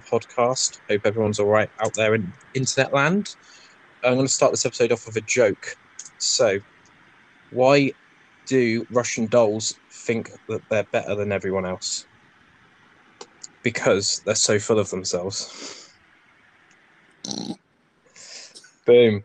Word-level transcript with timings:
podcast. 0.00 0.80
Hope 0.88 1.02
everyone's 1.04 1.38
all 1.38 1.48
right 1.48 1.70
out 1.80 1.94
there 1.94 2.14
in 2.14 2.32
internet 2.54 2.92
land. 2.92 3.36
I'm 4.04 4.14
going 4.14 4.26
to 4.26 4.32
start 4.32 4.52
this 4.52 4.64
episode 4.64 4.92
off 4.92 5.06
with 5.06 5.16
a 5.16 5.22
joke. 5.22 5.76
So, 6.18 6.60
why 7.50 7.92
do 8.46 8.86
Russian 8.90 9.26
dolls 9.26 9.74
think 9.90 10.30
that 10.48 10.62
they're 10.68 10.84
better 10.84 11.14
than 11.14 11.32
everyone 11.32 11.66
else? 11.66 12.06
Because 13.62 14.22
they're 14.24 14.34
so 14.34 14.58
full 14.58 14.78
of 14.78 14.90
themselves. 14.90 15.90
Boom. 18.86 19.22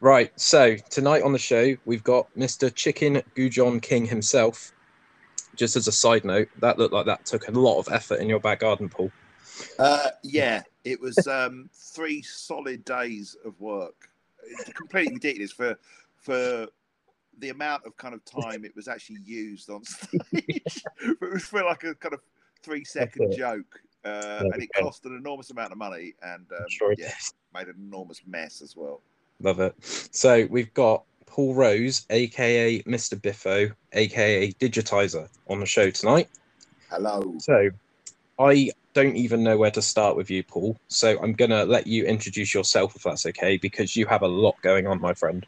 Right, 0.00 0.32
so 0.40 0.76
tonight 0.90 1.22
on 1.22 1.32
the 1.32 1.38
show, 1.38 1.76
we've 1.84 2.02
got 2.02 2.26
Mr. 2.36 2.74
Chicken 2.74 3.22
Goujon 3.36 3.80
King 3.80 4.06
himself. 4.06 4.72
Just 5.54 5.76
as 5.76 5.86
a 5.86 5.92
side 5.92 6.24
note, 6.24 6.48
that 6.60 6.78
looked 6.78 6.94
like 6.94 7.06
that 7.06 7.26
took 7.26 7.46
a 7.46 7.52
lot 7.52 7.78
of 7.78 7.88
effort 7.92 8.20
in 8.20 8.28
your 8.28 8.40
back 8.40 8.60
garden, 8.60 8.88
Paul. 8.88 9.12
Uh, 9.78 10.10
yeah, 10.22 10.62
it 10.84 11.00
was 11.00 11.26
um, 11.26 11.68
three 11.72 12.22
solid 12.22 12.84
days 12.84 13.36
of 13.44 13.58
work. 13.60 14.08
It's 14.44 14.72
completely 14.72 15.14
ridiculous 15.14 15.52
for 15.52 15.78
for 16.16 16.68
the 17.38 17.48
amount 17.48 17.84
of 17.86 17.96
kind 17.96 18.14
of 18.14 18.24
time 18.24 18.64
it 18.64 18.74
was 18.76 18.88
actually 18.88 19.20
used 19.24 19.70
on 19.70 19.84
stage. 19.84 20.22
it 20.32 21.20
was 21.20 21.44
for 21.44 21.64
like 21.64 21.84
a 21.84 21.94
kind 21.94 22.14
of 22.14 22.20
three 22.62 22.84
second 22.84 23.34
joke, 23.36 23.80
uh, 24.04 24.44
and 24.52 24.62
it 24.62 24.70
cost 24.74 25.04
an 25.06 25.16
enormous 25.16 25.50
amount 25.50 25.72
of 25.72 25.78
money, 25.78 26.14
and 26.22 26.46
um, 26.52 26.64
sure 26.68 26.94
yeah, 26.98 27.12
made 27.54 27.68
an 27.68 27.76
enormous 27.78 28.20
mess 28.26 28.62
as 28.62 28.76
well. 28.76 29.00
Love 29.40 29.60
it. 29.60 29.74
So 29.82 30.46
we've 30.50 30.72
got 30.74 31.04
Paul 31.26 31.54
Rose, 31.54 32.06
aka 32.10 32.82
Mr. 32.82 33.20
Biffo, 33.20 33.70
aka 33.92 34.52
Digitizer, 34.52 35.28
on 35.48 35.60
the 35.60 35.66
show 35.66 35.90
tonight. 35.90 36.28
Hello. 36.90 37.34
So 37.38 37.70
I 38.38 38.70
don't 38.94 39.16
even 39.16 39.42
know 39.42 39.56
where 39.56 39.70
to 39.70 39.82
start 39.82 40.16
with 40.16 40.30
you, 40.30 40.42
Paul. 40.42 40.76
So 40.88 41.20
I'm 41.22 41.32
gonna 41.32 41.64
let 41.64 41.86
you 41.86 42.04
introduce 42.04 42.54
yourself 42.54 42.94
if 42.96 43.02
that's 43.02 43.26
okay, 43.26 43.56
because 43.56 43.96
you 43.96 44.06
have 44.06 44.22
a 44.22 44.28
lot 44.28 44.56
going 44.62 44.86
on, 44.86 45.00
my 45.00 45.14
friend. 45.14 45.46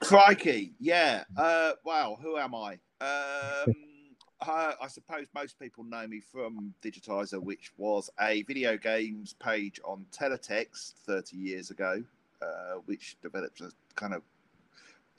Crikey, 0.00 0.72
yeah. 0.80 1.24
Uh, 1.36 1.72
wow, 1.84 2.18
who 2.20 2.36
am 2.36 2.54
I? 2.54 2.78
Um, 3.00 3.74
I, 4.40 4.74
I 4.82 4.88
suppose 4.88 5.26
most 5.34 5.58
people 5.58 5.84
know 5.84 6.06
me 6.06 6.20
from 6.20 6.74
Digitizer, 6.82 7.40
which 7.40 7.72
was 7.76 8.10
a 8.20 8.42
video 8.42 8.76
games 8.76 9.34
page 9.38 9.80
on 9.84 10.04
Teletext 10.12 10.94
30 11.06 11.36
years 11.36 11.70
ago, 11.70 12.02
uh, 12.40 12.74
which 12.86 13.16
developed 13.22 13.60
a 13.60 13.70
kind 13.94 14.14
of 14.14 14.22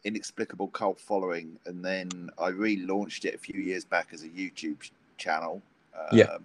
inexplicable 0.03 0.67
cult 0.67 0.99
following, 0.99 1.57
and 1.65 1.83
then 1.83 2.29
I 2.38 2.51
relaunched 2.51 3.23
it 3.23 3.35
a 3.35 3.38
few 3.38 3.61
years 3.61 3.85
back 3.85 4.09
as 4.11 4.23
a 4.23 4.27
YouTube 4.27 4.89
channel. 5.17 5.61
Um, 5.97 6.17
Yeah. 6.17 6.38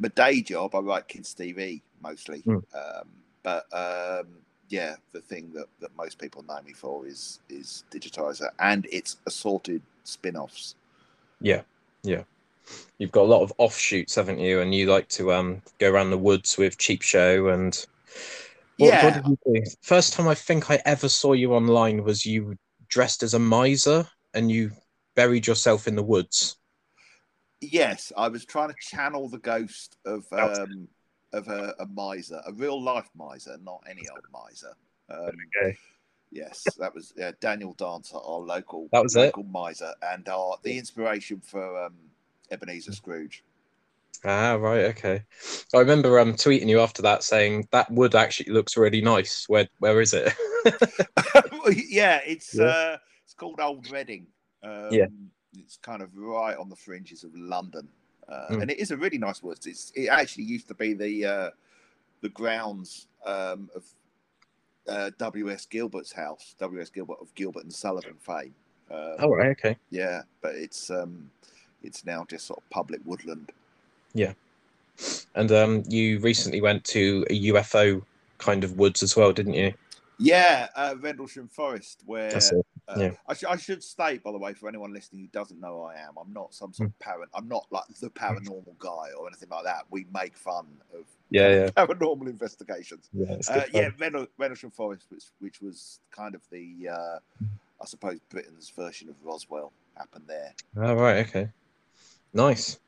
My 0.00 0.08
day 0.08 0.40
job, 0.40 0.74
I 0.74 0.78
write 0.80 1.08
kids 1.08 1.34
TV 1.34 1.82
mostly, 2.02 2.42
Mm. 2.46 2.64
um, 2.74 3.08
but 3.42 3.66
um, 3.72 4.26
yeah, 4.68 4.96
the 5.12 5.20
thing 5.20 5.52
that, 5.54 5.66
that 5.80 5.94
most 5.96 6.18
people 6.18 6.42
know 6.48 6.60
me 6.62 6.72
for 6.72 7.06
is 7.06 7.40
is 7.48 7.84
Digitizer 7.90 8.48
and 8.58 8.86
its 8.90 9.18
assorted 9.26 9.82
spin-offs. 10.04 10.74
Yeah, 11.40 11.62
yeah. 12.02 12.22
You've 12.98 13.12
got 13.12 13.22
a 13.22 13.32
lot 13.34 13.42
of 13.42 13.52
offshoots, 13.58 14.14
haven't 14.14 14.38
you? 14.38 14.60
And 14.60 14.74
you 14.74 14.86
like 14.86 15.08
to 15.08 15.32
um 15.32 15.62
go 15.78 15.90
around 15.90 16.10
the 16.10 16.18
woods 16.18 16.56
with 16.56 16.78
Cheap 16.78 17.02
Show 17.02 17.48
and 17.48 17.74
what, 18.78 18.88
yeah, 18.88 19.04
what 19.04 19.14
did 19.14 19.26
you 19.26 19.38
do? 19.60 19.70
First 19.82 20.12
time 20.14 20.28
I 20.28 20.34
think 20.34 20.70
I 20.70 20.80
ever 20.86 21.08
saw 21.08 21.32
you 21.32 21.54
online 21.54 22.04
was 22.04 22.24
you 22.24 22.56
dressed 22.88 23.22
as 23.22 23.34
a 23.34 23.38
miser 23.38 24.06
and 24.34 24.50
you 24.50 24.70
buried 25.16 25.46
yourself 25.46 25.88
in 25.88 25.96
the 25.96 26.02
woods. 26.02 26.56
Yes, 27.60 28.12
I 28.16 28.28
was 28.28 28.44
trying 28.44 28.70
to 28.70 28.76
channel 28.80 29.28
the 29.28 29.38
ghost 29.38 29.98
of 30.04 30.24
um, 30.32 30.88
of 31.32 31.48
a, 31.48 31.74
a 31.78 31.86
miser, 31.86 32.40
a 32.46 32.52
real 32.52 32.82
life 32.82 33.10
miser, 33.14 33.56
not 33.62 33.82
any 33.88 34.08
old 34.08 34.24
miser. 34.32 34.74
Um, 35.10 35.32
Okay. 35.56 35.76
Yes, 36.32 36.62
that 36.78 36.94
was 36.94 37.12
yeah, 37.16 37.32
Daniel 37.40 37.72
Dancer, 37.74 38.16
our 38.16 38.38
local 38.38 38.88
That 38.92 39.02
was 39.02 39.16
it? 39.16 39.26
local 39.26 39.42
miser, 39.42 39.92
and 40.02 40.28
our 40.28 40.58
the 40.62 40.78
inspiration 40.78 41.40
for 41.40 41.86
um, 41.86 41.94
Ebenezer 42.50 42.92
Scrooge. 42.92 43.42
Ah, 44.24 44.54
right, 44.54 44.84
okay. 44.86 45.22
I 45.74 45.78
remember 45.78 46.20
um 46.20 46.34
tweeting 46.34 46.68
you 46.68 46.80
after 46.80 47.02
that 47.02 47.24
saying 47.24 47.68
that 47.72 47.90
wood 47.90 48.14
actually 48.14 48.52
looks 48.52 48.76
really 48.76 49.00
nice. 49.00 49.48
Where 49.48 49.68
where 49.78 50.00
is 50.00 50.14
it? 50.14 50.32
yeah, 51.88 52.20
it's 52.26 52.54
Yeah. 52.54 52.66
uh, 52.66 52.96
it's 53.24 53.34
called 53.34 53.60
Old 53.60 53.90
Redding. 53.90 54.26
Um, 54.62 54.88
Yeah. 54.92 55.06
It's 55.58 55.76
kind 55.78 56.02
of 56.02 56.16
right 56.16 56.56
on 56.56 56.68
the 56.68 56.76
fringes 56.76 57.24
of 57.24 57.34
London, 57.34 57.88
uh, 58.28 58.48
Mm. 58.50 58.62
and 58.62 58.70
it 58.70 58.78
is 58.78 58.90
a 58.90 58.96
really 58.96 59.18
nice 59.18 59.42
woods. 59.42 59.66
It's 59.66 59.92
it 59.94 60.08
actually 60.08 60.44
used 60.44 60.68
to 60.68 60.74
be 60.74 60.94
the 60.94 61.24
uh, 61.26 61.50
the 62.20 62.28
grounds 62.28 63.06
um, 63.24 63.70
of 63.74 63.84
uh, 64.88 65.10
W.S. 65.18 65.66
Gilbert's 65.66 66.12
house, 66.12 66.54
W.S. 66.58 66.90
Gilbert 66.90 67.18
of 67.20 67.34
Gilbert 67.34 67.64
and 67.64 67.72
Sullivan 67.72 68.14
fame. 68.18 68.54
Um, 68.90 69.16
oh 69.20 69.30
right, 69.30 69.50
okay. 69.50 69.76
Yeah, 69.90 70.22
but 70.40 70.54
it's 70.54 70.90
um, 70.90 71.30
it's 71.82 72.04
now 72.04 72.24
just 72.28 72.46
sort 72.46 72.58
of 72.60 72.70
public 72.70 73.00
woodland. 73.04 73.52
Yeah, 74.14 74.32
and 75.34 75.50
um 75.52 75.82
you 75.88 76.18
recently 76.20 76.60
went 76.60 76.84
to 76.86 77.24
a 77.30 77.42
UFO 77.52 78.02
kind 78.38 78.64
of 78.64 78.78
woods 78.78 79.02
as 79.02 79.16
well, 79.16 79.32
didn't 79.32 79.54
you? 79.54 79.72
Yeah, 80.18 80.68
uh, 80.76 80.96
Rendlesham 81.00 81.48
Forest, 81.48 82.02
where. 82.04 82.30
Uh, 82.96 83.00
yeah. 83.00 83.10
I, 83.28 83.34
sh- 83.34 83.44
I 83.48 83.56
should 83.56 83.82
state, 83.82 84.22
by 84.22 84.32
the 84.32 84.38
way, 84.38 84.52
for 84.54 84.68
anyone 84.68 84.92
listening 84.92 85.22
who 85.22 85.28
doesn't 85.28 85.60
know 85.60 85.78
who 85.78 85.82
I 85.84 85.94
am, 85.96 86.14
I'm 86.20 86.32
not 86.32 86.52
some 86.54 86.70
Hmm. 86.70 86.74
sort 86.74 86.88
of 86.90 86.98
parent. 86.98 87.30
I'm 87.34 87.48
not 87.48 87.66
like 87.70 87.84
the 88.00 88.10
paranormal 88.10 88.78
guy 88.78 89.08
or 89.18 89.26
anything 89.28 89.48
like 89.50 89.64
that. 89.64 89.84
We 89.90 90.06
make 90.12 90.36
fun 90.36 90.66
of 90.94 91.04
Yeah, 91.30 91.48
yeah. 91.48 91.66
paranormal 91.76 92.26
investigations. 92.28 93.08
Yeah, 93.12 93.36
Uh, 93.48 93.62
yeah. 93.72 93.90
Rendle- 93.98 94.28
Rendlesham 94.38 94.70
Forest, 94.70 95.06
which 95.10 95.24
which 95.40 95.60
was 95.60 96.00
kind 96.10 96.34
of 96.34 96.42
the, 96.50 96.88
uh, 96.90 97.18
Hmm. 97.38 97.46
I 97.80 97.86
suppose, 97.86 98.18
Britain's 98.28 98.70
version 98.70 99.08
of 99.08 99.16
Roswell, 99.24 99.72
happened 99.96 100.24
there. 100.26 100.54
Oh, 100.76 100.94
right, 100.94 101.26
okay. 101.26 101.48
Nice. 102.34 102.78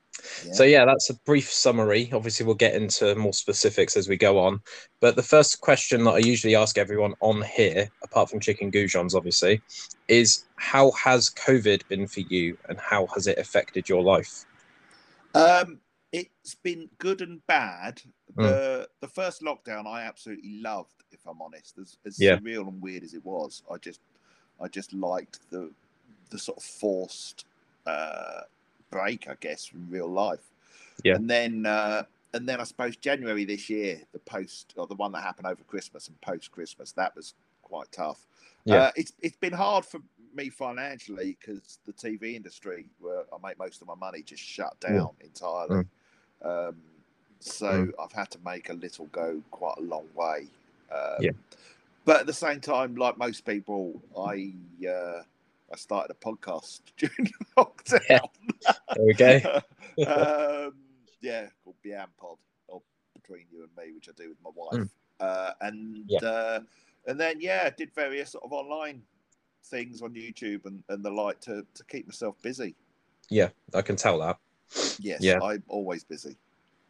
Yeah. 0.46 0.52
So 0.52 0.64
yeah, 0.64 0.84
that's 0.84 1.10
a 1.10 1.14
brief 1.14 1.50
summary. 1.50 2.10
Obviously, 2.12 2.46
we'll 2.46 2.54
get 2.54 2.74
into 2.74 3.14
more 3.14 3.32
specifics 3.32 3.96
as 3.96 4.08
we 4.08 4.16
go 4.16 4.38
on. 4.38 4.60
But 5.00 5.16
the 5.16 5.22
first 5.22 5.60
question 5.60 6.04
that 6.04 6.12
I 6.12 6.18
usually 6.18 6.54
ask 6.54 6.78
everyone 6.78 7.14
on 7.20 7.42
here, 7.42 7.88
apart 8.02 8.30
from 8.30 8.40
chicken 8.40 8.70
goujons, 8.70 9.14
obviously, 9.14 9.60
is 10.08 10.44
how 10.56 10.90
has 10.92 11.30
COVID 11.30 11.86
been 11.88 12.06
for 12.06 12.20
you, 12.20 12.56
and 12.68 12.78
how 12.78 13.06
has 13.08 13.26
it 13.26 13.38
affected 13.38 13.88
your 13.88 14.02
life? 14.02 14.44
Um, 15.34 15.80
it's 16.12 16.54
been 16.56 16.90
good 16.98 17.22
and 17.22 17.44
bad. 17.46 18.02
Hmm. 18.36 18.42
The 18.42 18.88
the 19.00 19.08
first 19.08 19.42
lockdown 19.42 19.86
I 19.86 20.02
absolutely 20.02 20.60
loved, 20.60 21.02
if 21.10 21.20
I'm 21.26 21.40
honest. 21.40 21.78
As, 21.78 21.96
as 22.06 22.20
Yeah. 22.20 22.36
surreal 22.36 22.68
and 22.68 22.80
weird 22.82 23.02
as 23.02 23.14
it 23.14 23.24
was, 23.24 23.62
I 23.70 23.78
just 23.78 24.00
I 24.60 24.68
just 24.68 24.92
liked 24.92 25.40
the 25.50 25.70
the 26.30 26.38
sort 26.38 26.58
of 26.58 26.64
forced 26.64 27.46
uh, 27.86 28.42
break, 28.92 29.28
I 29.28 29.34
guess, 29.40 29.64
from 29.66 29.88
real 29.90 30.08
life. 30.08 30.44
Yeah. 31.02 31.16
And 31.16 31.28
then 31.28 31.66
uh, 31.66 32.04
and 32.34 32.48
then 32.48 32.60
I 32.60 32.64
suppose 32.64 32.96
January 32.96 33.44
this 33.44 33.68
year, 33.68 34.00
the 34.12 34.20
post 34.20 34.74
or 34.76 34.86
the 34.86 34.94
one 34.94 35.10
that 35.12 35.22
happened 35.22 35.48
over 35.48 35.64
Christmas 35.64 36.06
and 36.08 36.20
post 36.20 36.52
Christmas, 36.52 36.92
that 36.92 37.16
was 37.16 37.34
quite 37.62 37.90
tough. 37.90 38.26
Yeah. 38.64 38.76
Uh, 38.76 38.90
it's 38.94 39.12
it's 39.20 39.36
been 39.36 39.52
hard 39.52 39.84
for 39.84 40.00
me 40.34 40.48
financially 40.48 41.36
because 41.40 41.78
the 41.84 41.92
TV 41.92 42.34
industry, 42.36 42.86
where 43.00 43.24
I 43.32 43.46
make 43.46 43.58
most 43.58 43.82
of 43.82 43.88
my 43.88 43.94
money, 43.96 44.22
just 44.22 44.42
shut 44.42 44.78
down 44.80 45.10
entirely. 45.20 45.84
Um, 46.42 46.76
so 47.40 47.86
Mm. 47.86 47.92
I've 48.00 48.12
had 48.12 48.30
to 48.30 48.38
make 48.44 48.70
a 48.70 48.74
little 48.74 49.06
go 49.06 49.42
quite 49.50 49.78
a 49.78 49.82
long 49.82 50.06
way. 50.14 50.46
Um, 50.92 51.16
Yeah. 51.20 51.32
But 52.04 52.20
at 52.20 52.26
the 52.26 52.32
same 52.32 52.60
time, 52.60 52.96
like 52.96 53.16
most 53.18 53.44
people, 53.44 54.00
I 54.16 54.52
uh, 54.88 55.22
I 55.72 55.76
started 55.76 56.14
a 56.14 56.24
podcast 56.24 56.80
during 56.96 57.24
the 57.24 57.46
lockdown. 57.56 58.28
There 58.94 59.04
we 59.06 59.14
go. 59.14 59.40
um, 60.06 60.74
yeah, 61.20 61.46
called 61.64 61.76
Biam 61.84 62.08
Pod, 62.18 62.36
or 62.68 62.82
Between 63.14 63.46
You 63.50 63.62
and 63.62 63.70
Me, 63.76 63.92
which 63.92 64.08
I 64.08 64.12
do 64.16 64.28
with 64.28 64.38
my 64.44 64.50
wife. 64.54 64.80
Mm. 64.80 64.90
Uh, 65.20 65.52
and 65.62 66.04
Yeah. 66.06 66.18
uh, 66.20 66.60
and 67.06 67.18
then 67.18 67.40
yeah, 67.40 67.70
did 67.70 67.94
various 67.94 68.30
sort 68.30 68.44
of 68.44 68.52
online 68.52 69.02
things 69.64 70.02
on 70.02 70.12
YouTube 70.14 70.66
and, 70.66 70.82
and 70.88 71.04
the 71.04 71.10
like 71.10 71.40
to, 71.40 71.64
to 71.74 71.84
keep 71.84 72.06
myself 72.06 72.36
busy. 72.42 72.74
Yeah, 73.28 73.48
I 73.74 73.82
can 73.82 73.96
tell 73.96 74.18
that. 74.20 74.38
Yes, 74.98 75.20
Yeah. 75.22 75.40
I'm 75.42 75.62
always 75.68 76.04
busy. 76.04 76.36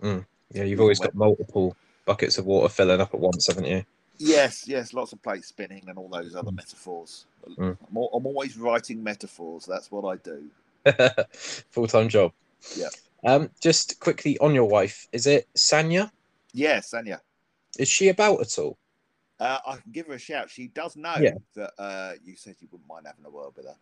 Yeah, 0.02 0.64
you've 0.64 0.80
always 0.80 0.98
got 0.98 1.14
multiple 1.14 1.76
buckets 2.04 2.36
of 2.36 2.46
water 2.46 2.68
filling 2.68 3.00
up 3.00 3.14
at 3.14 3.20
once, 3.20 3.46
haven't 3.46 3.64
you? 3.64 3.84
Yes, 4.24 4.69
yes, 4.69 4.92
lots 4.94 5.12
of 5.12 5.20
plate 5.22 5.44
spinning 5.44 5.84
and 5.88 5.98
all 5.98 6.08
those 6.08 6.34
other 6.36 6.52
metaphors. 6.52 7.26
Mm. 7.58 7.76
I'm, 7.90 7.96
I'm 7.96 8.26
always 8.26 8.56
writing 8.56 9.02
metaphors. 9.02 9.64
That's 9.66 9.90
what 9.90 10.04
I 10.04 10.16
do. 10.16 10.44
Full 11.70 11.86
time 11.88 12.08
job. 12.08 12.32
Yeah. 12.76 12.88
Um, 13.24 13.50
just 13.60 13.98
quickly 14.00 14.38
on 14.38 14.54
your 14.54 14.64
wife, 14.66 15.08
is 15.12 15.26
it 15.26 15.48
Sanya? 15.56 16.10
Yes, 16.52 16.92
Sanya. 16.92 17.19
Is 17.78 17.88
she 17.88 18.08
about 18.08 18.40
at 18.40 18.58
all? 18.58 18.76
Uh, 19.40 19.58
I 19.66 19.72
can 19.76 19.90
give 19.92 20.06
her 20.06 20.14
a 20.14 20.19
shout. 20.19 20.50
She 20.50 20.69
does 20.69 20.94
know 20.96 21.14
Yeah. 21.20 21.34
that 21.54 21.72
uh, 21.78 22.12
you 22.24 22.36
said 22.36 22.54
you 22.60 22.69
wouldn't 22.70 22.88
mind 22.88 23.06
having 23.06 23.24
a 23.24 23.30
word 23.30 23.50
with 23.56 23.66
her. 23.66 23.74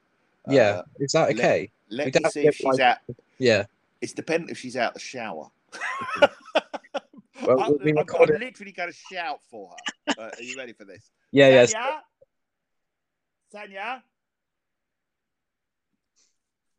yeah. 0.48 0.62
Uh, 0.62 0.82
Is 0.98 1.12
that 1.12 1.28
okay? 1.30 1.70
let 1.90 2.06
We 2.14 2.20
me 2.22 2.30
see 2.30 2.46
if 2.46 2.54
she's 2.56 2.64
like- 2.64 2.80
out. 2.80 2.98
Yeah. 3.38 3.64
It's 4.00 4.14
dependent 4.14 4.50
if 4.50 4.56
she's 4.58 4.76
out 4.76 4.94
the 4.94 5.00
shower. 5.00 5.50
Well, 7.46 7.56
Well, 7.56 7.60
I, 7.60 7.68
we'll 7.68 7.78
be 7.78 7.90
I'm, 7.90 7.98
I'm 7.98 8.40
literally 8.40 8.72
going 8.72 8.90
to 8.90 8.98
shout 9.12 9.40
for 9.50 9.70
her. 9.70 10.14
Uh, 10.18 10.30
are 10.36 10.42
you 10.42 10.56
ready 10.56 10.72
for 10.72 10.84
this? 10.84 11.10
Yeah, 11.32 11.48
yeah. 11.48 11.66
Sanya? 11.66 11.98
Sanya? 13.54 14.02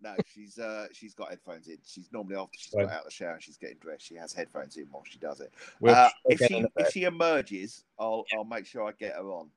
No, 0.04 0.16
she's 0.34 0.58
uh 0.58 0.88
she's 0.94 1.14
got 1.14 1.30
headphones 1.30 1.68
in. 1.68 1.78
She's 1.86 2.10
normally 2.12 2.36
after 2.36 2.58
she's 2.58 2.74
got 2.74 2.90
out 2.90 3.00
of 3.00 3.06
the 3.06 3.12
shower 3.12 3.34
and 3.34 3.44
she's 3.44 3.58
getting 3.58 3.78
dressed. 3.78 4.08
She 4.08 4.16
has 4.16 4.34
headphones 4.34 4.76
in 4.78 4.86
while 4.90 5.04
she 5.06 5.20
does 5.20 5.42
it. 5.42 5.54
We'll 5.80 5.94
uh, 5.94 6.10
if 6.26 6.40
she 6.40 6.56
in 6.58 6.66
a 6.66 6.70
bit. 6.76 6.88
if 6.88 6.94
she 6.94 7.04
emerges, 7.04 7.84
I'll 8.00 8.26
I'll 8.36 8.44
make 8.44 8.66
sure 8.66 8.88
I 8.88 8.94
get 9.00 9.14
her 9.14 9.32
on. 9.32 9.50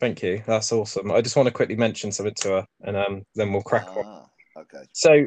Thank 0.00 0.22
you. 0.22 0.42
That's 0.46 0.72
awesome. 0.72 1.12
I 1.12 1.20
just 1.20 1.36
want 1.36 1.46
to 1.46 1.52
quickly 1.52 1.76
mention 1.76 2.10
something 2.10 2.34
to 2.36 2.48
her, 2.48 2.66
and 2.80 2.96
um, 2.96 3.22
then 3.34 3.52
we'll 3.52 3.60
crack 3.60 3.86
on. 3.94 4.04
Ah, 4.06 4.60
okay. 4.60 4.84
So, 4.92 5.26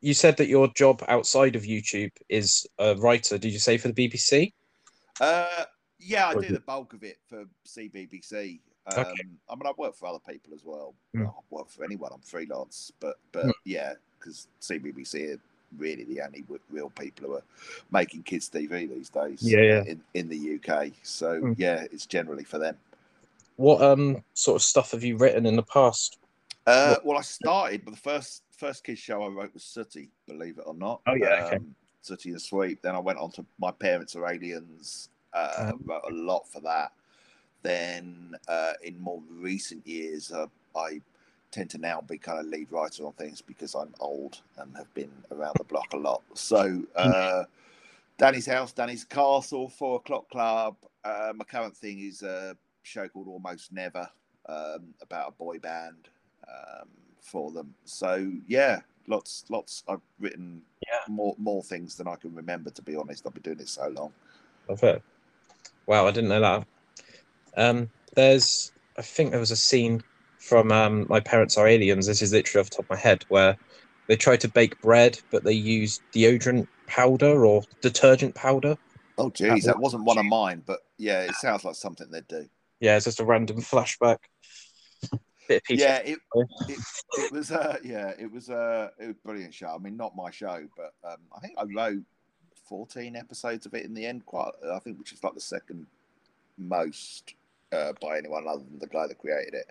you 0.00 0.14
said 0.14 0.38
that 0.38 0.48
your 0.48 0.68
job 0.74 1.04
outside 1.08 1.56
of 1.56 1.64
YouTube 1.64 2.10
is 2.30 2.66
a 2.78 2.96
writer. 2.96 3.36
Did 3.36 3.52
you 3.52 3.58
say 3.58 3.76
for 3.76 3.88
the 3.88 4.08
BBC? 4.08 4.54
Uh, 5.20 5.64
yeah, 5.98 6.28
I 6.28 6.34
do 6.34 6.52
the 6.52 6.60
bulk 6.60 6.92
of 6.92 7.02
it 7.02 7.18
for 7.28 7.44
CBBC. 7.66 8.60
Um, 8.86 8.96
Okay. 8.98 9.10
I 9.48 9.54
mean, 9.54 9.66
I 9.66 9.72
work 9.78 9.96
for 9.96 10.06
other 10.06 10.18
people 10.28 10.52
as 10.54 10.64
well. 10.64 10.94
Hmm. 11.14 11.26
I 11.26 11.30
work 11.50 11.70
for 11.70 11.84
anyone. 11.84 12.10
I'm 12.12 12.20
freelance, 12.20 12.92
but 13.00 13.16
but 13.32 13.46
Hmm. 13.46 13.50
yeah, 13.64 13.94
because 14.18 14.48
CBBC 14.60 15.34
are 15.34 15.40
really 15.78 16.04
the 16.04 16.20
only 16.20 16.44
real 16.70 16.90
people 16.90 17.28
who 17.28 17.34
are 17.36 17.42
making 17.90 18.22
kids 18.24 18.48
TV 18.48 18.88
these 18.88 19.08
days. 19.08 19.42
Yeah, 19.42 19.60
yeah. 19.60 19.84
In 19.84 20.02
in 20.14 20.28
the 20.28 20.56
UK, 20.56 20.92
so 21.02 21.40
Hmm. 21.40 21.52
yeah, 21.56 21.86
it's 21.92 22.06
generally 22.06 22.44
for 22.44 22.58
them. 22.58 22.76
What 23.56 23.80
um 23.82 24.22
sort 24.34 24.56
of 24.56 24.62
stuff 24.62 24.90
have 24.90 25.04
you 25.04 25.16
written 25.16 25.46
in 25.46 25.56
the 25.56 25.62
past? 25.62 26.18
Uh, 26.66 26.96
well, 27.04 27.18
I 27.18 27.22
started, 27.22 27.84
but 27.84 27.92
the 27.92 28.00
first 28.00 28.42
first 28.50 28.84
kids 28.84 28.98
show 28.98 29.22
I 29.22 29.28
wrote 29.28 29.54
was 29.54 29.64
Sooty, 29.64 30.10
believe 30.26 30.58
it 30.58 30.64
or 30.66 30.74
not. 30.74 31.00
Oh, 31.06 31.14
yeah, 31.14 31.50
okay. 31.52 31.64
Sooty 32.04 32.30
and 32.30 32.40
Sweep. 32.42 32.82
Then 32.82 32.94
I 32.94 32.98
went 32.98 33.18
on 33.18 33.30
to 33.32 33.44
My 33.58 33.70
Parents 33.70 34.14
Are 34.16 34.26
Aliens. 34.26 35.08
Uh, 35.32 35.72
Oh. 35.72 35.80
Wrote 35.84 36.02
a 36.08 36.14
lot 36.14 36.46
for 36.48 36.60
that. 36.60 36.92
Then 37.62 38.34
uh, 38.46 38.74
in 38.82 38.98
more 39.00 39.22
recent 39.30 39.86
years, 39.86 40.30
uh, 40.30 40.46
I 40.76 41.00
tend 41.50 41.70
to 41.70 41.78
now 41.78 42.00
be 42.02 42.18
kind 42.18 42.38
of 42.38 42.46
lead 42.46 42.70
writer 42.70 43.06
on 43.06 43.12
things 43.14 43.40
because 43.40 43.74
I'm 43.74 43.94
old 44.00 44.40
and 44.58 44.76
have 44.76 44.92
been 44.94 45.10
around 45.32 45.54
the 45.58 45.64
block 45.64 45.92
a 45.92 45.96
lot. 45.96 46.22
So. 46.34 46.82
Uh, 46.94 47.44
Dani's 48.16 48.46
House, 48.46 48.72
Dani's 48.72 49.04
Castle, 49.04 49.68
Four 49.68 49.96
O'Clock 49.96 50.30
Club. 50.30 50.76
Uh, 51.04 51.32
my 51.34 51.44
current 51.44 51.76
thing 51.76 51.98
is 51.98 52.22
a 52.22 52.56
show 52.84 53.08
called 53.08 53.26
Almost 53.26 53.72
Never 53.72 54.08
um, 54.48 54.94
about 55.02 55.30
a 55.30 55.32
boy 55.32 55.58
band 55.58 56.08
um, 56.46 56.88
for 57.20 57.50
them. 57.50 57.74
So 57.84 58.30
yeah, 58.46 58.82
lots, 59.06 59.44
lots. 59.48 59.84
I've 59.88 60.00
written 60.18 60.62
Yeah. 60.86 60.98
more 61.08 61.34
more 61.38 61.62
things 61.62 61.96
than 61.96 62.08
I 62.08 62.16
can 62.16 62.34
remember. 62.34 62.70
To 62.70 62.82
be 62.82 62.96
honest, 62.96 63.26
I've 63.26 63.34
been 63.34 63.42
doing 63.42 63.60
it 63.60 63.68
so 63.68 63.88
long. 63.88 64.12
Of 64.68 64.82
it. 64.82 65.02
Wow, 65.86 66.06
I 66.06 66.10
didn't 66.12 66.30
know 66.30 66.40
that. 66.40 66.66
Um, 67.56 67.90
there's, 68.16 68.72
I 68.98 69.02
think 69.02 69.30
there 69.30 69.40
was 69.40 69.50
a 69.50 69.56
scene 69.56 70.02
from 70.38 70.72
um, 70.72 71.06
My 71.08 71.20
Parents 71.20 71.58
Are 71.58 71.68
Aliens. 71.68 72.06
This 72.06 72.22
is 72.22 72.32
literally 72.32 72.62
off 72.62 72.70
the 72.70 72.76
top 72.76 72.86
of 72.86 72.90
my 72.90 73.00
head, 73.00 73.24
where 73.28 73.56
they 74.08 74.16
try 74.16 74.36
to 74.38 74.48
bake 74.48 74.80
bread, 74.80 75.18
but 75.30 75.44
they 75.44 75.52
use 75.52 76.02
deodorant 76.14 76.66
powder 76.86 77.46
or 77.46 77.62
detergent 77.82 78.34
powder. 78.34 78.76
Oh 79.18 79.30
geez, 79.30 79.64
That 79.64 79.76
that 79.76 79.78
wasn't 79.78 80.04
one 80.04 80.18
of 80.18 80.26
mine, 80.26 80.62
but 80.64 80.80
yeah, 80.98 81.22
it 81.22 81.34
sounds 81.36 81.64
like 81.64 81.74
something 81.74 82.10
they'd 82.10 82.28
do. 82.28 82.48
Yeah, 82.80 82.96
it's 82.96 83.04
just 83.06 83.20
a 83.20 83.24
random 83.24 83.58
flashback. 83.58 84.18
Yeah, 85.68 85.98
it, 85.98 86.18
it 86.68 86.78
it 87.18 87.32
was 87.32 87.50
uh 87.50 87.78
yeah, 87.82 88.12
it 88.18 88.30
was 88.30 88.50
uh 88.50 88.90
it 88.98 89.06
was 89.06 89.16
a 89.16 89.26
brilliant 89.26 89.54
show. 89.54 89.68
I 89.68 89.78
mean, 89.78 89.96
not 89.96 90.16
my 90.16 90.30
show, 90.30 90.66
but 90.76 90.94
um, 91.08 91.18
I 91.36 91.40
think 91.40 91.54
I 91.58 91.64
wrote 91.64 92.02
fourteen 92.66 93.16
episodes 93.16 93.66
of 93.66 93.74
it 93.74 93.84
in 93.84 93.94
the 93.94 94.06
end. 94.06 94.24
Quite, 94.26 94.52
I 94.72 94.78
think, 94.78 94.98
which 94.98 95.12
is 95.12 95.22
like 95.22 95.34
the 95.34 95.40
second 95.40 95.86
most 96.58 97.34
uh, 97.72 97.92
by 98.00 98.18
anyone 98.18 98.46
other 98.48 98.62
than 98.62 98.78
the 98.78 98.86
guy 98.86 99.06
that 99.06 99.18
created 99.18 99.54
it. 99.54 99.70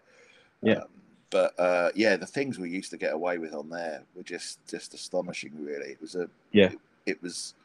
Yeah. 0.62 0.74
Um, 0.75 0.88
but 1.30 1.60
uh, 1.60 1.90
yeah, 1.96 2.16
the 2.16 2.28
things 2.28 2.60
we 2.60 2.70
used 2.70 2.92
to 2.92 2.98
get 2.98 3.14
away 3.14 3.40
with 3.40 3.54
on 3.54 3.70
there 3.70 4.04
were 4.16 4.24
just 4.24 4.60
just 4.68 4.94
astonishing. 4.94 5.52
Really, 5.60 5.92
it 5.92 6.02
was 6.02 6.16
a 6.16 6.30
Yeah. 6.52 6.72
It, 6.72 6.80
it 7.06 7.24
was. 7.24 7.56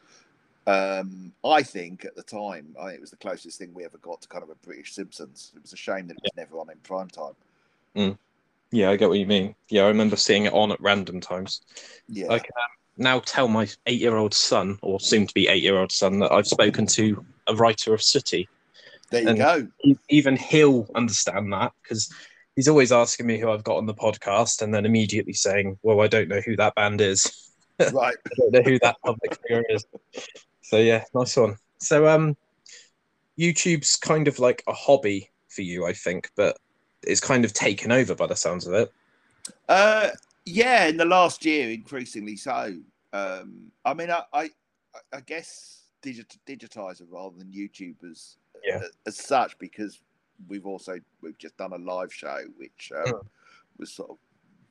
Um, 0.67 1.31
I 1.43 1.63
think 1.63 2.05
at 2.05 2.15
the 2.15 2.21
time, 2.21 2.75
I 2.79 2.85
think 2.85 2.97
it 2.97 3.01
was 3.01 3.09
the 3.09 3.17
closest 3.17 3.57
thing 3.57 3.73
we 3.73 3.85
ever 3.85 3.97
got 3.97 4.21
to 4.21 4.27
kind 4.27 4.43
of 4.43 4.49
a 4.49 4.55
British 4.55 4.93
Simpsons. 4.93 5.51
It 5.55 5.61
was 5.61 5.73
a 5.73 5.77
shame 5.77 6.07
that 6.07 6.17
it 6.17 6.23
was 6.23 6.31
never 6.35 6.59
on 6.59 6.69
in 6.69 6.77
prime 6.79 7.07
time. 7.07 7.33
Yeah, 8.71 8.91
I 8.91 8.95
get 8.97 9.09
what 9.09 9.17
you 9.17 9.25
mean. 9.25 9.55
Yeah, 9.69 9.83
I 9.85 9.87
remember 9.87 10.15
seeing 10.15 10.45
it 10.45 10.53
on 10.53 10.71
at 10.71 10.79
random 10.81 11.19
times. 11.19 11.61
Yeah. 12.07 12.27
I 12.27 12.39
can 12.39 12.51
um, 12.55 12.69
now 12.97 13.19
tell 13.19 13.47
my 13.47 13.67
eight-year-old 13.87 14.33
son, 14.33 14.77
or 14.81 14.99
soon-to-be 14.99 15.47
eight-year-old 15.47 15.91
son, 15.91 16.19
that 16.19 16.31
I've 16.31 16.47
spoken 16.47 16.85
to 16.87 17.25
a 17.47 17.55
writer 17.55 17.93
of 17.93 18.03
Sooty. 18.03 18.47
There 19.09 19.23
you 19.23 19.29
and- 19.29 19.37
go. 19.39 19.67
Even 20.09 20.35
he'll 20.35 20.87
understand 20.93 21.51
that 21.53 21.71
because 21.81 22.13
he's 22.55 22.67
always 22.67 22.91
asking 22.91 23.25
me 23.25 23.39
who 23.39 23.49
I've 23.49 23.63
got 23.63 23.77
on 23.77 23.87
the 23.87 23.93
podcast, 23.93 24.61
and 24.61 24.73
then 24.73 24.85
immediately 24.85 25.33
saying, 25.33 25.79
"Well, 25.81 26.01
I 26.01 26.07
don't 26.07 26.27
know 26.27 26.41
who 26.41 26.55
that 26.57 26.75
band 26.75 27.01
is. 27.01 27.51
right. 27.91 28.15
I 28.25 28.35
don't 28.37 28.51
know 28.53 28.61
who 28.61 28.77
that 28.79 28.97
public 29.03 29.39
figure 29.41 29.63
is." 29.69 29.83
So 30.61 30.77
yeah, 30.77 31.05
nice 31.15 31.35
one. 31.35 31.57
So 31.79 32.07
um, 32.07 32.37
YouTube's 33.39 33.95
kind 33.95 34.27
of 34.27 34.37
like 34.37 34.61
a 34.67 34.73
hobby 34.73 35.31
for 35.47 35.63
you, 35.63 35.87
I 35.87 35.93
think, 35.93 36.29
but 36.35 36.57
it's 37.03 37.21
kind 37.21 37.45
of 37.45 37.53
taken 37.53 37.91
over 37.91 38.15
by 38.15 38.27
the 38.27 38.35
sounds 38.35 38.67
of 38.67 38.73
it. 38.73 38.91
Uh, 39.67 40.09
yeah, 40.45 40.85
in 40.85 40.97
the 40.97 41.05
last 41.05 41.45
year, 41.45 41.69
increasingly 41.69 42.35
so. 42.35 42.75
Um, 43.13 43.71
I 43.85 43.93
mean, 43.93 44.11
I, 44.11 44.23
I, 44.33 44.49
I 45.13 45.21
guess 45.21 45.83
digit, 46.01 46.37
digitizer 46.47 47.03
rather 47.09 47.37
than 47.37 47.51
YouTubers 47.51 48.35
Yeah. 48.63 48.81
as 49.05 49.17
such, 49.17 49.57
because 49.59 49.99
we've 50.47 50.65
also 50.65 50.99
we've 51.21 51.37
just 51.37 51.57
done 51.57 51.73
a 51.73 51.77
live 51.77 52.13
show, 52.13 52.39
which 52.57 52.91
um, 52.95 53.13
Mm. 53.13 53.25
was 53.77 53.91
sort 53.91 54.11
of 54.11 54.17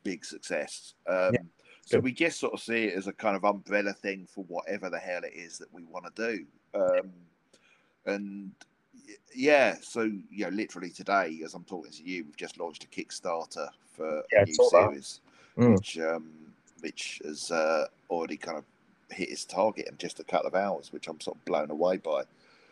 big 0.03 0.25
success. 0.25 0.95
Um, 1.07 1.35
Yeah, 1.35 1.41
So 1.85 1.99
we 1.99 2.13
just 2.13 2.39
sort 2.39 2.53
of 2.55 2.61
see 2.61 2.85
it 2.85 2.95
as 2.95 3.07
a 3.07 3.13
kind 3.13 3.37
of 3.37 3.45
umbrella 3.45 3.93
thing 3.93 4.27
for 4.27 4.45
whatever 4.45 4.91
the 4.91 4.99
hell 4.99 5.25
it 5.25 5.33
is 5.35 5.59
that 5.59 5.73
we 5.73 5.83
want 5.85 6.05
to 6.15 6.35
do. 6.35 6.47
Um, 6.75 7.11
and 8.07 8.53
yeah, 9.35 9.77
so 9.83 10.03
you 10.03 10.45
know, 10.45 10.49
literally 10.51 10.91
today, 10.91 11.41
as 11.45 11.55
I'm 11.55 11.65
talking 11.65 11.93
to 11.93 12.03
you, 12.03 12.25
we've 12.25 12.37
just 12.37 12.59
launched 12.59 12.85
a 12.85 12.87
Kickstarter 12.89 13.69
for 13.97 14.23
Yeah, 14.33 14.43
a 14.43 14.45
new 14.45 14.55
series, 14.55 15.21
Mm. 15.57 15.73
which 15.75 15.99
um, 15.99 16.31
which 16.81 17.21
has 17.25 17.51
uh, 17.51 17.87
already 18.11 18.37
kind 18.37 18.59
of 18.59 18.65
hit 19.11 19.31
its 19.31 19.45
target 19.45 19.89
in 19.89 19.97
just 19.97 20.21
a 20.21 20.25
couple 20.25 20.47
of 20.47 20.55
hours, 20.55 20.93
which 20.93 21.09
I'm 21.09 21.21
sort 21.21 21.37
of 21.37 21.45
blown 21.45 21.71
away 21.71 21.97
by. 21.97 22.23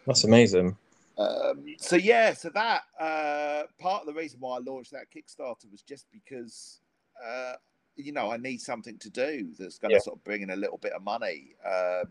That's 0.06 0.24
amazing. 0.24 0.76
Um, 1.18 1.74
so 1.78 1.96
yeah, 1.96 2.34
so 2.34 2.50
that 2.50 2.82
uh, 3.00 3.62
part 3.78 4.02
of 4.02 4.06
the 4.06 4.12
reason 4.12 4.38
why 4.40 4.56
I 4.56 4.60
launched 4.60 4.92
that 4.92 5.10
Kickstarter 5.10 5.70
was 5.70 5.82
just 5.82 6.06
because 6.12 6.80
uh, 7.26 7.54
you 7.96 8.12
know 8.12 8.30
I 8.30 8.36
need 8.36 8.60
something 8.60 8.98
to 8.98 9.10
do 9.10 9.48
that's 9.58 9.78
going 9.78 9.92
to 9.92 9.96
Yeah. 9.96 10.02
sort 10.02 10.16
of 10.16 10.24
bring 10.24 10.42
in 10.42 10.50
a 10.50 10.56
little 10.56 10.78
bit 10.78 10.92
of 10.92 11.02
money, 11.02 11.54
um, 11.64 12.08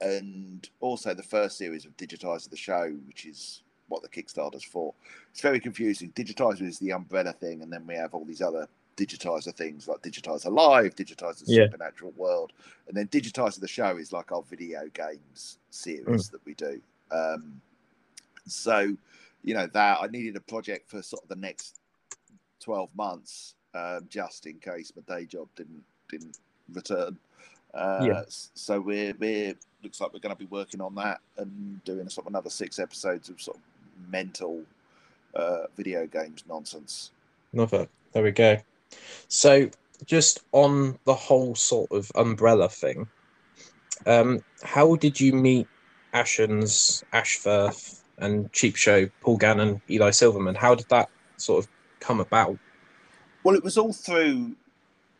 and 0.00 0.68
also 0.80 1.14
the 1.14 1.22
first 1.22 1.58
series 1.58 1.84
of 1.84 1.96
Digitizer 1.96 2.48
the 2.50 2.56
show, 2.56 2.90
which 3.06 3.26
is 3.26 3.62
what 3.88 4.02
the 4.02 4.08
Kickstarter's 4.08 4.64
for. 4.64 4.94
It's 5.32 5.40
very 5.40 5.60
confusing. 5.60 6.12
Digitizer 6.12 6.62
is 6.62 6.78
the 6.78 6.92
umbrella 6.92 7.32
thing, 7.32 7.62
and 7.62 7.72
then 7.72 7.86
we 7.86 7.94
have 7.94 8.14
all 8.14 8.24
these 8.24 8.42
other 8.42 8.68
digitizer 8.96 9.54
things 9.54 9.88
like 9.88 10.02
digitizer 10.02 10.52
live 10.52 10.94
digitizer 10.94 11.44
Yeah. 11.46 11.64
supernatural 11.66 12.10
world 12.18 12.52
and 12.86 12.94
then 12.94 13.08
digitizer 13.08 13.58
the 13.58 13.68
show 13.68 13.96
is 13.96 14.12
like 14.12 14.30
our 14.30 14.42
video 14.42 14.88
games 14.92 15.58
series 15.70 16.28
Mm. 16.28 16.30
that 16.32 16.44
we 16.44 16.52
do 16.52 16.82
um 17.10 17.62
so 18.46 18.94
you 19.42 19.54
know 19.54 19.66
that 19.68 20.02
i 20.02 20.06
needed 20.08 20.36
a 20.36 20.40
project 20.40 20.90
for 20.90 21.00
sort 21.00 21.22
of 21.22 21.30
the 21.30 21.36
next 21.36 21.80
12 22.60 22.94
months 22.94 23.54
um, 23.74 24.06
just 24.10 24.44
in 24.44 24.58
case 24.58 24.92
my 24.94 25.16
day 25.16 25.24
job 25.24 25.48
didn't 25.56 25.82
didn't 26.10 26.36
return 26.74 27.16
uh 27.74 28.04
Yeah. 28.06 28.22
so 28.28 28.80
we're 28.80 29.14
we're 29.18 29.54
looks 29.82 30.00
like 30.00 30.12
we're 30.12 30.20
going 30.20 30.34
to 30.34 30.38
be 30.38 30.46
working 30.46 30.80
on 30.80 30.94
that 30.96 31.20
and 31.38 31.82
doing 31.84 32.08
sort 32.08 32.26
of 32.26 32.30
another 32.30 32.50
six 32.50 32.78
episodes 32.78 33.28
of 33.30 33.40
sort 33.40 33.56
of 33.56 33.62
mental 34.10 34.62
uh 35.34 35.62
video 35.76 36.06
games 36.06 36.44
nonsense 36.48 37.12
it. 37.52 37.90
There 38.12 38.22
we 38.22 38.30
go. 38.32 38.58
So, 39.28 39.70
just 40.06 40.40
on 40.52 40.98
the 41.04 41.14
whole 41.14 41.54
sort 41.54 41.90
of 41.92 42.10
umbrella 42.14 42.68
thing, 42.68 43.08
um, 44.06 44.42
how 44.62 44.96
did 44.96 45.20
you 45.20 45.32
meet 45.32 45.68
Ashens, 46.14 47.04
Ash 47.12 47.36
Frith, 47.36 48.02
and 48.18 48.52
Cheap 48.52 48.76
Show, 48.76 49.08
Paul 49.20 49.36
Gannon, 49.36 49.80
Eli 49.90 50.10
Silverman? 50.10 50.54
How 50.54 50.74
did 50.74 50.88
that 50.88 51.08
sort 51.36 51.64
of 51.64 51.70
come 52.00 52.20
about? 52.20 52.58
Well, 53.44 53.54
it 53.54 53.64
was 53.64 53.78
all 53.78 53.92
through 53.92 54.56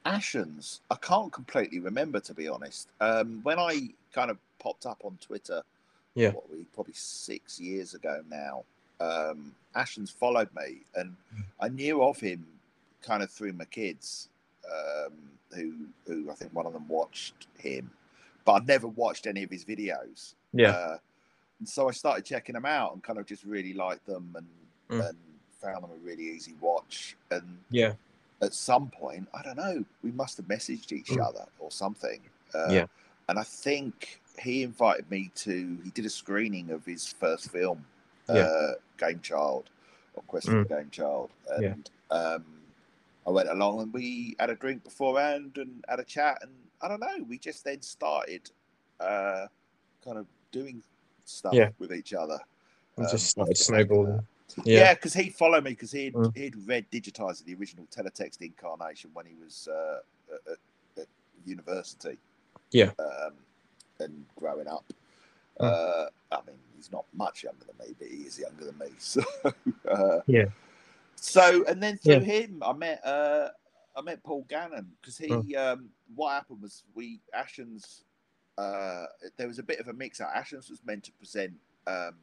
Ashens. 0.07 0.80
I 0.90 0.97
can't 0.97 1.33
completely 1.33 1.78
remember, 1.80 2.21
to 2.21 2.35
be 2.35 2.49
honest. 2.49 2.88
Um, 3.00 3.40
when 3.42 3.59
I 3.59 3.90
kind 4.12 4.30
of 4.30 4.38
popped 4.59 4.87
up 4.87 5.00
on 5.04 5.19
Twitter, 5.21 5.62
Yeah. 6.14 6.30
what 6.33 6.45
probably 6.75 6.95
six 6.95 7.61
years 7.61 7.95
ago 7.95 8.23
now, 8.28 8.64
um, 9.00 9.54
Ashens 9.75 10.11
followed 10.12 10.49
me, 10.54 10.80
and 10.95 11.16
I 11.61 11.69
knew 11.69 12.02
of 12.02 12.19
him 12.21 12.47
kind 13.02 13.23
of 13.23 13.30
through 13.30 13.52
my 13.54 13.64
kids, 13.66 14.28
um, 14.71 15.12
who 15.54 15.87
who 16.07 16.30
I 16.30 16.35
think 16.35 16.52
one 16.54 16.66
of 16.66 16.73
them 16.73 16.87
watched 16.88 17.47
him, 17.59 17.90
but 18.45 18.52
I'd 18.52 18.66
never 18.66 18.88
watched 18.88 19.26
any 19.26 19.42
of 19.42 19.50
his 19.50 19.64
videos. 19.64 20.35
Yeah. 20.52 20.71
Uh, 20.71 20.99
and 21.61 21.69
so 21.69 21.88
I 21.88 21.92
started 21.92 22.25
checking 22.25 22.54
them 22.54 22.66
out 22.66 22.92
and 22.92 23.02
kind 23.02 23.19
of 23.19 23.26
just 23.26 23.45
really 23.45 23.73
liked 23.75 24.07
them 24.07 24.35
and 24.37 24.47
Mm. 24.88 25.09
and 25.09 25.19
found 25.61 25.85
them 25.85 25.90
a 25.92 25.97
really 26.07 26.25
easy 26.25 26.54
watch. 26.61 27.16
And 27.30 27.59
Yeah. 27.71 27.95
At 28.43 28.55
some 28.55 28.89
point, 28.91 29.29
I 29.35 29.43
don't 29.43 29.57
know, 29.57 29.85
we 30.03 30.13
must 30.13 30.37
have 30.39 30.47
messaged 30.47 30.93
each 30.93 31.11
Mm. 31.11 31.27
other 31.27 31.47
or 31.59 31.71
something. 31.71 32.21
Uh, 32.55 32.73
Yeah. 32.73 32.87
And 33.29 33.39
I 33.39 33.45
think 33.45 34.21
he 34.43 34.63
invited 34.65 35.09
me 35.11 35.31
to. 35.37 35.79
He 35.85 35.91
did 35.91 36.05
a 36.05 36.11
screening 36.11 36.71
of 36.71 36.85
his 36.85 37.07
first 37.07 37.51
film, 37.53 37.87
Yeah. 38.29 38.47
uh, 38.47 38.73
Game 38.99 39.21
Child, 39.21 39.71
or 40.15 40.23
Quest 40.25 40.49
Mm. 40.49 40.63
for 40.63 40.69
the 40.69 40.75
Game 40.83 40.91
Child, 40.91 41.31
Yeah. 41.61 41.73
and 41.75 41.91
um, 42.11 42.45
I 43.27 43.31
went 43.31 43.49
along 43.49 43.83
and 43.83 43.93
we 43.93 44.35
had 44.41 44.51
a 44.51 44.57
drink 44.57 44.83
beforehand 44.83 45.59
and 45.59 45.85
had 45.89 46.01
a 46.01 46.05
chat, 46.05 46.39
and 46.43 46.51
I 46.81 46.89
don't 46.89 46.99
know, 47.01 47.23
we 47.29 47.39
just 47.39 47.63
then 47.65 47.83
started 47.83 48.51
uh, 48.99 49.47
kind 50.05 50.19
of 50.19 50.27
doing 50.51 50.83
stuff 51.25 51.55
Yeah. 51.55 51.71
with 51.79 51.93
each 51.93 52.13
other. 52.13 52.41
Um, 52.99 53.07
just 53.09 53.29
started 53.29 53.57
snowballing. 53.57 54.27
Yeah. 54.64 54.78
Yeah, 54.80 54.95
because 54.95 55.14
he'd 55.14 55.35
follow 55.35 55.61
me 55.61 55.71
because 55.71 55.92
he'd 55.92 56.14
Mm. 56.14 56.37
he'd 56.37 56.57
read 56.66 56.90
Digitizer, 56.90 57.45
the 57.45 57.54
original 57.54 57.87
teletext 57.87 58.40
incarnation, 58.40 59.11
when 59.12 59.26
he 59.26 59.35
was 59.42 59.69
uh, 59.69 59.99
at, 60.35 60.52
at, 60.52 60.59
at 61.02 61.07
university. 61.45 62.16
Yeah. 62.73 62.92
Um, 62.99 63.33
and 64.00 64.25
growing 64.37 64.66
up, 64.69 64.85
Mm. 65.61 65.66
uh, 65.66 66.07
I 66.33 66.37
mean, 66.47 66.57
he's 66.76 66.90
not 66.90 67.04
much 67.12 67.42
younger 67.45 67.64
than 67.66 67.87
me, 67.87 67.95
but 67.99 68.09
he 68.09 68.23
is 68.25 68.38
younger 68.38 68.64
than 68.64 68.78
me. 68.78 68.87
So, 68.99 69.23
uh, 69.90 70.21
Yeah. 70.26 70.47
So, 71.16 71.64
and 71.66 71.83
then 71.83 71.99
through 71.99 72.14
Yeah. 72.14 72.21
him, 72.21 72.62
I 72.64 72.73
met 72.73 73.04
uh, 73.04 73.50
I 73.97 74.00
met 74.02 74.23
Paul 74.23 74.47
Gannon 74.49 74.90
because 75.00 75.19
he. 75.19 75.28
Mm. 75.28 75.57
Um, 75.57 75.90
what 76.14 76.33
happened 76.33 76.62
was 76.62 76.85
we 76.95 77.21
Ashens. 77.35 78.02
Uh, 78.57 79.07
there 79.37 79.47
was 79.49 79.59
a 79.59 79.62
bit 79.62 79.80
of 79.80 79.88
a 79.88 79.92
mix 79.92 80.21
up. 80.21 80.33
Ashens 80.35 80.71
was 80.71 80.80
meant 80.85 81.04
to 81.04 81.12
present 81.12 81.52
um, 81.87 82.14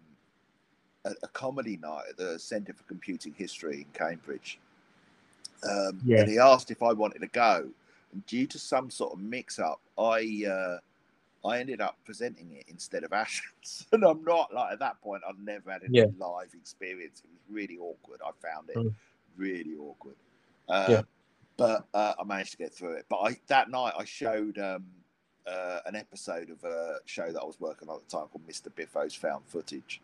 a, 1.07 1.25
a 1.25 1.27
comedy 1.29 1.77
night 1.77 2.03
at 2.09 2.17
the 2.17 2.37
Centre 2.39 2.73
for 2.73 2.83
Computing 2.83 3.33
History 3.37 3.77
in 3.81 3.85
Cambridge. 3.93 4.59
Um, 5.69 5.99
Yeah. 6.05 6.21
And 6.21 6.29
he 6.31 6.39
asked 6.39 6.71
if 6.71 6.83
I 6.83 6.93
wanted 6.93 7.19
to 7.19 7.27
go, 7.27 7.67
and 8.13 8.25
due 8.25 8.47
to 8.47 8.59
some 8.59 8.89
sort 8.89 9.13
of 9.13 9.19
mix-up, 9.19 9.79
I 9.97 10.45
uh, 10.49 10.77
I 11.47 11.59
ended 11.59 11.81
up 11.81 11.97
presenting 12.05 12.51
it 12.51 12.65
instead 12.67 13.03
of 13.03 13.11
Ashens. 13.21 13.85
and 13.91 14.03
I'm 14.03 14.23
not 14.23 14.53
like 14.53 14.73
at 14.73 14.79
that 14.79 14.99
point. 15.01 15.23
I'd 15.27 15.39
never 15.39 15.71
had 15.71 15.83
any 15.83 15.97
Yeah. 15.99 16.05
live 16.17 16.53
experience. 16.53 17.21
It 17.23 17.29
was 17.31 17.39
really 17.55 17.77
awkward. 17.77 18.21
I 18.25 18.31
found 18.45 18.69
it 18.69 18.77
Mm. 18.77 18.93
really 19.37 19.75
awkward. 19.77 20.15
Uh, 20.67 20.87
Yeah. 20.89 21.01
But 21.57 21.87
uh, 21.93 22.13
I 22.19 22.23
managed 22.23 22.51
to 22.51 22.57
get 22.57 22.71
through 22.73 22.93
it. 22.93 23.05
But 23.09 23.17
I, 23.17 23.37
that 23.47 23.69
night, 23.71 23.93
I 23.97 24.05
showed 24.05 24.59
um, 24.59 24.85
uh, 25.47 25.79
an 25.87 25.95
episode 25.95 26.51
of 26.51 26.63
a 26.63 26.97
show 27.05 27.31
that 27.31 27.41
I 27.41 27.45
was 27.45 27.59
working 27.59 27.89
on 27.89 27.95
at 27.95 28.07
the 28.07 28.15
time 28.17 28.27
called 28.27 28.47
Mr. 28.47 28.69
Biffo's 28.71 29.15
Found 29.15 29.43
Footage. 29.47 29.99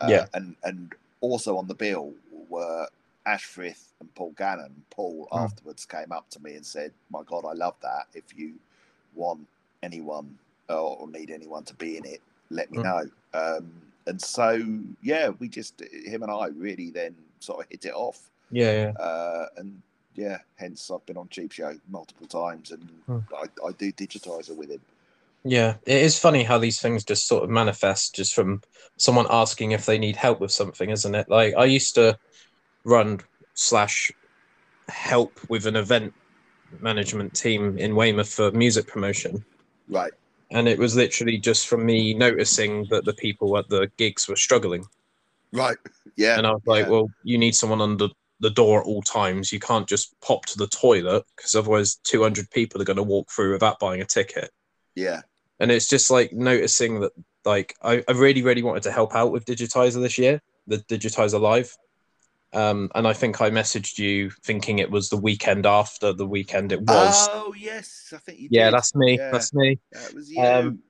Uh, 0.00 0.06
Yeah. 0.10 0.26
And 0.34 0.56
and 0.64 0.94
also 1.20 1.56
on 1.56 1.66
the 1.66 1.74
bill 1.74 2.12
were 2.48 2.88
Ash 3.26 3.44
Frith 3.44 3.92
and 4.00 4.12
Paul 4.14 4.32
Gannon. 4.36 4.84
Paul 4.90 5.28
Mm. 5.30 5.44
afterwards 5.44 5.84
came 5.86 6.12
up 6.12 6.28
to 6.30 6.40
me 6.42 6.54
and 6.54 6.64
said, 6.64 6.92
"My 7.10 7.22
God, 7.22 7.44
I 7.44 7.52
love 7.52 7.76
that. 7.82 8.06
If 8.14 8.36
you 8.36 8.54
want 9.14 9.46
anyone 9.82 10.38
uh, 10.68 10.82
or 10.82 11.08
need 11.08 11.30
anyone 11.30 11.64
to 11.64 11.74
be 11.74 11.96
in 11.96 12.04
it, 12.04 12.20
let 12.50 12.70
me 12.70 12.78
Mm. 12.78 12.82
know." 12.84 13.10
Um, 13.32 13.72
and 14.06 14.20
so 14.20 14.58
yeah, 15.02 15.28
we 15.38 15.48
just 15.48 15.80
him 15.80 16.22
and 16.22 16.30
I 16.32 16.46
really 16.46 16.90
then 16.90 17.14
sort 17.40 17.60
of 17.64 17.70
hit 17.70 17.84
it 17.84 17.92
off. 17.94 18.30
Yeah. 18.50 18.72
Yeah. 18.72 18.92
Uh, 19.02 19.46
and 19.58 19.82
yeah, 20.14 20.38
hence 20.56 20.90
I've 20.90 21.04
been 21.06 21.16
on 21.16 21.28
Cheap 21.28 21.52
Show 21.52 21.78
multiple 21.88 22.26
times, 22.26 22.70
and 22.72 22.82
Hmm. 23.06 23.18
I, 23.34 23.44
I 23.66 23.72
do 23.72 23.92
digitizer 23.92 24.56
with 24.56 24.70
him. 24.70 24.80
Yeah, 25.44 25.76
it 25.86 26.02
is 26.02 26.18
funny 26.18 26.42
how 26.44 26.58
these 26.58 26.80
things 26.80 27.04
just 27.04 27.26
sort 27.26 27.44
of 27.44 27.50
manifest 27.50 28.14
just 28.14 28.34
from 28.34 28.60
someone 28.98 29.26
asking 29.30 29.72
if 29.72 29.86
they 29.86 29.98
need 29.98 30.16
help 30.16 30.40
with 30.40 30.52
something, 30.52 30.90
isn't 30.90 31.14
it? 31.14 31.28
Like 31.30 31.54
I 31.56 31.64
used 31.64 31.94
to 31.94 32.18
run 32.84 33.20
slash 33.54 34.12
help 34.88 35.38
with 35.48 35.66
an 35.66 35.76
event 35.76 36.12
management 36.80 37.34
team 37.34 37.78
in 37.78 37.96
Weymouth 37.96 38.32
for 38.32 38.50
music 38.52 38.86
promotion, 38.86 39.44
Right. 39.88 40.12
and 40.50 40.68
it 40.68 40.78
was 40.78 40.94
literally 40.94 41.38
just 41.38 41.68
from 41.68 41.86
me 41.86 42.12
noticing 42.14 42.86
that 42.90 43.04
the 43.04 43.14
people 43.14 43.56
at 43.56 43.68
the 43.68 43.90
gigs 43.96 44.28
were 44.28 44.36
struggling, 44.36 44.84
Right. 45.52 45.76
Yeah. 46.16 46.36
and 46.38 46.46
I 46.46 46.52
was 46.52 46.62
like, 46.66 46.84
yeah. 46.84 46.90
well, 46.90 47.10
you 47.24 47.38
need 47.38 47.54
someone 47.54 47.80
under 47.80 48.08
the 48.40 48.50
door 48.50 48.80
at 48.80 48.86
all 48.86 49.02
times. 49.02 49.52
You 49.52 49.60
can't 49.60 49.86
just 49.88 50.18
pop 50.20 50.46
to 50.46 50.56
the 50.58 50.66
toilet 50.68 51.24
because 51.36 51.54
otherwise 51.54 51.96
200 52.04 52.50
people 52.50 52.80
are 52.80 52.86
going 52.86 52.96
to 52.96 53.02
walk 53.02 53.30
through 53.30 53.52
without 53.52 53.78
buying 53.78 54.00
a 54.00 54.06
ticket. 54.06 54.50
yeah. 54.94 55.22
And 55.60 55.70
it's 55.70 55.86
just 55.86 56.10
like 56.10 56.32
noticing 56.32 57.00
that 57.00 57.12
like 57.44 57.74
I, 57.82 58.02
I 58.08 58.12
really 58.12 58.42
really 58.42 58.62
wanted 58.62 58.82
to 58.84 58.92
help 58.92 59.14
out 59.14 59.32
with 59.32 59.44
digitizer 59.44 60.00
this 60.00 60.18
year 60.18 60.42
the 60.66 60.78
digitizer 60.78 61.40
live 61.40 61.76
um 62.52 62.90
and 62.94 63.06
i 63.06 63.12
think 63.12 63.40
i 63.40 63.50
messaged 63.50 63.98
you 63.98 64.30
thinking 64.42 64.78
it 64.78 64.90
was 64.90 65.08
the 65.08 65.16
weekend 65.16 65.66
after 65.66 66.12
the 66.12 66.26
weekend 66.26 66.72
it 66.72 66.80
was 66.80 67.28
Oh 67.32 67.54
yes, 67.56 68.12
I 68.14 68.18
think 68.18 68.40
you. 68.40 68.48
yeah 68.50 68.66
did. 68.66 68.74
that's 68.74 68.94
me 68.94 69.18
Yeah. 69.18 69.30
that's 69.30 69.54
me 69.54 69.78
That 69.92 70.14
was 70.14 70.30
you. 70.30 70.42
Um, 70.42 70.80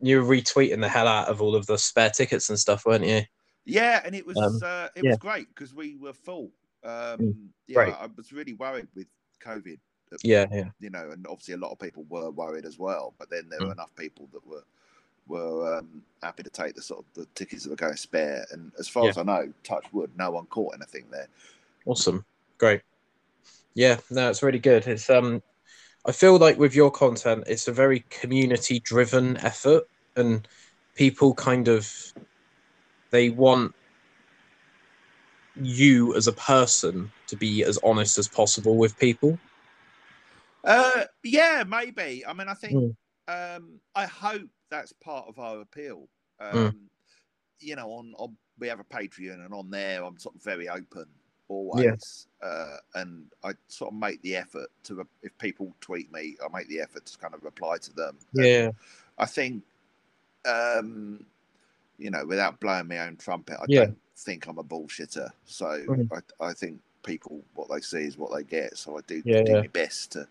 you 0.00 0.22
were 0.22 0.36
retweeting 0.36 0.80
the 0.80 0.88
hell 0.88 1.08
out 1.08 1.28
of 1.28 1.42
all 1.42 1.54
of 1.54 1.66
the 1.66 1.76
spare 1.76 2.10
tickets 2.10 2.48
and 2.48 2.58
stuff 2.58 2.86
weren't 2.86 3.04
you 3.04 3.22
yeah, 3.64 4.00
and 4.04 4.14
it 4.14 4.26
was 4.26 4.36
um, 4.38 4.60
uh, 4.62 4.88
it 4.96 5.04
yeah. 5.04 5.10
was 5.10 5.18
great 5.18 5.48
because 5.48 5.74
we 5.74 5.96
were 5.96 6.12
full. 6.12 6.50
Um, 6.82 7.50
yeah, 7.66 7.74
great. 7.74 7.94
I 7.94 8.08
was 8.16 8.32
really 8.32 8.54
worried 8.54 8.88
with 8.94 9.06
COVID. 9.44 9.78
Yeah 10.22 10.46
yeah 10.52 10.70
You 10.80 10.90
know, 10.90 11.10
and 11.12 11.26
obviously 11.26 11.54
a 11.54 11.58
lot 11.58 11.72
of 11.72 11.78
people 11.78 12.04
were 12.08 12.30
worried 12.30 12.64
as 12.66 12.78
well. 12.78 13.14
But 13.18 13.30
then 13.30 13.48
there 13.50 13.60
Mm. 13.60 13.66
were 13.66 13.72
enough 13.72 13.94
people 13.96 14.28
that 14.32 14.46
were 14.46 14.64
were 15.28 15.78
um, 15.78 16.02
happy 16.22 16.42
to 16.42 16.50
take 16.50 16.74
the 16.74 16.82
sort 16.82 17.00
of 17.00 17.06
the 17.14 17.26
tickets 17.34 17.64
that 17.64 17.70
were 17.70 17.76
going 17.76 17.96
spare. 17.96 18.46
And 18.52 18.72
as 18.78 18.88
far 18.88 19.06
Yeah. 19.06 19.10
as 19.10 19.18
I 19.18 19.22
know, 19.24 19.52
touch 19.64 19.92
wood, 19.92 20.10
no 20.16 20.30
one 20.32 20.46
caught 20.46 20.74
anything 20.74 21.06
there. 21.10 21.28
awesome 21.86 22.24
great 22.58 22.82
yeah 23.74 23.98
no 24.10 24.30
it's 24.30 24.42
really 24.42 24.58
good 24.58 24.86
it's 24.88 25.10
um 25.10 25.42
i 26.06 26.12
feel 26.12 26.38
like 26.38 26.58
with 26.58 26.74
your 26.74 26.90
content 26.90 27.44
it's 27.46 27.68
a 27.68 27.72
very 27.72 28.06
community 28.10 28.80
driven 28.80 29.36
effort 29.38 29.84
and 30.16 30.48
people 30.96 31.34
kind 31.34 31.68
of 31.68 31.90
they 33.10 33.30
want 33.30 33.74
you 35.54 36.14
as 36.16 36.26
a 36.26 36.32
person 36.32 37.12
to 37.26 37.36
be 37.36 37.64
as 37.64 37.78
honest 37.82 38.18
as 38.18 38.28
possible 38.28 38.76
with 38.78 38.96
people 38.98 39.40
Uh, 40.64 41.04
yeah, 41.22 41.64
maybe. 41.66 42.24
I 42.26 42.32
mean, 42.32 42.48
I 42.48 42.54
think 42.54 42.74
Mm. 42.76 42.96
um, 43.28 43.80
I 43.94 44.06
hope 44.06 44.48
that's 44.70 44.92
part 44.92 45.26
of 45.28 45.38
our 45.38 45.60
appeal. 45.60 46.08
Um, 46.40 46.54
Mm. 46.54 46.76
You 47.60 47.76
know, 47.76 47.90
on, 47.90 48.14
on 48.18 48.36
we 48.58 48.68
have 48.68 48.80
a 48.80 48.84
Patreon, 48.84 49.44
and 49.44 49.54
on 49.54 49.70
there, 49.70 50.04
I'm 50.04 50.18
sort 50.18 50.34
of 50.34 50.42
very 50.42 50.68
open 50.68 51.06
always, 51.48 52.28
uh, 52.42 52.76
and 52.94 53.26
I 53.42 53.52
sort 53.68 53.92
of 53.92 53.98
make 53.98 54.22
the 54.22 54.36
effort 54.36 54.70
to 54.84 55.06
if 55.22 55.36
people 55.38 55.74
tweet 55.80 56.12
me, 56.12 56.36
I 56.44 56.48
make 56.56 56.68
the 56.68 56.80
effort 56.80 57.06
to 57.06 57.18
kind 57.18 57.34
of 57.34 57.42
reply 57.44 57.78
to 57.78 57.92
them. 57.94 58.18
And 58.36 58.46
yeah 58.46 58.70
I 59.18 59.26
think, 59.26 59.62
um, 60.46 61.26
you 61.98 62.10
know, 62.10 62.24
without 62.24 62.60
blowing 62.60 62.88
my 62.88 63.00
own 63.00 63.16
trumpet, 63.16 63.58
I 63.60 63.66
Yeah. 63.66 63.86
don't 63.86 63.98
think 64.16 64.46
I'm 64.46 64.58
a 64.58 64.64
bullshitter. 64.64 65.30
So 65.44 65.88
Mhm. 65.88 66.10
I, 66.12 66.44
I 66.44 66.52
think 66.54 66.80
people 67.02 67.42
what 67.54 67.68
they 67.70 67.80
see 67.80 68.04
is 68.04 68.16
what 68.18 68.32
they 68.34 68.44
get. 68.44 68.78
So 68.78 68.96
I 68.96 69.00
do 69.06 69.22
Yeah, 69.24 69.42
do 69.44 69.52
yeah. 69.52 69.60
my 69.62 69.68
best 69.68 70.12
to 70.12 70.28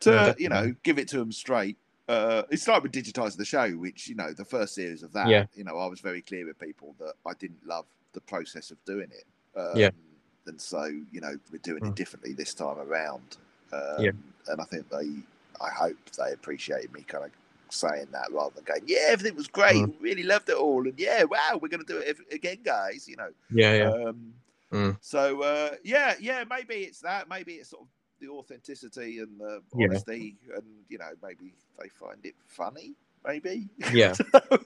to 0.00 0.10
Yeah, 0.10 0.34
you 0.38 0.48
know 0.48 0.74
give 0.82 0.98
it 0.98 1.08
to 1.08 1.18
them 1.18 1.32
straight. 1.32 1.76
Uh, 2.08 2.42
it 2.50 2.60
started 2.60 2.84
with 2.84 2.92
Digitizer 2.92 3.36
the 3.36 3.44
show, 3.44 3.68
which 3.72 4.08
you 4.08 4.14
know 4.14 4.32
the 4.32 4.44
first 4.44 4.74
series 4.74 5.02
of 5.02 5.12
that. 5.12 5.28
Yeah. 5.28 5.46
You 5.56 5.64
know, 5.64 5.78
I 5.78 5.86
was 5.86 6.00
very 6.00 6.22
clear 6.22 6.46
with 6.46 6.58
people 6.58 6.94
that 7.00 7.14
I 7.26 7.32
didn't 7.34 7.66
love 7.66 7.86
the 8.12 8.20
process 8.20 8.70
of 8.70 8.82
doing 8.84 9.10
it. 9.10 9.24
Um, 9.58 9.76
Yeah. 9.76 9.90
And 10.46 10.60
so 10.60 10.84
you 10.84 11.20
know 11.20 11.34
we're 11.50 11.58
doing 11.58 11.82
Mm. 11.82 11.88
it 11.88 11.94
differently 11.96 12.32
this 12.32 12.54
time 12.54 12.78
around. 12.78 13.36
Um, 13.72 14.04
Yeah. 14.04 14.12
And 14.48 14.60
I 14.60 14.64
think 14.64 14.88
they, 14.90 15.08
I 15.60 15.70
hope 15.70 15.96
they 16.16 16.32
appreciated 16.32 16.92
me 16.92 17.02
kind 17.02 17.24
of 17.24 17.32
saying 17.68 18.06
that 18.12 18.30
rather 18.30 18.54
than 18.54 18.62
going, 18.62 18.82
yeah, 18.86 19.06
everything 19.08 19.34
was 19.34 19.48
great, 19.48 19.82
Mm. 19.82 19.94
really 20.00 20.22
loved 20.22 20.48
it 20.48 20.54
all, 20.56 20.86
and 20.86 20.96
yeah, 20.96 21.24
wow, 21.24 21.58
we're 21.60 21.66
going 21.68 21.84
to 21.84 21.92
do 21.92 21.98
it 21.98 22.16
again, 22.30 22.58
guys. 22.62 23.08
You 23.08 23.16
know. 23.16 23.30
yeah 23.50 23.74
yeah 23.74 23.90
Um, 23.90 24.34
Mm. 24.72 24.96
So 25.00 25.42
uh, 25.42 25.76
yeah, 25.84 26.14
yeah, 26.20 26.42
maybe 26.48 26.74
it's 26.74 27.00
that. 27.00 27.28
Maybe 27.28 27.54
it's 27.54 27.70
sort 27.70 27.82
of 27.82 27.88
the 28.20 28.28
authenticity 28.28 29.18
and 29.18 29.38
the 29.38 29.62
Yeah. 29.76 29.86
honesty, 29.88 30.36
and 30.54 30.64
you 30.88 30.98
know, 30.98 31.10
maybe 31.22 31.54
they 31.80 31.88
find 31.88 32.24
it 32.24 32.34
funny. 32.46 32.94
Maybe. 33.26 33.68
Yeah. 33.92 34.14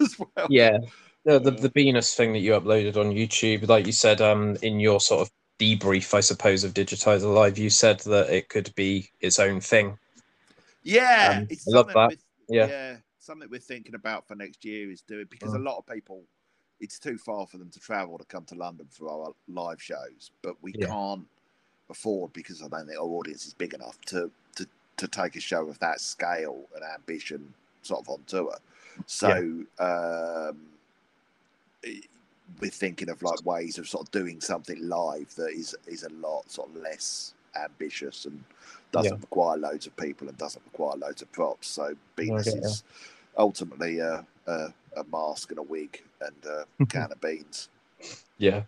as 0.00 0.18
well. 0.18 0.46
yeah 0.50 0.78
the, 1.24 1.38
the 1.38 1.50
the 1.50 1.68
Venus 1.74 2.14
thing 2.14 2.32
that 2.32 2.38
you 2.40 2.52
uploaded 2.52 2.96
on 2.96 3.12
YouTube, 3.12 3.68
like 3.68 3.86
you 3.86 3.92
said, 3.92 4.20
um, 4.20 4.56
in 4.62 4.80
your 4.80 5.00
sort 5.00 5.22
of 5.22 5.30
debrief, 5.58 6.14
I 6.14 6.20
suppose, 6.20 6.64
of 6.64 6.72
Digitizer 6.72 7.32
Live, 7.32 7.58
you 7.58 7.70
said 7.70 8.00
that 8.00 8.30
it 8.30 8.48
could 8.48 8.74
be 8.74 9.10
its 9.20 9.38
own 9.38 9.60
thing. 9.60 9.98
Yeah, 10.82 11.40
Um, 11.40 11.46
it's 11.50 11.68
I 11.68 11.76
love 11.76 11.88
that. 11.88 12.16
Yeah. 12.48 12.66
yeah, 12.66 12.96
something 13.18 13.48
we're 13.50 13.60
thinking 13.60 13.94
about 13.94 14.26
for 14.26 14.34
next 14.34 14.64
year 14.64 14.90
is 14.90 15.02
doing 15.02 15.26
because 15.30 15.52
a 15.52 15.58
Mm. 15.58 15.64
lot 15.64 15.76
of 15.78 15.86
people, 15.86 16.22
it's 16.80 16.98
too 16.98 17.18
far 17.18 17.46
for 17.46 17.58
them 17.58 17.70
to 17.70 17.80
travel 17.80 18.16
to 18.16 18.24
come 18.24 18.44
to 18.46 18.54
London 18.54 18.86
for 18.90 19.10
our 19.10 19.34
live 19.46 19.82
shows, 19.82 20.30
but 20.42 20.56
we 20.62 20.72
Yeah. 20.72 20.86
can't 20.86 21.26
afford 21.90 22.32
because 22.32 22.62
I 22.62 22.68
don't 22.68 22.86
think 22.86 22.98
our 22.98 23.06
audience 23.06 23.46
is 23.46 23.54
big 23.54 23.74
enough 23.74 24.00
to 24.06 24.30
to 24.56 24.66
to 24.98 25.08
take 25.08 25.36
a 25.36 25.40
show 25.40 25.68
of 25.68 25.78
that 25.80 26.00
scale 26.00 26.64
and 26.74 26.84
ambition 26.84 27.54
sort 27.82 28.00
of 28.02 28.08
on 28.10 28.24
tour. 28.26 28.56
So 29.06 29.64
um, 29.78 30.58
we're 32.60 32.70
thinking 32.70 33.08
of 33.10 33.22
like 33.22 33.44
ways 33.44 33.78
of 33.78 33.88
sort 33.88 34.06
of 34.06 34.10
doing 34.12 34.40
something 34.40 34.78
live 34.88 35.34
that 35.36 35.52
is 35.52 35.74
is 35.86 36.04
a 36.04 36.10
lot 36.10 36.50
sort 36.50 36.70
of 36.70 36.76
less 36.76 37.34
ambitious 37.62 38.26
and 38.26 38.44
doesn't 38.92 39.16
Yeah. 39.16 39.20
require 39.20 39.56
loads 39.56 39.86
of 39.86 39.96
people 39.96 40.28
and 40.28 40.36
doesn't 40.38 40.64
require 40.66 40.96
loads 40.96 41.22
of 41.22 41.32
props. 41.32 41.68
So 41.68 41.94
Venus 42.16 42.54
Okay, 42.54 42.58
yeah. 42.62 42.74
is 42.74 42.84
ultimately 43.38 44.00
a, 44.00 44.26
a 44.46 44.74
a 44.96 45.04
mask 45.12 45.50
and 45.50 45.58
a 45.58 45.62
wig 45.62 46.02
and 46.20 46.44
a 46.46 46.66
can 46.88 47.12
of 47.12 47.20
beans. 47.20 47.68
Yeah, 48.38 48.62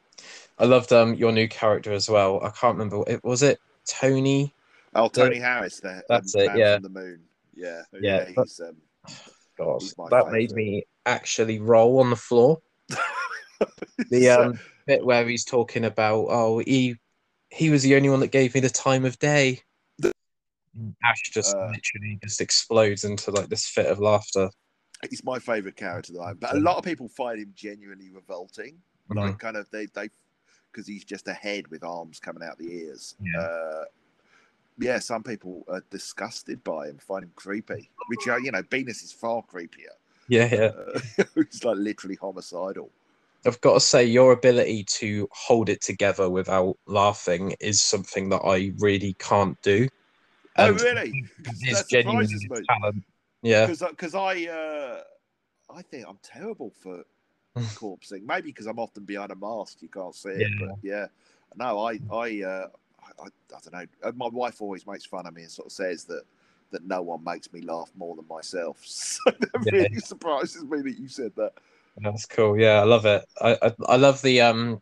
I 0.58 0.64
loved 0.64 0.92
um 0.92 1.14
your 1.14 1.32
new 1.32 1.48
character 1.48 1.92
as 1.92 2.08
well. 2.08 2.42
I 2.42 2.50
can't 2.50 2.76
remember 2.76 3.02
it 3.06 3.22
was 3.24 3.42
it 3.42 3.58
Tony. 3.86 4.54
Oh, 4.94 5.08
The- 5.08 5.22
Tony 5.24 5.38
Harris, 5.38 5.80
the 5.80 6.02
That's 6.08 6.32
the 6.32 6.52
it, 6.52 6.58
yeah. 6.58 6.78
the 6.78 6.88
moon. 6.88 7.22
Yeah, 7.54 7.82
Yeah, 8.00 8.26
but- 8.36 8.44
he's 8.44 8.60
um, 8.60 8.76
God, 9.58 9.82
that 10.10 10.30
made 10.32 10.52
me 10.52 10.84
actually 11.06 11.58
roll 11.60 12.00
on 12.00 12.10
the 12.10 12.16
floor. 12.16 12.60
The 14.10 14.28
um 14.30 14.58
bit 14.86 15.04
where 15.04 15.24
he's 15.28 15.44
talking 15.44 15.84
about 15.84 16.26
oh 16.28 16.58
he 16.58 16.96
he 17.50 17.70
was 17.70 17.82
the 17.84 17.94
only 17.94 18.08
one 18.08 18.18
that 18.20 18.32
gave 18.32 18.54
me 18.54 18.60
the 18.60 18.68
time 18.68 19.04
of 19.04 19.18
day. 19.20 19.60
Ash 21.04 21.20
just 21.30 21.54
Uh. 21.54 21.66
literally 21.68 22.18
just 22.22 22.40
explodes 22.40 23.04
into 23.04 23.30
like 23.30 23.48
this 23.48 23.66
fit 23.66 23.86
of 23.86 24.00
laughter. 24.00 24.50
he's 25.10 25.22
my 25.22 25.38
favorite 25.38 25.76
character 25.76 26.12
though. 26.14 26.34
But 26.38 26.54
a 26.56 26.58
lot 26.58 26.76
of 26.78 26.84
people 26.84 27.08
find 27.08 27.38
him 27.38 27.52
genuinely 27.54 28.10
revolting. 28.10 28.78
Mhm. 29.10 29.16
Like 29.16 29.38
kind 29.38 29.56
of 29.56 29.70
they 29.70 29.86
they 29.86 30.10
because 30.70 30.86
he's 30.86 31.04
just 31.04 31.28
a 31.28 31.34
head 31.34 31.68
with 31.68 31.84
arms 31.84 32.18
coming 32.18 32.42
out 32.42 32.58
the 32.58 32.72
ears. 32.72 33.16
Yeah. 33.22 33.40
Uh, 33.40 33.84
yeah, 34.78 34.98
some 34.98 35.22
people 35.22 35.64
are 35.68 35.82
disgusted 35.90 36.64
by 36.64 36.88
him, 36.88 36.98
find 36.98 37.24
him 37.24 37.32
creepy. 37.36 37.90
Which 38.08 38.26
uh, 38.28 38.36
you 38.36 38.50
know, 38.50 38.62
Venus 38.70 39.02
is 39.02 39.12
far 39.12 39.42
creepier. 39.42 39.94
Yeah, 40.28 40.48
yeah. 40.50 40.70
Uh, 40.76 41.24
he's 41.50 41.64
like 41.64 41.76
literally 41.76 42.16
homicidal. 42.16 42.90
I've 43.44 43.60
got 43.60 43.74
to 43.74 43.80
say, 43.80 44.04
your 44.04 44.32
ability 44.32 44.84
to 44.84 45.28
hold 45.32 45.68
it 45.68 45.82
together 45.82 46.30
without 46.30 46.76
laughing 46.86 47.54
is 47.60 47.82
something 47.82 48.28
that 48.28 48.42
I 48.44 48.72
really 48.78 49.14
can't 49.18 49.60
do. 49.62 49.88
Oh, 50.58 50.70
really? 50.70 51.24
It's 51.44 51.88
genuinely 51.88 52.26
surprises 52.26 52.48
me. 52.50 52.58
a 52.58 52.80
talent. 52.80 53.04
Yeah, 53.42 53.66
Because 53.66 53.82
because 53.90 54.14
I 54.14 54.46
uh, 54.46 55.02
I 55.74 55.82
think 55.82 56.06
I'm 56.08 56.18
terrible 56.22 56.70
for 56.82 57.02
corpsing. 57.74 58.24
Maybe 58.24 58.48
because 58.50 58.66
I'm 58.66 58.78
often 58.78 59.04
behind 59.04 59.32
a 59.32 59.36
mask, 59.36 59.82
you 59.82 59.88
can't 59.88 60.14
see 60.14 60.30
it. 60.30 60.52
Yeah. 60.58 60.58
But 60.58 60.70
yeah, 60.82 61.06
no, 61.56 61.78
I 61.86 62.00
I, 62.10 62.42
uh, 62.42 62.68
I 63.20 63.24
I 63.24 63.58
don't 63.62 63.72
know. 63.72 63.86
Uh, 64.02 64.12
My 64.16 64.28
wife 64.28 64.60
always 64.60 64.86
makes 64.86 65.04
fun 65.04 65.26
of 65.26 65.34
me 65.34 65.42
and 65.42 65.50
sort 65.50 65.66
of 65.66 65.72
says 65.72 66.04
that 66.04 66.24
that 66.70 66.84
no 66.86 67.02
one 67.02 67.22
makes 67.22 67.52
me 67.52 67.60
laugh 67.60 67.90
more 67.96 68.16
than 68.16 68.26
myself. 68.28 68.78
So 68.86 69.30
that 69.30 69.68
Yeah. 69.70 69.72
really 69.72 70.00
surprises 70.00 70.64
me 70.64 70.82
that 70.82 70.98
you 70.98 71.08
said 71.08 71.32
that. 71.36 71.52
that's 71.96 72.26
cool. 72.26 72.58
Yeah, 72.58 72.80
I 72.80 72.84
love 72.84 73.04
it. 73.06 73.24
I 73.40 73.56
I, 73.62 73.72
I 73.88 73.96
love 73.96 74.22
the 74.22 74.40
um. 74.42 74.80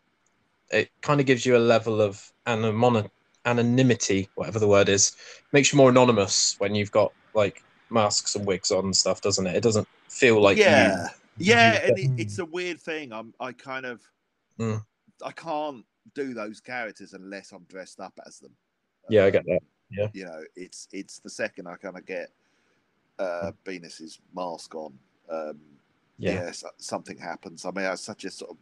It 0.71 0.89
kind 1.01 1.19
of 1.21 1.27
gives 1.27 1.45
you 1.45 1.57
a 1.57 1.59
level 1.59 2.01
of 2.01 2.21
anonymity, 2.47 3.09
anonymity, 3.45 4.31
whatever 4.35 4.59
the 4.59 4.67
word 4.69 4.89
is. 4.89 5.13
Makes 5.53 5.73
you 5.73 5.77
more 5.77 5.89
anonymous 5.91 6.55
when 6.59 6.75
you've 6.75 6.91
got 6.91 7.13
like 7.33 7.63
masks 7.89 8.35
and 8.35 8.47
wigs 8.47 8.71
on 8.71 8.85
and 8.85 8.95
stuff, 8.97 9.21
doesn't 9.21 9.47
it? 9.47 9.55
It 9.57 9.63
doesn't 9.63 9.87
feel 10.09 10.41
like 10.41 10.65
yeah, 10.65 10.67
you. 10.67 11.11
Yeah, 11.37 11.79
and 11.85 11.97
it, 11.97 12.11
it's 12.17 12.39
a 12.39 12.45
weird 12.45 12.79
thing. 12.79 13.11
I'm 13.13 13.33
I 13.39 13.51
kind 13.51 13.85
of 13.85 14.01
Mm. 14.59 14.83
I 15.25 15.31
can't 15.31 15.85
do 16.13 16.33
those 16.33 16.59
characters 16.59 17.13
unless 17.13 17.51
I'm 17.51 17.63
dressed 17.63 17.99
up 17.99 18.19
as 18.27 18.39
them. 18.39 18.51
Yeah, 19.09 19.25
I 19.25 19.29
get 19.31 19.41
Um, 19.41 19.45
that. 19.47 19.61
Yeah. 19.89 20.07
You 20.13 20.25
know, 20.25 20.43
it's 20.55 20.87
it's 20.91 21.19
the 21.19 21.29
second 21.29 21.67
I 21.67 21.75
kind 21.75 21.97
of 21.97 22.05
get 22.05 22.31
uh 23.19 23.51
Venus's 23.65 24.19
mask 24.35 24.75
on. 24.75 24.97
Um 25.29 25.59
Yeah. 26.17 26.33
yeah, 26.45 26.51
so- 26.51 26.69
something 26.77 27.17
happens. 27.17 27.65
I 27.65 27.71
mean, 27.71 27.85
it's 27.85 28.01
such 28.01 28.25
a 28.25 28.31
sort 28.31 28.51
of 28.51 28.57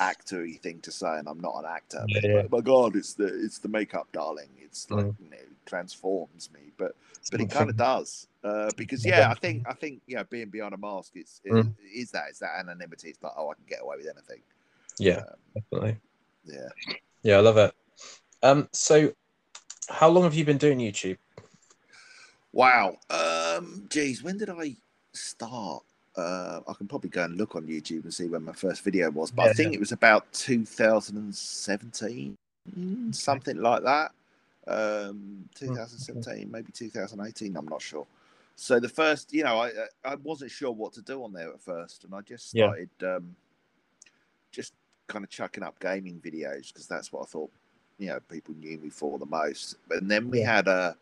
actory 0.00 0.60
thing 0.60 0.80
to 0.80 0.90
say, 0.90 1.18
and 1.18 1.28
I'm 1.28 1.40
not 1.40 1.56
an 1.58 1.64
actor. 1.66 2.04
Yeah, 2.08 2.20
but, 2.22 2.30
yeah. 2.30 2.42
my 2.50 2.60
God, 2.60 2.96
it's 2.96 3.14
the 3.14 3.26
it's 3.26 3.58
the 3.58 3.68
makeup, 3.68 4.08
darling. 4.12 4.48
It's 4.58 4.90
like 4.90 5.06
Mm. 5.06 5.14
you 5.20 5.30
know, 5.30 5.36
it 5.36 5.66
transforms 5.66 6.50
me, 6.52 6.72
but 6.76 6.96
but 7.30 7.40
it 7.40 7.50
kind 7.50 7.70
of 7.70 7.76
does 7.76 8.26
uh, 8.42 8.70
because 8.76 9.04
yeah, 9.04 9.30
I 9.30 9.34
think 9.34 9.66
I 9.68 9.72
think 9.72 10.02
you 10.06 10.16
know, 10.16 10.24
being 10.24 10.50
behind 10.50 10.74
a 10.74 10.76
mask, 10.76 11.12
it's 11.14 11.40
it, 11.44 11.52
Mm. 11.52 11.74
is 11.92 12.10
that 12.10 12.24
it's 12.28 12.40
that 12.40 12.58
anonymity. 12.58 13.10
It's 13.10 13.22
like 13.22 13.32
oh, 13.36 13.50
I 13.50 13.54
can 13.54 13.64
get 13.68 13.82
away 13.82 13.96
with 13.98 14.06
anything. 14.06 14.42
Yeah, 14.98 15.18
Um, 15.18 15.24
definitely. 15.54 15.96
yeah. 16.44 16.68
Yeah, 17.22 17.36
I 17.38 17.40
love 17.40 17.56
it. 17.56 17.74
Um, 18.42 18.68
so 18.72 19.12
how 19.88 20.08
long 20.08 20.24
have 20.24 20.34
you 20.34 20.44
been 20.44 20.58
doing 20.58 20.78
YouTube? 20.78 21.18
Wow. 22.52 22.98
Um, 23.10 23.86
geez, 23.88 24.22
when 24.22 24.38
did 24.38 24.50
I 24.50 24.76
start? 25.12 25.82
Uh, 26.16 26.60
I 26.68 26.72
can 26.74 26.86
probably 26.86 27.10
go 27.10 27.24
and 27.24 27.36
look 27.36 27.56
on 27.56 27.66
YouTube 27.66 28.04
and 28.04 28.14
see 28.14 28.28
when 28.28 28.44
my 28.44 28.52
first 28.52 28.84
video 28.84 29.10
was, 29.10 29.32
but 29.32 29.42
I 29.42 29.46
Yeah, 29.48 29.52
think 29.52 29.74
it 29.74 29.80
was 29.80 29.90
about 29.92 30.32
2017, 30.32 32.36
something 33.12 33.56
like 33.56 33.82
that. 33.82 34.12
Um, 34.66 35.48
2017, 35.54 36.50
maybe 36.50 36.72
2018. 36.72 37.56
I'm 37.56 37.66
not 37.66 37.82
sure. 37.82 38.06
So 38.56 38.78
the 38.78 38.88
first, 38.88 39.32
you 39.32 39.42
know, 39.42 39.60
I 39.60 39.72
I 40.04 40.14
wasn't 40.16 40.52
sure 40.52 40.70
what 40.70 40.92
to 40.94 41.02
do 41.02 41.24
on 41.24 41.32
there 41.32 41.50
at 41.50 41.60
first, 41.60 42.04
and 42.04 42.14
I 42.14 42.20
just 42.20 42.52
Yeah. 42.52 42.66
started 42.66 42.90
um, 43.02 43.34
just 44.52 44.74
kind 45.08 45.24
of 45.24 45.30
chucking 45.30 45.64
up 45.64 45.78
gaming 45.80 46.20
videos 46.20 46.72
because 46.72 46.86
that's 46.86 47.12
what 47.12 47.22
I 47.22 47.26
thought, 47.26 47.50
you 47.98 48.06
know, 48.08 48.20
people 48.20 48.54
knew 48.54 48.78
me 48.78 48.90
for 48.90 49.18
the 49.18 49.26
most. 49.26 49.76
And 49.90 50.08
then 50.10 50.30
we 50.30 50.40
Yeah. 50.40 50.40
had 50.40 50.68
a 50.68 50.96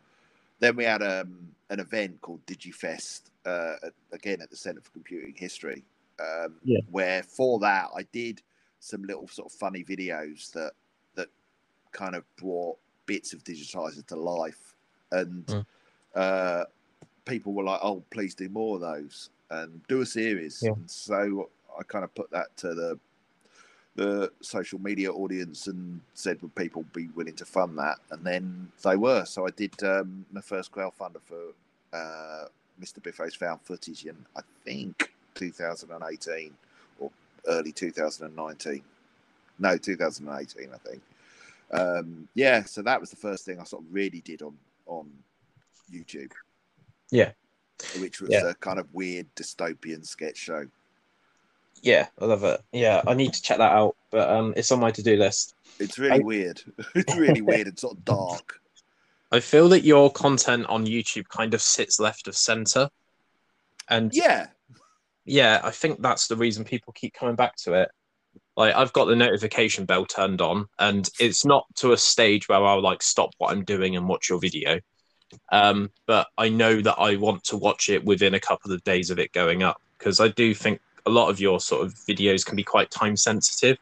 then 0.63 0.75
we 0.75 0.83
had 0.85 1.03
um, 1.03 1.53
an 1.69 1.79
event 1.79 2.21
called 2.21 2.45
DigiFest, 2.45 3.31
uh, 3.45 3.75
again 4.11 4.41
at 4.41 4.49
the 4.49 4.55
Centre 4.55 4.81
for 4.81 4.91
Computing 4.91 5.35
History, 5.35 5.83
um, 6.19 6.61
Yeah. 6.63 6.81
where 6.91 7.23
for 7.23 7.59
that 7.59 7.89
I 7.95 8.03
did 8.03 8.41
some 8.79 9.03
little 9.03 9.27
sort 9.27 9.51
of 9.51 9.57
funny 9.57 9.83
videos 9.83 10.51
that 10.53 10.73
that 11.15 11.29
kind 11.91 12.15
of 12.15 12.23
brought 12.37 12.77
bits 13.05 13.33
of 13.33 13.43
Digitizer 13.43 14.05
to 14.07 14.15
life, 14.15 14.75
and 15.11 15.45
Mm. 15.47 15.65
uh, 16.15 16.65
people 17.25 17.53
were 17.53 17.63
like, 17.63 17.79
"Oh, 17.83 18.03
please 18.11 18.35
do 18.35 18.49
more 18.49 18.75
of 18.75 18.81
those 18.81 19.29
and 19.49 19.85
do 19.87 20.01
a 20.01 20.05
series." 20.05 20.57
Yeah. 20.61 20.75
And 20.77 20.89
so 20.89 21.49
I 21.77 21.83
kind 21.83 22.03
of 22.05 22.13
put 22.15 22.31
that 22.31 22.55
to 22.57 22.73
the 22.73 22.99
the 23.95 24.31
social 24.41 24.79
media 24.79 25.11
audience 25.11 25.67
and 25.67 26.01
said 26.15 26.41
would 26.41 26.55
people 26.55 26.83
be 26.93 27.09
willing 27.15 27.35
to 27.35 27.45
fund 27.45 27.77
that? 27.77 27.97
And 28.11 28.23
then 28.25 28.71
they 28.83 28.95
were. 28.95 29.25
So 29.25 29.45
i 29.47 29.51
did 29.51 29.81
um, 29.83 30.25
my 30.31 30.41
first 30.41 30.71
crowdfunder 30.71 31.21
for 31.23 31.53
uh, 31.93 32.45
mr 32.81 32.99
biffo's 33.03 33.35
found 33.35 33.61
footage 33.61 34.03
in 34.05 34.15
i 34.35 34.41
think 34.65 35.13
2018 35.35 36.51
or 36.99 37.11
early 37.47 37.71
2019 37.71 38.81
no 39.59 39.77
2018 39.77 40.69
i 40.73 40.77
think. 40.89 41.01
Um, 41.71 42.27
yeah 42.33 42.63
so 42.63 42.81
that 42.81 42.99
was 42.99 43.11
the 43.11 43.15
first 43.15 43.45
thing 43.45 43.59
i 43.59 43.63
sort 43.63 43.83
of 43.83 43.93
really 43.93 44.21
did 44.21 44.41
on 44.41 44.57
on 44.87 45.07
youtube. 45.91 46.31
Yeah. 47.11 47.31
which 47.99 48.21
was 48.21 48.31
Yeah. 48.31 48.49
a 48.49 48.53
kind 48.55 48.79
of 48.79 48.87
weird 48.93 49.27
dystopian 49.35 50.03
sketch 50.03 50.37
show 50.37 50.65
Yeah, 51.83 52.07
I 52.19 52.25
love 52.25 52.43
it. 52.43 52.61
Yeah, 52.71 53.01
I 53.05 53.13
need 53.13 53.33
to 53.33 53.41
check 53.41 53.57
that 53.59 53.71
out, 53.73 53.95
but 54.09 54.29
um, 54.29 54.53
it's 54.57 54.71
on 54.71 54.79
my 54.79 54.89
to-do 54.89 55.17
list. 55.17 55.53
it's 55.79 55.99
really 55.99 56.19
I- 56.21 56.23
weird 56.23 56.61
it's 56.95 57.15
really 57.15 57.41
weird 57.41 57.67
It's 57.67 57.81
sort 57.81 57.97
of 57.97 58.05
dark 58.05 58.59
I 59.31 59.39
feel 59.39 59.67
that 59.69 59.83
your 59.83 60.11
content 60.11 60.67
on 60.67 60.85
YouTube 60.85 61.27
kind 61.27 61.53
of 61.53 61.61
sits 61.61 61.99
left 61.99 62.27
of 62.27 62.35
center, 62.35 62.89
and 63.89 64.11
yeah 64.13 64.47
yeah, 65.25 65.61
I 65.63 65.71
think 65.71 66.01
that's 66.01 66.27
the 66.27 66.35
reason 66.35 66.65
people 66.65 66.91
keep 66.93 67.13
coming 67.13 67.35
back 67.35 67.55
to 67.63 67.73
it. 67.73 67.89
Like 68.57 68.75
I've 68.75 68.93
got 68.93 69.05
the 69.05 69.15
notification 69.15 69.85
bell 69.85 70.05
turned 70.05 70.41
on, 70.41 70.67
and 70.79 71.09
it's 71.19 71.45
not 71.45 71.65
to 71.77 71.93
a 71.93 71.97
stage 71.97 72.47
where 72.47 72.63
I'll 72.63 72.81
like 72.81 73.01
stop 73.01 73.31
what 73.37 73.51
I'm 73.51 73.63
doing 73.63 73.95
and 73.95 74.07
watch 74.07 74.29
your 74.29 74.39
video. 74.39 74.79
Um, 75.51 75.89
but 76.05 76.27
I 76.37 76.49
know 76.49 76.81
that 76.81 76.99
I 76.99 77.15
want 77.15 77.43
to 77.45 77.57
watch 77.57 77.89
it 77.89 78.03
within 78.03 78.33
a 78.35 78.39
couple 78.39 78.71
of 78.71 78.83
days 78.83 79.09
of 79.09 79.17
it 79.17 79.31
going 79.31 79.63
up 79.63 79.81
because 79.97 80.19
I 80.19 80.27
do 80.27 80.53
think 80.53 80.79
a 81.05 81.09
lot 81.09 81.29
of 81.29 81.39
your 81.39 81.59
sort 81.59 81.85
of 81.85 81.93
videos 81.93 82.45
can 82.45 82.55
be 82.55 82.63
quite 82.63 82.89
time 82.91 83.17
sensitive. 83.17 83.77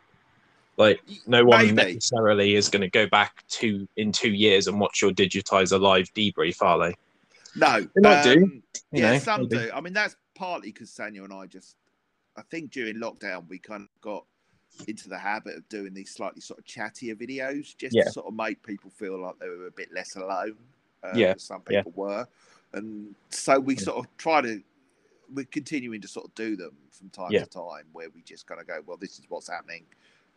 Like 0.78 1.02
no 1.28 1.44
one 1.44 1.76
Maybe. 1.76 1.94
necessarily 1.96 2.56
is 2.56 2.70
going 2.70 2.82
to 2.82 2.90
go 2.90 3.06
back 3.08 3.44
to 3.50 3.88
in 3.98 4.12
two 4.12 4.32
years 4.32 4.68
and 4.68 4.80
watch 4.80 5.02
your 5.02 5.12
digitizer 5.12 5.80
live 5.80 6.12
debrief, 6.14 6.62
are 6.62 6.80
they? 6.80 6.96
No, 7.56 7.82
They 7.96 8.02
might 8.02 8.24
do, 8.24 8.44
um, 8.44 8.64
you 8.92 9.02
yeah, 9.02 9.12
know, 9.12 9.20
some 9.20 9.42
maybe. 9.42 9.66
do. 9.66 9.72
I 9.74 9.82
mean, 9.82 9.94
that's 9.94 10.16
partly 10.34 10.72
because 10.72 10.90
Sanya 10.90 11.24
and 11.24 11.34
I 11.34 11.46
just, 11.46 11.76
I 12.38 12.42
think 12.44 12.72
during 12.72 12.96
lockdown 12.96 13.48
we 13.50 13.60
kind 13.60 13.84
of 13.84 14.02
got 14.02 14.26
into 14.88 15.10
the 15.10 15.18
habit 15.18 15.58
of 15.58 15.68
doing 15.68 15.94
these 15.94 16.12
slightly 16.12 16.42
sort 16.42 16.60
of 16.60 16.66
chattier 16.66 17.16
videos, 17.16 17.76
just 17.78 17.96
Yeah. 17.96 18.06
to 18.06 18.12
sort 18.12 18.28
of 18.28 18.34
make 18.34 18.64
people 18.64 18.90
feel 18.90 19.22
like 19.22 19.38
they 19.40 19.50
were 19.50 19.68
a 19.68 19.72
bit 19.72 19.94
less 19.94 20.16
alone. 20.16 20.56
Uh, 21.04 21.12
Yeah, 21.16 21.34
some 21.38 21.62
yeah. 21.70 21.82
people 21.82 21.94
were, 21.96 22.28
and 22.74 23.14
so 23.30 23.60
we 23.60 23.76
Yeah. 23.76 23.82
sort 23.82 23.98
of 24.06 24.18
try 24.18 24.42
to. 24.42 24.64
We're 25.34 25.46
continuing 25.46 26.02
to 26.02 26.08
sort 26.08 26.26
of 26.28 26.36
do 26.36 26.56
them 26.56 26.76
from 26.92 27.10
time 27.10 27.32
Yeah. 27.32 27.46
to 27.46 27.50
time, 27.50 27.86
where 27.94 28.10
we 28.10 28.22
just 28.24 28.46
kind 28.48 28.60
of 28.62 28.68
go, 28.68 28.82
"Well, 28.86 28.98
this 28.98 29.20
is 29.20 29.26
what's 29.30 29.50
happening. 29.50 29.86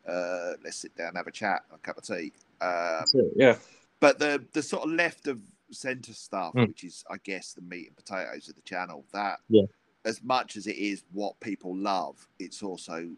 Uh, 0.07 0.52
let's 0.62 0.76
sit 0.76 0.94
down, 0.96 1.14
have 1.14 1.26
a 1.26 1.33
chat, 1.33 1.64
a 1.72 1.78
cup 1.78 1.98
of 1.98 2.04
tea." 2.04 2.33
Um, 2.61 3.04
it, 3.14 3.33
yeah, 3.37 3.59
but 4.00 4.18
the 4.18 4.44
the 4.52 4.62
sort 4.62 4.85
of 4.85 4.90
left 4.90 5.26
of 5.28 5.40
center 5.70 6.12
stuff, 6.12 6.54
Mm. 6.54 6.68
which 6.68 6.85
is 6.85 7.04
I 7.11 7.16
guess 7.18 7.52
the 7.54 7.62
meat 7.62 7.88
and 7.88 7.96
potatoes 7.96 8.48
of 8.48 8.54
the 8.54 8.62
channel, 8.62 9.04
that 9.12 9.40
Yeah. 9.48 9.64
as 10.04 10.22
much 10.22 10.57
as 10.57 10.66
it 10.66 10.76
is 10.76 11.02
what 11.12 11.38
people 11.40 11.74
love, 11.76 12.28
it's 12.38 12.62
also 12.62 13.11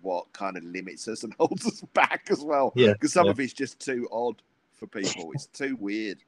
what 0.00 0.30
kind 0.32 0.56
of 0.56 0.64
limits 0.64 1.08
us 1.08 1.24
and 1.24 1.32
holds 1.38 1.66
us 1.66 1.82
back 1.94 2.28
as 2.30 2.40
well. 2.44 2.72
Yeah, 2.76 2.92
because 2.92 3.12
some 3.12 3.26
yeah. 3.26 3.30
of 3.32 3.40
it's 3.40 3.52
just 3.52 3.80
too 3.80 4.08
odd 4.12 4.40
for 4.74 4.86
people. 4.86 5.32
It's 5.32 5.46
too 5.46 5.76
weird. 5.76 6.22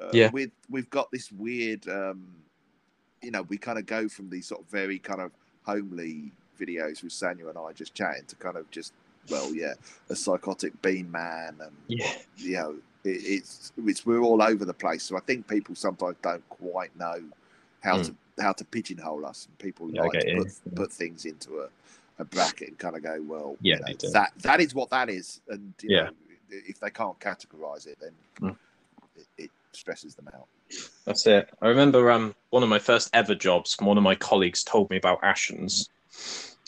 Uh, 0.00 0.10
Yeah. 0.12 0.30
with 0.30 0.50
we've 0.68 0.90
got 0.90 1.10
this 1.10 1.30
weird. 1.32 1.88
um 1.88 2.36
You 3.22 3.30
know, 3.30 3.42
we 3.42 3.56
kind 3.56 3.78
of 3.78 3.86
go 3.86 4.08
from 4.08 4.30
these 4.30 4.46
sort 4.46 4.60
of 4.62 4.66
very 4.68 4.98
kind 4.98 5.20
of 5.20 5.30
homely 5.64 6.32
videos 6.60 7.02
with 7.02 7.12
Sanya 7.12 7.48
and 7.48 7.56
I 7.58 7.72
just 7.72 7.94
chatting 7.94 8.24
to 8.26 8.36
kind 8.36 8.56
of 8.56 8.70
just 8.70 8.92
well, 9.30 9.54
yeah, 9.54 9.74
a 10.10 10.16
psychotic 10.16 10.80
bean 10.82 11.10
man 11.10 11.56
and 11.60 11.72
Yeah. 11.86 12.12
you 12.38 12.54
know, 12.54 12.74
it, 13.04 13.10
it's 13.24 13.72
it's 13.78 14.04
we're 14.04 14.20
all 14.20 14.42
over 14.42 14.64
the 14.64 14.74
place. 14.74 15.04
So 15.04 15.16
I 15.16 15.20
think 15.20 15.46
people 15.46 15.74
sometimes 15.76 16.16
don't 16.22 16.46
quite 16.48 16.96
know 16.98 17.22
how 17.80 17.98
Mm. 17.98 18.06
to 18.36 18.42
how 18.42 18.52
to 18.52 18.64
pigeonhole 18.64 19.24
us, 19.26 19.46
and 19.46 19.58
people 19.58 19.88
Yeah, 19.90 20.02
like 20.02 20.12
get 20.14 20.22
to 20.22 20.36
put, 20.36 20.74
put 20.74 20.92
things 20.92 21.24
into 21.24 21.60
a, 21.60 21.68
a 22.18 22.24
bracket 22.24 22.68
and 22.68 22.78
kind 22.78 22.96
of 22.96 23.02
go, 23.02 23.22
well, 23.22 23.56
Yeah, 23.60 23.76
you 23.76 23.80
know, 23.82 24.10
that 24.12 24.32
that 24.38 24.60
is 24.60 24.74
what 24.74 24.90
that 24.90 25.08
is, 25.08 25.40
and 25.48 25.74
you 25.82 25.90
Yeah. 25.90 26.04
know, 26.04 26.10
if 26.50 26.80
they 26.80 26.90
can't 26.90 27.18
categorize 27.20 27.86
it, 27.86 27.98
then 28.00 28.12
Mm. 28.40 28.56
it, 29.16 29.26
it 29.38 29.50
stresses 29.72 30.14
them 30.16 30.28
out. 30.34 30.46
That's 31.04 31.26
it. 31.26 31.48
I 31.60 31.68
remember 31.68 32.10
um 32.10 32.34
one 32.50 32.62
of 32.62 32.68
my 32.68 32.78
first 32.78 33.10
ever 33.12 33.34
jobs. 33.34 33.76
One 33.80 33.98
of 33.98 34.04
my 34.04 34.14
colleagues 34.14 34.62
told 34.62 34.90
me 34.90 34.96
about 34.96 35.20
Ashens, 35.22 35.88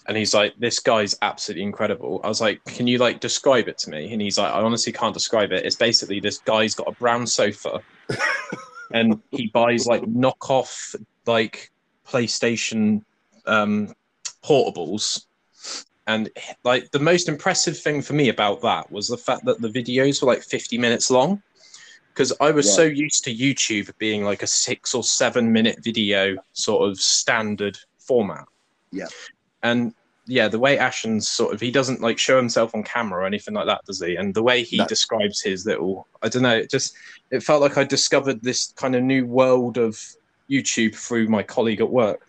and 0.07 0.17
he's 0.17 0.35
like, 0.35 0.55
"This 0.59 0.81
guy's 0.81 1.17
absolutely 1.23 1.63
incredible." 1.63 2.21
I 2.25 2.29
was 2.29 2.41
like, 2.41 2.65
"Can 2.65 2.87
you 2.87 2.99
like 2.99 3.21
describe 3.21 3.69
it 3.69 3.79
to 3.79 3.91
me?" 3.91 4.13
And 4.13 4.21
he's 4.21 4.39
like, 4.39 4.53
"I 4.53 4.61
honestly 4.61 4.93
can't 4.93 5.15
describe 5.15 5.53
it. 5.53 5.65
It's 5.65 5.77
basically 5.77 6.21
this 6.21 6.39
guy's 6.39 6.75
got 6.75 6.89
a 6.89 6.93
brown 6.93 7.27
sofa, 7.27 7.81
and 8.93 9.21
he 9.31 9.47
buys 9.49 9.87
like 9.87 10.03
knockoff 10.03 10.97
like 11.27 11.71
PlayStation 12.07 13.05
um, 13.47 13.95
portables." 14.43 15.27
And 16.07 16.29
like 16.65 16.91
the 16.91 16.99
most 16.99 17.29
impressive 17.29 17.79
thing 17.79 18.03
for 18.03 18.13
me 18.13 18.29
about 18.29 18.61
that 18.63 18.91
was 18.91 19.09
the 19.09 19.17
fact 19.17 19.47
that 19.47 19.63
the 19.63 19.69
videos 19.69 20.21
were 20.21 20.29
like 20.29 20.43
50 20.43 20.77
minutes 20.77 21.11
long 21.11 21.43
because 22.15 22.33
I 22.41 22.53
was 22.53 22.67
Right. 22.67 22.75
so 22.77 22.83
used 22.85 23.25
to 23.25 23.35
YouTube 23.35 23.91
being 23.99 24.23
like 24.23 24.45
a 24.45 24.47
six 24.47 24.95
or 24.95 25.03
seven 25.03 25.51
minute 25.53 25.83
video 25.83 26.37
sort 26.53 26.89
of 26.89 27.01
standard 27.01 27.77
format. 27.99 28.47
Yeah. 28.93 29.09
And 29.65 29.93
yeah, 30.27 30.47
the 30.49 30.59
way 30.59 30.77
Ashens 30.77 31.25
sort 31.25 31.53
of 31.53 31.61
he 31.61 31.71
doesn't 31.73 32.01
like 32.01 32.19
show 32.19 32.37
himself 32.37 32.75
on 32.75 32.85
camera 32.85 33.23
or 33.23 33.27
anything 33.27 33.55
like 33.55 33.67
that, 33.67 33.85
does 33.85 34.01
he? 34.01 34.15
And 34.15 34.33
the 34.33 34.43
way 34.43 34.63
he 34.63 34.79
No. 34.79 34.87
describes 34.87 35.43
his 35.43 35.67
little 35.67 36.07
I 36.23 36.29
don't 36.29 36.43
know, 36.43 36.57
it 36.57 36.71
just 36.71 36.95
it 37.31 37.43
felt 37.43 37.61
like 37.61 37.77
I 37.77 37.85
discovered 37.85 38.41
this 38.43 38.73
kind 38.77 38.95
of 38.95 39.03
new 39.03 39.27
world 39.27 39.77
of 39.77 40.01
YouTube 40.49 40.95
through 40.95 41.27
my 41.29 41.43
colleague 41.43 41.81
at 41.81 41.91
work. 41.91 42.27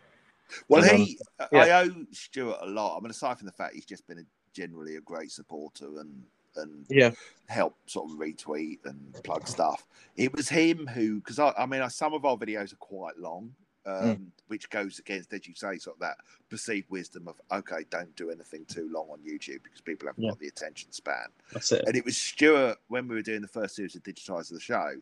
Well, 0.68 0.84
And, 0.84 0.92
um, 0.92 0.98
he, 1.02 1.20
I 1.52 1.84
owe 1.84 2.06
Stuart 2.12 2.58
a 2.62 2.68
lot. 2.68 2.98
I 2.98 3.02
mean, 3.02 3.12
aside 3.12 3.38
from 3.38 3.46
the 3.46 3.52
fact 3.52 3.76
he's 3.76 3.86
just 3.86 4.08
been 4.08 4.20
a, 4.20 4.26
generally 4.54 4.96
a 4.96 5.02
great 5.02 5.32
supporter 5.32 6.00
and 6.00 6.24
and 6.58 6.86
Yeah. 6.90 7.12
help 7.48 7.76
sort 7.86 8.10
of 8.12 8.18
retweet 8.18 8.80
and 8.86 9.14
plug 9.24 9.48
stuff. 9.48 9.86
It 10.18 10.34
was 10.34 10.50
him 10.50 10.88
who, 10.88 11.20
because 11.20 11.40
I, 11.40 11.54
I 11.58 11.66
mean, 11.66 11.82
uh, 11.82 11.90
some 11.90 12.14
of 12.14 12.26
our 12.26 12.38
videos 12.38 12.74
are 12.74 12.78
quite 12.78 13.18
long, 13.18 13.54
um, 13.86 14.32
which 14.48 14.70
goes 14.70 14.98
against, 15.00 15.32
as 15.34 15.48
you 15.48 15.54
say, 15.54 15.78
sort 15.78 15.98
of 15.98 16.00
that 16.00 16.18
perceived 16.50 16.90
wisdom 16.90 17.28
of 17.28 17.40
okay, 17.52 17.86
don't 17.90 18.16
do 18.16 18.32
anything 18.32 18.66
too 18.66 18.90
long 18.92 19.10
on 19.10 19.20
YouTube 19.20 19.62
because 19.64 19.82
people 19.82 20.08
haven't 20.08 20.24
Yeah. 20.24 20.32
got 20.32 20.40
the 20.40 20.48
attention 20.48 20.92
span. 20.92 21.28
That's 21.52 21.72
it. 21.72 21.84
And 21.86 21.96
it 21.96 22.04
was 22.04 22.18
Stuart 22.18 22.78
when 22.88 23.08
we 23.08 23.16
were 23.16 23.22
doing 23.22 23.42
the 23.42 23.48
first 23.48 23.76
series 23.76 23.96
of 23.96 24.04
Digitizer 24.04 24.50
the 24.54 24.60
show, 24.60 24.96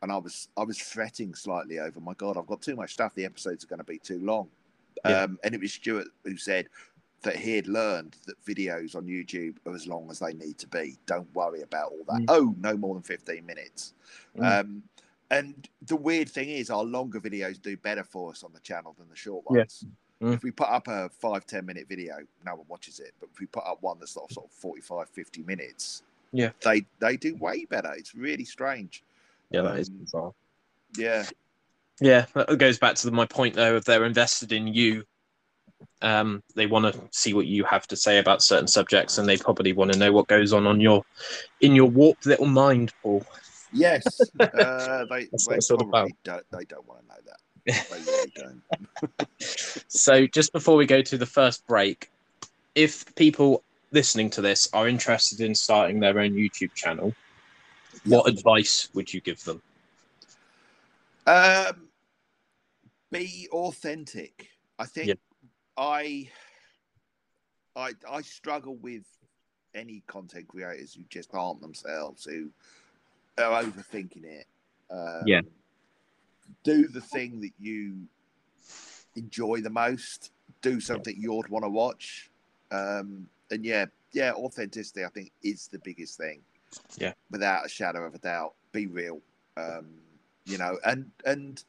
and 0.00 0.10
I 0.10 0.16
was 0.16 0.48
I 0.56 0.62
was 0.64 0.78
fretting 0.78 1.34
slightly 1.34 1.78
over 1.78 2.00
my 2.00 2.14
God, 2.14 2.36
I've 2.38 2.46
got 2.46 2.62
too 2.62 2.74
much 2.76 2.94
stuff. 2.94 3.14
The 3.14 3.24
episodes 3.24 3.64
are 3.64 3.68
going 3.68 3.78
to 3.80 3.84
be 3.84 3.98
too 3.98 4.18
long. 4.20 4.48
Yeah. 5.04 5.22
Um, 5.24 5.38
and 5.44 5.54
it 5.54 5.60
was 5.60 5.72
Stuart 5.72 6.08
who 6.24 6.36
said 6.36 6.68
that 7.22 7.36
he 7.36 7.54
had 7.56 7.68
learned 7.68 8.16
that 8.26 8.42
videos 8.44 8.94
on 8.96 9.04
YouTube 9.06 9.56
are 9.66 9.74
as 9.74 9.86
long 9.86 10.10
as 10.10 10.18
they 10.18 10.32
need 10.32 10.58
to 10.58 10.66
be. 10.66 10.96
Don't 11.06 11.32
worry 11.34 11.62
about 11.62 11.92
all 11.92 12.04
that. 12.08 12.22
Mm. 12.22 12.24
Oh, 12.28 12.54
no 12.58 12.76
more 12.76 12.94
than 12.94 13.02
fifteen 13.02 13.46
minutes. 13.46 13.94
Mm. 14.36 14.60
Um, 14.60 14.82
and 15.30 15.68
the 15.86 15.96
weird 15.96 16.28
thing 16.28 16.50
is, 16.50 16.68
our 16.68 16.84
longer 16.84 17.20
videos 17.20 17.60
do 17.60 17.76
better 17.76 18.04
for 18.04 18.30
us 18.30 18.42
on 18.44 18.52
the 18.52 18.60
channel 18.60 18.94
than 18.98 19.08
the 19.08 19.16
short 19.16 19.44
Yeah. 19.50 19.58
ones. 19.58 19.84
Mm. 20.20 20.34
If 20.34 20.42
we 20.42 20.50
put 20.50 20.68
up 20.68 20.86
a 20.88 21.08
five, 21.08 21.46
10 21.46 21.64
minute 21.64 21.88
video, 21.88 22.18
no 22.44 22.54
one 22.56 22.66
watches 22.68 23.00
it. 23.00 23.12
But 23.18 23.30
if 23.32 23.40
we 23.40 23.46
put 23.46 23.64
up 23.66 23.78
one 23.82 23.98
that's 23.98 24.12
sort 24.12 24.30
of, 24.30 24.34
sort 24.34 24.46
of 24.46 24.52
45, 24.52 25.08
50 25.08 25.42
minutes, 25.42 26.02
Yeah. 26.32 26.50
they 26.64 26.84
they 26.98 27.16
do 27.16 27.34
way 27.36 27.64
better. 27.64 27.92
It's 27.94 28.14
really 28.14 28.44
strange. 28.44 29.02
yeah, 29.50 29.62
that 29.62 29.78
is 29.78 29.88
um, 29.88 29.96
bizarre. 29.96 30.34
Yeah, 30.96 31.24
Yeah, 32.00 32.26
that 32.34 32.58
goes 32.58 32.78
back 32.78 32.96
to 32.96 33.10
my 33.10 33.24
point 33.26 33.54
though. 33.54 33.76
If 33.76 33.84
they're 33.84 34.04
invested 34.04 34.52
in 34.52 34.66
you, 34.66 35.04
um, 36.00 36.42
they 36.54 36.66
want 36.66 36.92
to 36.92 37.00
see 37.10 37.34
what 37.34 37.46
you 37.46 37.64
have 37.64 37.86
to 37.88 37.96
say 37.96 38.18
about 38.18 38.42
certain 38.42 38.68
subjects, 38.68 39.18
and 39.18 39.28
they 39.28 39.36
probably 39.36 39.72
want 39.72 39.92
to 39.92 39.98
know 39.98 40.12
what 40.12 40.26
goes 40.28 40.52
on 40.52 40.66
on 40.66 40.80
your 40.80 41.04
in 41.60 41.74
your 41.74 41.88
warped 41.88 42.26
little 42.26 42.46
mind, 42.46 42.92
Paul. 43.02 43.24
yes. 43.72 44.04
uh, 44.40 45.04
they 45.10 45.28
they 45.48 45.58
probably 45.68 46.14
don't. 46.24 46.44
They 46.50 46.64
don't 46.64 46.86
want 46.86 47.00
to 47.02 47.08
know 47.08 47.20
that. 47.26 47.86
They 47.90 48.12
really 48.12 48.32
don't. 48.34 48.62
So, 49.88 50.26
just 50.26 50.52
before 50.52 50.76
we 50.76 50.86
go 50.86 51.02
to 51.02 51.18
the 51.18 51.26
first 51.26 51.66
break, 51.66 52.10
if 52.74 53.14
people 53.14 53.62
listening 53.90 54.30
to 54.30 54.40
this 54.40 54.68
are 54.72 54.88
interested 54.88 55.40
in 55.40 55.54
starting 55.54 56.00
their 56.00 56.18
own 56.18 56.32
YouTube 56.32 56.74
channel, 56.74 57.12
what 58.04 58.28
advice 58.28 58.88
would 58.94 59.12
you 59.12 59.20
give 59.20 59.42
them? 59.44 59.62
Um, 61.26 61.88
be 63.10 63.48
authentic. 63.52 64.48
I 64.78 64.86
think 64.86 65.08
Yeah. 65.08 65.14
I, 65.76 66.28
I, 67.74 67.92
I 68.10 68.22
struggle 68.22 68.76
with 68.76 69.04
any 69.74 70.02
content 70.06 70.48
creators 70.48 70.94
who 70.94 71.02
just 71.08 71.30
aren't 71.32 71.60
themselves, 71.60 72.24
who 72.24 72.50
are 73.38 73.62
overthinking 73.62 74.24
it. 74.24 74.46
Um, 74.90 75.22
Yeah. 75.26 75.40
Do 76.64 76.86
the 76.88 77.00
thing 77.00 77.40
that 77.40 77.52
you 77.58 78.06
enjoy 79.16 79.60
the 79.60 79.70
most. 79.70 80.32
Do 80.60 80.80
something 80.80 81.16
you'd 81.18 81.48
want 81.48 81.64
to 81.64 81.70
watch. 81.70 82.30
Um, 82.70 83.26
and 83.50 83.64
yeah, 83.64 83.86
yeah, 84.12 84.32
authenticity. 84.32 85.04
I 85.04 85.08
think 85.08 85.32
is 85.42 85.68
the 85.68 85.78
biggest 85.78 86.18
thing. 86.18 86.40
Yeah. 86.98 87.12
Without 87.30 87.66
a 87.66 87.68
shadow 87.68 88.04
of 88.04 88.14
a 88.14 88.18
doubt, 88.18 88.54
be 88.72 88.86
real. 88.86 89.20
Um, 89.56 89.86
you 90.44 90.58
know, 90.58 90.78
and 90.84 91.10
and 91.24 91.62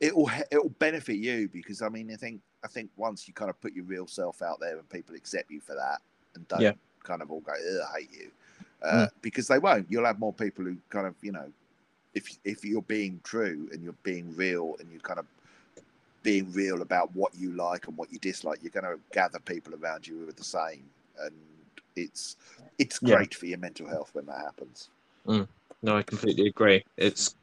it 0.00 0.16
will 0.16 0.30
it 0.50 0.62
will 0.62 0.74
benefit 0.78 1.16
you 1.16 1.48
because 1.48 1.82
I 1.82 1.88
mean 1.88 2.10
I 2.12 2.16
think 2.16 2.40
I 2.64 2.68
think 2.68 2.90
once 2.96 3.28
you 3.28 3.34
kind 3.34 3.50
of 3.50 3.60
put 3.60 3.72
your 3.72 3.84
real 3.84 4.06
self 4.06 4.42
out 4.42 4.60
there 4.60 4.78
and 4.78 4.88
people 4.88 5.14
accept 5.14 5.50
you 5.50 5.60
for 5.60 5.74
that 5.74 6.00
and 6.34 6.46
don't 6.48 6.62
Yeah. 6.62 6.72
kind 7.04 7.22
of 7.22 7.30
all 7.30 7.40
go 7.40 7.52
I 7.52 8.00
hate 8.00 8.10
you 8.12 8.30
uh, 8.82 9.06
because 9.22 9.48
they 9.48 9.58
won't. 9.58 9.86
You'll 9.88 10.04
have 10.04 10.18
more 10.18 10.32
people 10.32 10.64
who 10.64 10.76
kind 10.90 11.06
of 11.06 11.14
you 11.22 11.32
know 11.32 11.46
if 12.14 12.38
if 12.44 12.64
you're 12.64 12.82
being 12.82 13.20
true 13.22 13.68
and 13.72 13.82
you're 13.82 13.94
being 14.02 14.34
real 14.36 14.76
and 14.80 14.90
you're 14.90 15.00
kind 15.00 15.18
of 15.18 15.26
being 16.22 16.52
real 16.52 16.82
about 16.82 17.14
what 17.14 17.32
you 17.36 17.52
like 17.52 17.86
and 17.86 17.96
what 17.96 18.12
you 18.12 18.18
dislike, 18.18 18.58
you're 18.62 18.70
going 18.70 18.84
to 18.84 19.00
gather 19.12 19.38
people 19.38 19.74
around 19.74 20.06
you 20.06 20.18
who 20.18 20.28
are 20.28 20.32
the 20.32 20.44
same, 20.44 20.84
and 21.20 21.32
it's 21.96 22.36
it's 22.78 22.98
Yeah. 22.98 23.14
great 23.14 23.34
for 23.34 23.46
your 23.46 23.58
mental 23.58 23.86
health 23.88 24.10
when 24.12 24.26
that 24.26 24.38
happens. 24.38 24.88
No, 25.24 25.96
I 25.96 26.02
completely 26.02 26.48
agree. 26.48 26.84
It's 26.96 27.34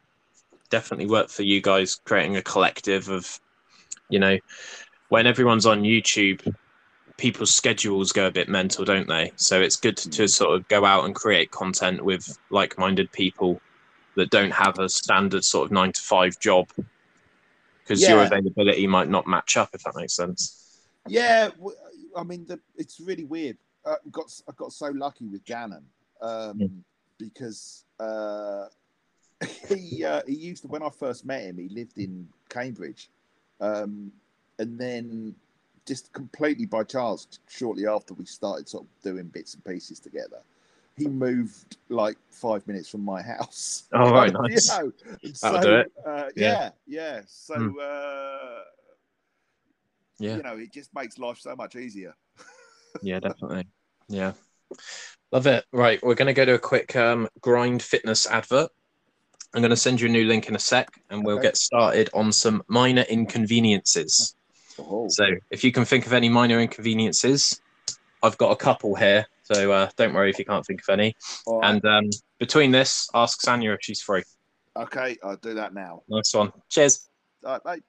definitely 0.70 1.08
worked 1.08 1.32
for 1.32 1.44
you 1.44 1.62
guys 1.62 1.96
creating 2.06 2.36
a 2.36 2.42
collective 2.42 3.10
of, 3.10 3.40
you 4.10 4.20
know, 4.20 4.38
when 5.10 5.28
everyone's 5.28 5.66
on 5.66 5.84
YouTube, 5.84 6.54
people's 7.18 7.54
schedules 7.54 8.12
go 8.12 8.28
a 8.28 8.32
bit 8.32 8.50
mental, 8.50 8.86
don't 8.86 9.08
they? 9.08 9.32
So 9.36 9.62
it's 9.62 9.76
good 9.76 9.98
to, 9.98 10.10
to 10.12 10.28
sort 10.28 10.56
of 10.56 10.68
go 10.68 10.86
out 10.86 11.06
and 11.06 11.16
create 11.16 11.52
content 11.52 12.04
with 12.04 12.38
like 12.50 12.78
minded 12.78 13.12
people 13.12 13.62
that 14.16 14.30
don't 14.30 14.52
have 14.52 14.80
a 14.80 14.90
standard 14.90 15.44
sort 15.44 15.66
of 15.66 15.72
nine 15.72 15.92
to 15.92 16.02
five 16.02 16.40
job 16.40 16.70
because 17.84 18.02
your 18.02 18.24
availability 18.24 18.88
might 18.88 19.10
not 19.10 19.28
match 19.28 19.58
up, 19.58 19.70
if 19.74 19.84
that 19.84 19.96
makes 19.96 20.16
sense. 20.16 20.80
Yeah, 21.08 21.50
I 22.18 22.24
mean, 22.24 22.46
the, 22.48 22.60
it's 22.76 23.00
really 23.00 23.26
weird. 23.26 23.58
Uh, 23.86 23.96
got 24.12 24.32
I 24.50 24.54
got 24.56 24.72
so 24.74 24.88
lucky 24.88 25.28
with 25.28 25.46
Gannon 25.46 25.86
um, 26.20 26.58
Mm. 26.58 26.82
because 27.20 27.86
uh, 28.00 28.66
he 29.70 30.04
uh, 30.04 30.22
he 30.26 30.34
used 30.34 30.64
to 30.64 30.68
when 30.68 30.82
I 30.82 30.90
first 30.90 31.26
met 31.26 31.44
him, 31.44 31.58
he 31.58 31.70
lived 31.70 31.98
in 32.00 32.28
Cambridge, 32.50 33.10
um, 33.62 34.12
and 34.60 34.78
then 34.80 35.36
just 35.86 36.12
completely 36.14 36.66
by 36.66 36.84
chance, 36.84 37.28
shortly 37.48 37.88
after 37.88 38.14
we 38.14 38.26
started 38.26 38.68
sort 38.68 38.84
of 38.84 38.90
doing 39.04 39.26
bits 39.26 39.54
and 39.54 39.64
pieces 39.64 40.00
together, 40.00 40.42
he 40.98 41.08
moved 41.08 41.78
like 41.90 42.18
five 42.30 42.66
minutes 42.68 42.90
from 42.90 43.02
my 43.02 43.22
house. 43.22 43.84
Oh, 43.94 44.12
right, 44.12 44.32
You 44.48 44.50
nice. 44.50 44.68
know, 44.68 44.92
and 45.24 45.36
That'll 45.42 45.62
so, 45.62 45.62
do 45.62 45.76
it. 45.76 45.92
Uh, 46.06 46.30
Yeah. 46.36 46.48
yeah, 46.48 46.70
yeah. 46.88 47.22
So. 47.28 47.56
Mm. 47.56 47.74
Uh, 47.82 48.62
Yeah. 50.18 50.38
you 50.38 50.44
know, 50.44 50.58
it 50.58 50.72
just 50.72 50.94
makes 50.96 51.18
life 51.18 51.40
so 51.40 51.56
much 51.56 51.76
easier. 51.76 52.16
Yeah, 53.02 53.20
definitely. 53.20 53.68
Yeah. 54.08 54.32
Love 55.32 55.48
it. 55.48 55.66
Right. 55.74 56.02
We're 56.02 56.16
going 56.16 56.28
to 56.28 56.34
go 56.34 56.46
to 56.46 56.54
a 56.54 56.60
quick 56.60 56.96
um, 56.96 57.28
grind 57.42 57.84
fitness 57.84 58.26
advert. 58.26 58.72
I'm 59.54 59.62
going 59.62 59.70
to 59.70 59.76
send 59.76 60.00
you 60.00 60.08
a 60.08 60.12
new 60.12 60.24
link 60.26 60.48
in 60.48 60.56
a 60.56 60.60
sec 60.60 60.88
and 61.10 61.26
we'll 61.26 61.38
get 61.38 61.58
started 61.58 62.10
on 62.14 62.32
some 62.32 62.64
minor 62.68 63.04
inconveniences. 63.04 64.36
Oh, 64.80 65.08
So, 65.10 65.26
if 65.52 65.64
you 65.64 65.72
can 65.72 65.86
think 65.86 66.06
of 66.06 66.14
any 66.14 66.30
minor 66.30 66.60
inconveniences, 66.60 67.62
I've 68.24 68.38
got 68.38 68.52
a 68.52 68.56
couple 68.56 68.96
here, 68.96 69.26
so 69.44 69.72
uh, 69.72 69.90
don't 69.98 70.14
worry 70.14 70.30
if 70.30 70.40
you 70.40 70.46
can't 70.46 70.66
think 70.66 70.82
of 70.82 70.90
any. 70.92 71.16
All 71.46 71.60
right. 71.62 71.70
And 71.76 71.86
um, 71.86 72.10
between 72.40 72.72
this, 72.72 73.10
ask 73.14 73.42
Sanya 73.42 73.74
if 73.76 73.80
she's 73.82 74.02
free. 74.02 74.24
okay, 74.76 75.18
I'll 75.24 75.38
do 75.38 75.54
that 75.54 75.74
now. 75.74 76.02
Nice 76.10 76.34
one. 76.34 76.52
Cheers. 76.70 77.08
All 77.46 77.54
right, 77.54 77.62
mate. 77.66 77.84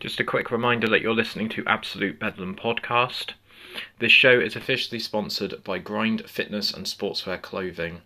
Just 0.00 0.20
a 0.20 0.24
quick 0.24 0.50
reminder 0.50 0.88
that 0.88 1.00
you're 1.00 1.14
listening 1.14 1.48
to 1.50 1.64
Absolute 1.66 2.18
Bedlam 2.18 2.54
podcast. 2.56 3.32
This 3.98 4.12
show 4.12 4.38
is 4.38 4.56
officially 4.56 4.98
sponsored 4.98 5.62
by 5.64 5.78
Grind 5.78 6.28
Fitness 6.28 6.72
and 6.72 6.86
Sportswear 6.86 7.40
Clothing. 7.40 8.02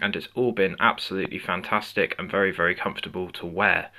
and 0.00 0.16
it's 0.16 0.28
all 0.34 0.50
been 0.52 0.74
absolutely 0.80 1.38
fantastic 1.38 2.16
and 2.18 2.28
very, 2.30 2.50
very 2.50 2.74
comfortable 2.74 3.30
to 3.32 3.46
wear. 3.46 3.90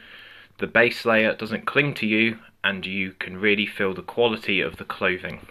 The 0.58 0.68
base 0.68 1.06
layer 1.06 1.36
doesn't 1.36 1.66
cling 1.66 1.94
to 1.96 2.08
you, 2.08 2.40
and 2.64 2.86
you 2.86 3.14
can 3.14 3.38
really 3.38 3.66
feel 3.66 3.94
the 3.94 4.02
quality 4.02 4.62
of 4.62 4.78
the 4.78 4.86
clothing. 4.86 5.48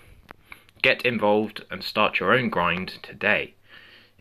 Get 0.82 1.02
involved 1.02 1.64
and 1.70 1.82
start 1.82 2.20
your 2.20 2.32
own 2.32 2.50
grind 2.50 2.98
today. 3.02 3.54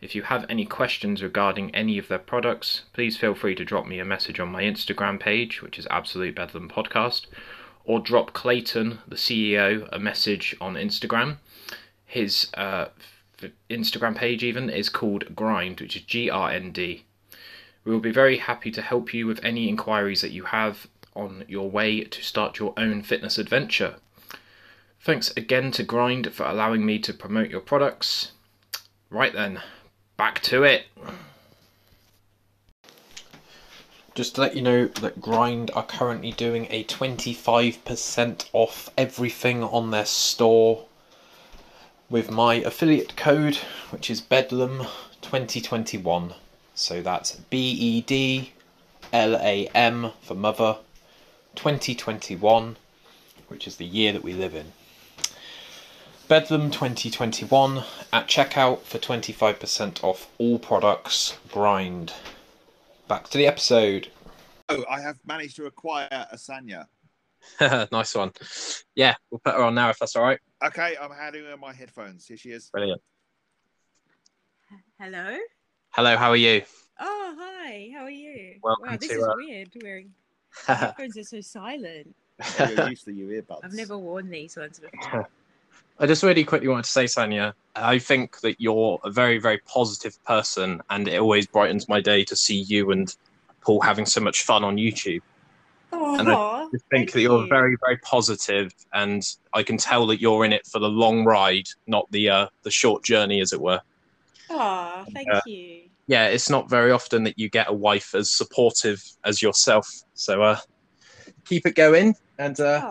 If 0.00 0.14
you 0.14 0.22
have 0.22 0.46
any 0.48 0.64
questions 0.64 1.22
regarding 1.22 1.74
any 1.74 1.98
of 1.98 2.08
their 2.08 2.18
products, 2.18 2.82
please 2.92 3.16
feel 3.16 3.34
free 3.34 3.54
to 3.56 3.64
drop 3.64 3.86
me 3.86 3.98
a 3.98 4.04
message 4.04 4.38
on 4.38 4.48
my 4.48 4.62
Instagram 4.62 5.18
page, 5.18 5.60
which 5.60 5.78
is 5.78 5.88
Absolute 5.90 6.36
Bedlam 6.36 6.68
Podcast, 6.68 7.26
or 7.84 7.98
drop 7.98 8.32
Clayton, 8.32 9.00
the 9.08 9.16
CEO, 9.16 9.88
a 9.92 9.98
message 9.98 10.56
on 10.60 10.74
Instagram. 10.74 11.38
His 12.06 12.48
uh, 12.54 12.86
Instagram 13.68 14.16
page, 14.16 14.44
even, 14.44 14.70
is 14.70 14.88
called 14.88 15.34
Grind, 15.34 15.80
which 15.80 15.96
is 15.96 16.02
G 16.02 16.30
R 16.30 16.50
N 16.50 16.70
D. 16.70 17.04
We 17.84 17.92
will 17.92 18.00
be 18.00 18.12
very 18.12 18.38
happy 18.38 18.70
to 18.72 18.82
help 18.82 19.12
you 19.12 19.26
with 19.26 19.44
any 19.44 19.68
inquiries 19.68 20.20
that 20.20 20.30
you 20.30 20.44
have 20.44 20.86
on 21.18 21.44
your 21.48 21.68
way 21.68 22.02
to 22.02 22.22
start 22.22 22.58
your 22.58 22.72
own 22.76 23.02
fitness 23.02 23.36
adventure. 23.36 23.96
Thanks 25.00 25.32
again 25.36 25.70
to 25.72 25.82
Grind 25.82 26.32
for 26.32 26.44
allowing 26.44 26.86
me 26.86 26.98
to 27.00 27.12
promote 27.12 27.50
your 27.50 27.60
products. 27.60 28.32
Right 29.10 29.32
then, 29.32 29.60
back 30.16 30.40
to 30.42 30.62
it. 30.64 30.86
Just 34.14 34.34
to 34.34 34.40
let 34.40 34.56
you 34.56 34.62
know 34.62 34.86
that 34.86 35.20
Grind 35.20 35.70
are 35.74 35.86
currently 35.86 36.32
doing 36.32 36.66
a 36.70 36.84
25% 36.84 38.48
off 38.52 38.90
everything 38.98 39.62
on 39.62 39.90
their 39.90 40.06
store 40.06 40.86
with 42.10 42.30
my 42.30 42.54
affiliate 42.54 43.16
code, 43.16 43.56
which 43.90 44.10
is 44.10 44.20
Bedlam 44.20 44.86
2021. 45.22 46.34
So 46.74 47.02
that's 47.02 47.36
B 47.36 47.70
E 47.70 48.00
D 48.00 48.52
L 49.12 49.36
A 49.36 49.68
M 49.68 50.10
for 50.22 50.34
mother 50.34 50.78
2021, 51.58 52.76
which 53.48 53.66
is 53.66 53.76
the 53.76 53.84
year 53.84 54.12
that 54.12 54.22
we 54.22 54.32
live 54.32 54.54
in. 54.54 54.72
Bedlam 56.28 56.70
2021 56.70 57.82
at 58.12 58.28
checkout 58.28 58.82
for 58.82 58.98
25% 58.98 60.04
off 60.04 60.30
all 60.38 60.60
products. 60.60 61.36
Grind. 61.50 62.12
Back 63.08 63.28
to 63.30 63.38
the 63.38 63.48
episode. 63.48 64.06
Oh, 64.68 64.84
I 64.88 65.00
have 65.00 65.18
managed 65.26 65.56
to 65.56 65.66
acquire 65.66 66.08
a 66.30 66.36
Sanya. 66.36 66.84
nice 67.90 68.14
one. 68.14 68.30
Yeah, 68.94 69.16
we'll 69.32 69.40
put 69.40 69.54
her 69.54 69.62
on 69.64 69.74
now 69.74 69.90
if 69.90 69.98
that's 69.98 70.14
all 70.14 70.22
right. 70.22 70.38
Okay, 70.64 70.94
I'm 71.00 71.10
handing 71.10 71.44
her 71.44 71.56
my 71.56 71.72
headphones. 71.72 72.24
Here 72.24 72.36
she 72.36 72.50
is. 72.50 72.70
Brilliant. 72.70 73.02
Hello. 75.00 75.36
Hello, 75.90 76.16
how 76.16 76.30
are 76.30 76.36
you? 76.36 76.62
Oh, 77.00 77.34
hi. 77.36 77.90
How 77.92 78.04
are 78.04 78.10
you? 78.10 78.60
Welcome 78.62 78.90
wow, 78.90 78.96
this 79.00 79.10
to, 79.10 79.16
is 79.16 79.24
uh, 79.24 79.32
weird. 79.36 79.70
Wearing 79.82 80.06
my 80.06 80.12
headphones 80.66 81.16
are 81.18 81.24
so 81.24 81.40
silent. 81.40 82.14
You're 82.58 82.88
used 82.90 83.04
to 83.06 83.12
your 83.12 83.42
earbuds. 83.42 83.60
I've 83.64 83.74
never 83.74 83.98
worn 83.98 84.30
these 84.30 84.56
ones 84.56 84.80
before. 84.80 85.28
I 86.00 86.06
just 86.06 86.22
really 86.22 86.44
quickly 86.44 86.68
wanted 86.68 86.84
to 86.84 86.90
say, 86.90 87.04
Sanya, 87.04 87.54
I 87.74 87.98
think 87.98 88.40
that 88.40 88.60
you're 88.60 89.00
a 89.02 89.10
very, 89.10 89.38
very 89.38 89.58
positive 89.58 90.16
person, 90.24 90.80
and 90.90 91.08
it 91.08 91.18
always 91.18 91.46
brightens 91.46 91.88
my 91.88 92.00
day 92.00 92.24
to 92.24 92.36
see 92.36 92.60
you 92.62 92.92
and 92.92 93.14
Paul 93.62 93.80
having 93.80 94.06
so 94.06 94.20
much 94.20 94.42
fun 94.42 94.62
on 94.62 94.76
YouTube. 94.76 95.20
Oh, 95.92 96.16
And 96.18 96.28
I 96.28 96.68
just 96.70 96.84
think 96.90 97.12
that 97.12 97.20
you're 97.20 97.48
very, 97.48 97.76
very 97.84 97.96
positive, 97.98 98.72
and 98.92 99.22
I 99.52 99.64
can 99.64 99.76
tell 99.76 100.06
that 100.08 100.20
you're 100.20 100.44
in 100.44 100.52
it 100.52 100.66
for 100.66 100.78
the 100.78 100.88
long 100.88 101.24
ride, 101.24 101.66
not 101.88 102.06
the 102.12 102.28
uh, 102.28 102.46
the 102.62 102.70
short 102.70 103.02
journey, 103.02 103.40
as 103.40 103.52
it 103.52 103.60
were. 103.60 103.80
Oh, 104.50 105.04
thank 105.12 105.28
Uh, 105.32 105.40
you. 105.46 105.87
Yeah, 106.08 106.26
it's 106.28 106.48
not 106.48 106.70
very 106.70 106.90
often 106.90 107.22
that 107.24 107.38
you 107.38 107.50
get 107.50 107.68
a 107.68 107.72
wife 107.72 108.14
as 108.14 108.30
supportive 108.34 109.00
as 109.24 109.42
yourself. 109.42 109.86
So 110.14 110.42
uh, 110.42 110.58
keep 111.44 111.66
it 111.66 111.74
going, 111.74 112.14
and 112.38 112.58
uh, 112.58 112.82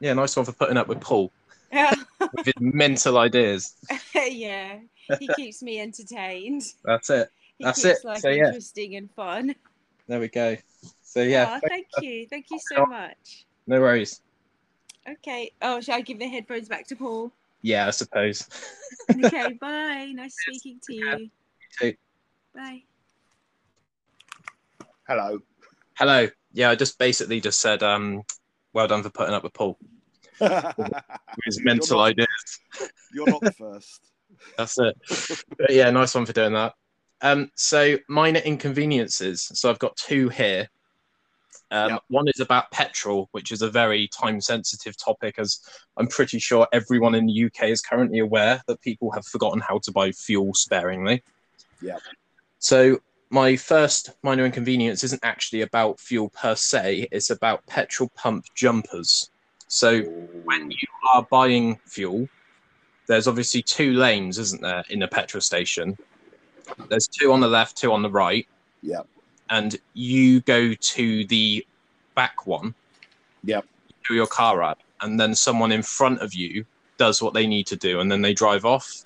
yeah, 0.00 0.12
nice 0.12 0.36
one 0.36 0.44
for 0.44 0.52
putting 0.52 0.76
up 0.76 0.88
with 0.88 1.00
Paul 1.00 1.32
Yeah. 1.72 1.94
with 2.20 2.44
his 2.44 2.54
mental 2.58 3.16
ideas. 3.16 3.74
yeah. 4.14 4.80
He 5.20 5.28
keeps 5.28 5.62
me 5.62 5.80
entertained. 5.80 6.62
That's 6.84 7.10
it. 7.10 7.28
He 7.58 7.64
That's 7.64 7.80
keeps 7.82 8.00
it. 8.00 8.04
life 8.04 8.18
So, 8.18 8.28
yeah. 8.30 8.46
interesting 8.48 8.96
and 8.96 9.08
fun. 9.14 9.54
There 10.08 10.18
we 10.18 10.28
go. 10.28 10.56
So 11.04 11.22
yeah, 11.22 11.60
Oh, 11.62 11.68
thank 11.68 11.86
you. 12.00 12.26
Thank 12.28 12.46
you 12.50 12.58
so 12.58 12.84
much. 12.86 13.46
no 13.68 13.80
worries. 13.80 14.20
Okay. 15.08 15.52
Oh, 15.62 15.80
shall 15.80 15.98
I 15.98 16.00
give 16.00 16.18
the 16.18 16.26
headphones 16.26 16.68
back 16.68 16.88
to 16.88 16.96
Paul? 16.96 17.32
Yeah, 17.62 17.86
I 17.86 17.90
suppose. 17.90 18.48
Okay, 19.24 19.52
bye. 19.60 20.12
Nice 20.12 20.34
speaking 20.40 20.80
to 20.88 20.94
you. 20.94 21.30
too. 21.78 21.94
Bye. 22.54 22.82
Hello. 25.08 25.38
Hello. 25.98 26.28
Yeah, 26.52 26.70
I 26.70 26.74
just 26.74 26.98
basically 26.98 27.40
just 27.40 27.60
said, 27.60 27.82
um, 27.82 28.22
well 28.72 28.86
done 28.88 29.02
for 29.02 29.10
putting 29.10 29.34
up 29.34 29.42
with 29.42 29.52
Paul 29.54 29.78
with 30.40 30.52
his 31.44 31.60
mental 31.64 31.98
not- 31.98 32.10
ideas. 32.10 32.60
You're 33.12 33.28
not 33.28 33.40
the 33.40 33.52
first. 33.58 34.00
That's 34.56 34.78
it. 34.78 34.96
But 35.58 35.70
yeah, 35.72 35.90
nice 35.90 36.14
one 36.14 36.26
for 36.26 36.32
doing 36.32 36.52
that. 36.54 36.74
Um, 37.20 37.50
so 37.54 37.96
minor 38.08 38.40
inconveniences. 38.40 39.48
So 39.54 39.70
I've 39.70 39.78
got 39.78 39.96
two 39.96 40.28
here. 40.28 40.68
Um, 41.70 41.90
Yep. 41.92 42.02
One 42.08 42.28
is 42.28 42.40
about 42.40 42.70
petrol, 42.70 43.28
which 43.32 43.50
is 43.50 43.62
a 43.62 43.70
very 43.70 44.08
time-sensitive 44.08 44.94
topic, 45.02 45.36
as 45.38 45.60
I'm 45.96 46.06
pretty 46.06 46.38
sure 46.38 46.66
everyone 46.72 47.14
in 47.14 47.24
the 47.26 47.44
UK 47.46 47.68
is 47.68 47.80
currently 47.80 48.18
aware 48.18 48.60
that 48.66 48.80
people 48.82 49.10
have 49.12 49.24
forgotten 49.24 49.60
how 49.60 49.78
to 49.84 49.92
buy 49.92 50.12
fuel 50.12 50.52
sparingly. 50.52 51.22
Yep. 51.80 52.00
So 52.62 53.00
my 53.30 53.56
first 53.56 54.10
minor 54.22 54.46
inconvenience 54.46 55.02
isn't 55.02 55.24
actually 55.24 55.62
about 55.62 55.98
fuel 55.98 56.28
per 56.28 56.54
se; 56.54 57.08
it's 57.10 57.30
about 57.30 57.66
petrol 57.66 58.08
pump 58.14 58.46
jumpers. 58.54 59.30
So 59.66 60.02
when 60.44 60.70
you 60.70 60.88
are 61.12 61.26
buying 61.28 61.80
fuel, 61.86 62.28
there's 63.08 63.26
obviously 63.26 63.62
two 63.62 63.94
lanes, 63.94 64.38
isn't 64.38 64.62
there, 64.62 64.84
in 64.90 65.02
a 65.02 65.08
petrol 65.08 65.40
station? 65.40 65.98
There's 66.88 67.08
two 67.08 67.32
on 67.32 67.40
the 67.40 67.48
left, 67.48 67.76
two 67.76 67.92
on 67.92 68.00
the 68.00 68.10
right. 68.10 68.46
Yep. 68.82 69.08
And 69.50 69.76
you 69.94 70.40
go 70.42 70.72
to 70.72 71.26
the 71.26 71.66
back 72.14 72.46
one. 72.46 72.76
Yep. 73.42 73.66
Do 74.06 74.14
your 74.14 74.28
car 74.28 74.62
up, 74.62 74.78
and 75.00 75.18
then 75.18 75.34
someone 75.34 75.72
in 75.72 75.82
front 75.82 76.20
of 76.20 76.32
you 76.32 76.64
does 76.96 77.20
what 77.20 77.34
they 77.34 77.48
need 77.48 77.66
to 77.66 77.76
do, 77.76 77.98
and 77.98 78.10
then 78.10 78.22
they 78.22 78.34
drive 78.34 78.64
off. 78.64 79.04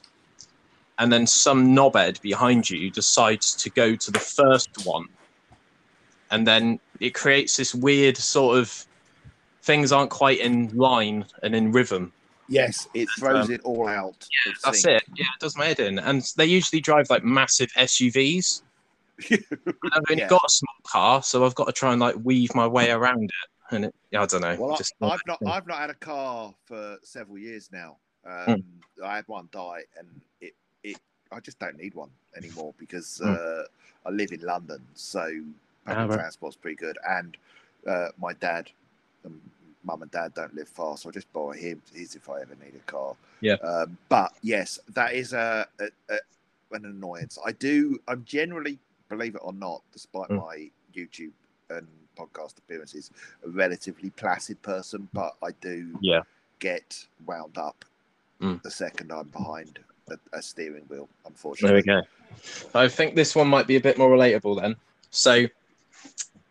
And 0.98 1.12
then 1.12 1.26
some 1.26 1.74
knobhead 1.74 2.20
behind 2.22 2.70
you 2.70 2.90
decides 2.90 3.54
to 3.56 3.70
go 3.70 3.94
to 3.94 4.10
the 4.10 4.18
first 4.18 4.70
one, 4.86 5.06
and 6.30 6.46
then 6.46 6.80
it 7.00 7.14
creates 7.14 7.56
this 7.56 7.74
weird 7.74 8.16
sort 8.16 8.58
of 8.58 8.86
things 9.62 9.92
aren't 9.92 10.10
quite 10.10 10.40
in 10.40 10.68
line 10.68 11.24
and 11.42 11.54
in 11.54 11.72
rhythm. 11.72 12.12
Yes, 12.48 12.88
it 12.94 13.08
throws 13.18 13.48
Um, 13.48 13.54
it 13.54 13.60
all 13.64 13.88
out. 13.88 14.08
of 14.46 14.54
That's 14.64 14.84
it. 14.84 15.02
Yeah, 15.16 15.24
it 15.24 15.40
does 15.40 15.56
my 15.56 15.66
head 15.66 15.80
in. 15.80 15.98
And 15.98 16.22
they 16.36 16.46
usually 16.46 16.80
drive 16.80 17.10
like 17.10 17.24
massive 17.24 17.68
SUVs. 17.76 18.62
And 19.28 19.44
I've 19.92 20.02
only 20.10 20.22
Yeah. 20.22 20.28
got 20.28 20.44
a 20.44 20.48
small 20.48 20.74
car, 20.86 21.22
so 21.22 21.44
I've 21.44 21.54
got 21.56 21.66
to 21.66 21.72
try 21.72 21.92
and 21.92 22.00
like 22.00 22.14
weave 22.22 22.54
my 22.54 22.66
way 22.66 22.90
around 22.90 23.24
it. 23.24 23.74
And 23.74 23.84
it, 23.86 23.94
I 24.16 24.24
don't 24.26 24.40
know. 24.42 24.56
Well, 24.58 24.76
just 24.76 24.94
I, 25.02 25.08
I've 25.08 25.20
not 25.26 25.40
I've 25.44 25.66
not 25.66 25.78
had 25.78 25.90
a 25.90 25.94
car 25.94 26.54
for 26.66 26.98
several 27.02 27.38
years 27.38 27.68
now. 27.72 27.98
Hmm. 28.24 28.52
Um, 28.52 28.64
I 29.04 29.16
had 29.16 29.26
one 29.26 29.48
die, 29.50 29.82
and 29.98 30.08
it 30.40 30.54
I 31.36 31.40
just 31.40 31.58
don't 31.58 31.76
need 31.78 31.94
one 31.94 32.10
anymore 32.36 32.72
because 32.78 33.20
Mm. 33.22 33.36
uh, 33.36 33.64
I 34.06 34.10
live 34.10 34.32
in 34.32 34.40
London, 34.40 34.80
so 34.94 35.20
public 35.84 36.04
Ah, 36.04 36.06
right. 36.06 36.18
transport's 36.18 36.56
pretty 36.56 36.76
good. 36.76 36.96
And 37.08 37.36
uh, 37.86 38.08
my 38.18 38.32
dad, 38.34 38.70
um, 39.24 39.40
mum 39.84 40.02
and 40.02 40.10
dad 40.10 40.34
don't 40.34 40.54
live 40.54 40.68
far, 40.68 40.96
so 40.96 41.08
I 41.08 41.12
just 41.12 41.32
borrow 41.32 41.52
him 41.52 41.82
his 41.94 42.14
if 42.16 42.28
I 42.28 42.40
ever 42.40 42.54
need 42.64 42.74
a 42.74 42.90
car. 42.90 43.14
Yeah. 43.40 43.54
Um, 43.56 43.98
but 44.08 44.32
yes, 44.42 44.78
that 44.94 45.14
is 45.14 45.32
a, 45.32 45.66
a, 45.78 45.88
a 46.08 46.18
an 46.72 46.84
annoyance. 46.86 47.38
I 47.44 47.52
do. 47.52 48.00
I'm 48.08 48.24
generally, 48.24 48.78
believe 49.08 49.34
it 49.36 49.42
or 49.44 49.52
not, 49.52 49.82
despite 49.92 50.28
Mm. 50.30 50.36
my 50.38 50.70
YouTube 50.94 51.32
and 51.70 51.86
podcast 52.16 52.58
appearances, 52.58 53.10
a 53.44 53.48
relatively 53.48 54.10
placid 54.10 54.60
person, 54.62 55.08
but 55.12 55.36
I 55.42 55.50
do 55.60 55.96
Yeah. 56.00 56.22
get 56.58 57.06
wound 57.26 57.58
up 57.58 57.84
Mm. 58.40 58.62
the 58.62 58.70
second 58.70 59.12
I'm 59.12 59.28
behind 59.28 59.78
a, 60.10 60.18
a 60.36 60.42
steering 60.42 60.84
wheel. 60.88 61.08
Unfortunately. 61.26 61.82
There 61.82 61.96
we 61.96 62.02
go. 62.02 62.78
I 62.78 62.88
think 62.88 63.14
this 63.14 63.34
one 63.34 63.48
might 63.48 63.66
be 63.66 63.76
a 63.76 63.80
bit 63.80 63.98
more 63.98 64.10
relatable 64.10 64.60
then. 64.60 64.76
So, 65.10 65.46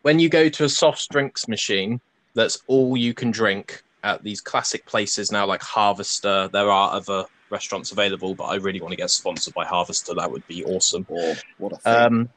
when 0.01 0.19
you 0.19 0.29
go 0.29 0.49
to 0.49 0.63
a 0.65 0.69
soft 0.69 1.09
drinks 1.09 1.47
machine, 1.47 1.99
that's 2.33 2.61
all 2.67 2.95
you 2.97 3.13
can 3.13 3.31
drink 3.31 3.83
at 4.03 4.23
these 4.23 4.39
classic 4.41 4.85
places 4.85 5.31
now, 5.31 5.45
like 5.45 5.61
Harvester. 5.61 6.47
There 6.51 6.69
are 6.69 6.93
other 6.93 7.25
restaurants 7.49 7.91
available, 7.91 8.35
but 8.35 8.45
I 8.45 8.55
really 8.55 8.81
want 8.81 8.91
to 8.91 8.97
get 8.97 9.09
sponsored 9.09 9.53
by 9.53 9.65
Harvester. 9.65 10.13
That 10.13 10.31
would 10.31 10.45
be 10.47 10.63
awesome. 10.65 11.05
Or 11.09 11.35
what 11.57 11.73
a 11.73 11.77
thing. 11.77 11.95
Um, 11.95 12.29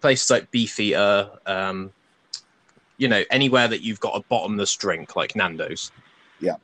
places 0.00 0.30
like 0.30 0.50
Beefeater, 0.50 1.30
um, 1.46 1.92
you 2.98 3.08
know, 3.08 3.24
anywhere 3.30 3.68
that 3.68 3.80
you've 3.82 4.00
got 4.00 4.16
a 4.16 4.20
bottomless 4.20 4.74
drink 4.76 5.16
like 5.16 5.34
Nando's. 5.34 5.90
Yeah. 6.40 6.56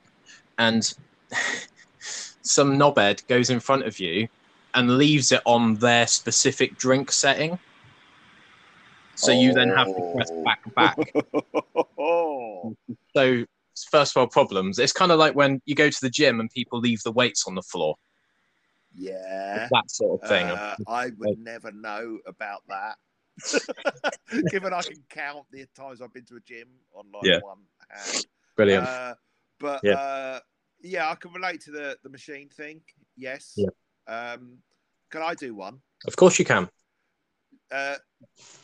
And 0.59 0.93
some 2.51 2.77
knobhead 2.79 3.27
goes 3.29 3.51
in 3.51 3.61
front 3.61 3.87
of 3.87 3.99
you 4.01 4.27
and 4.75 4.99
leaves 4.99 5.33
it 5.33 5.41
on 5.47 5.75
their 5.75 6.07
specific 6.07 6.77
drink 6.77 7.13
setting. 7.13 7.59
So 9.17 9.31
you 9.33 9.53
then 9.53 9.69
have 9.77 9.87
to 9.87 10.03
press 10.15 10.31
Oh. 10.31 10.45
back 10.45 10.61
back. 10.75 10.97
oh, 11.99 12.75
So 13.17 13.45
first 13.91 14.15
world 14.17 14.31
problems. 14.31 14.79
It's 14.79 14.93
kind 14.93 15.13
of 15.13 15.19
like 15.19 15.35
when 15.35 15.61
you 15.67 15.75
go 15.75 15.91
to 15.91 16.01
the 16.01 16.11
gym 16.11 16.41
and 16.41 16.51
people 16.51 16.79
leave 16.81 17.03
the 17.03 17.13
weights 17.13 17.45
on 17.47 17.55
the 17.55 17.63
floor. 17.63 17.97
yeah. 18.95 19.69
That 19.71 19.91
sort 19.91 20.21
of 20.23 20.29
thing. 20.29 20.47
Uh, 20.47 20.75
I 20.87 21.11
would 21.19 21.39
never 21.39 21.71
know 21.73 22.19
about 22.27 22.63
that. 22.69 22.97
Given 24.51 24.73
I 24.73 24.83
can 24.83 25.03
count 25.09 25.47
the 25.51 25.67
times 25.77 26.01
I've 26.01 26.13
been 26.13 26.25
to 26.27 26.37
a 26.37 26.41
gym 26.41 26.69
on 26.95 27.07
like 27.13 27.27
Yeah. 27.27 27.41
one 27.41 27.59
hand. 27.89 28.27
Brilliant. 28.57 28.85
Uh, 28.85 29.15
but 29.59 29.85
Yeah. 29.85 29.95
uh, 29.95 30.41
yeah, 30.83 31.11
I 31.11 31.15
can 31.15 31.33
relate 31.33 31.61
to 31.63 31.71
the, 31.71 31.97
the 32.03 32.09
machine 32.09 32.49
thing. 32.49 32.81
Yes. 33.17 33.55
Yeah. 33.57 33.69
Um, 34.07 34.59
can 35.11 35.23
I 35.23 35.35
do 35.35 35.55
one? 35.55 35.81
of 36.07 36.17
course 36.17 36.39
you 36.39 36.45
can. 36.45 36.69
Uh, 37.71 37.97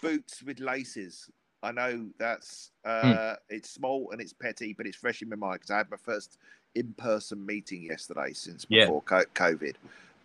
boots 0.01 0.43
with 0.43 0.59
laces. 0.59 1.29
I 1.63 1.73
know 1.73 2.07
that's 2.19 2.71
uh, 2.85 3.35
it's 3.49 3.71
small 3.71 4.11
and 4.13 4.21
it's 4.21 4.33
petty, 4.33 4.73
but 4.73 4.87
it's 4.87 4.97
fresh 4.97 5.23
in 5.23 5.29
my 5.29 5.37
mind 5.37 5.61
because 5.61 5.71
I 5.71 5.79
had 5.79 5.91
my 5.91 5.97
first 5.97 6.39
in-person 6.75 7.45
meeting 7.45 7.83
yesterday 7.83 8.33
since 8.33 8.65
before 8.65 9.03
co- 9.03 9.25
COVID. 9.35 9.75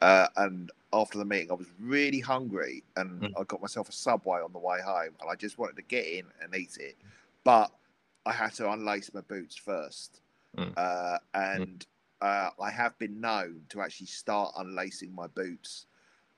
Uh, 0.01 0.27
and 0.37 0.71
after 0.93 1.17
the 1.17 1.25
meeting, 1.25 1.51
I 1.51 1.55
was 1.55 1.67
really 1.79 2.19
hungry, 2.19 2.83
and 2.95 3.21
Mm. 3.21 3.33
I 3.39 3.43
got 3.43 3.61
myself 3.61 3.87
a 3.89 3.91
subway 3.91 4.41
on 4.41 4.51
the 4.51 4.59
way 4.59 4.79
home, 4.81 5.15
and 5.21 5.29
I 5.29 5.35
just 5.35 5.57
wanted 5.57 5.75
to 5.77 5.83
get 5.83 6.05
in 6.05 6.25
and 6.41 6.55
eat 6.55 6.77
it, 6.79 6.97
but 7.43 7.71
I 8.25 8.33
had 8.33 8.53
to 8.55 8.63
unlace 8.63 9.13
my 9.13 9.21
boots 9.21 9.55
first, 9.55 10.21
Mm. 10.57 10.73
uh, 10.77 11.17
and 11.33 11.85
uh, 12.21 12.49
I 12.61 12.69
have 12.71 12.97
been 12.99 13.19
known 13.21 13.65
to 13.69 13.81
actually 13.81 14.07
start 14.07 14.53
unlacing 14.57 15.13
my 15.13 15.27
boots 15.27 15.85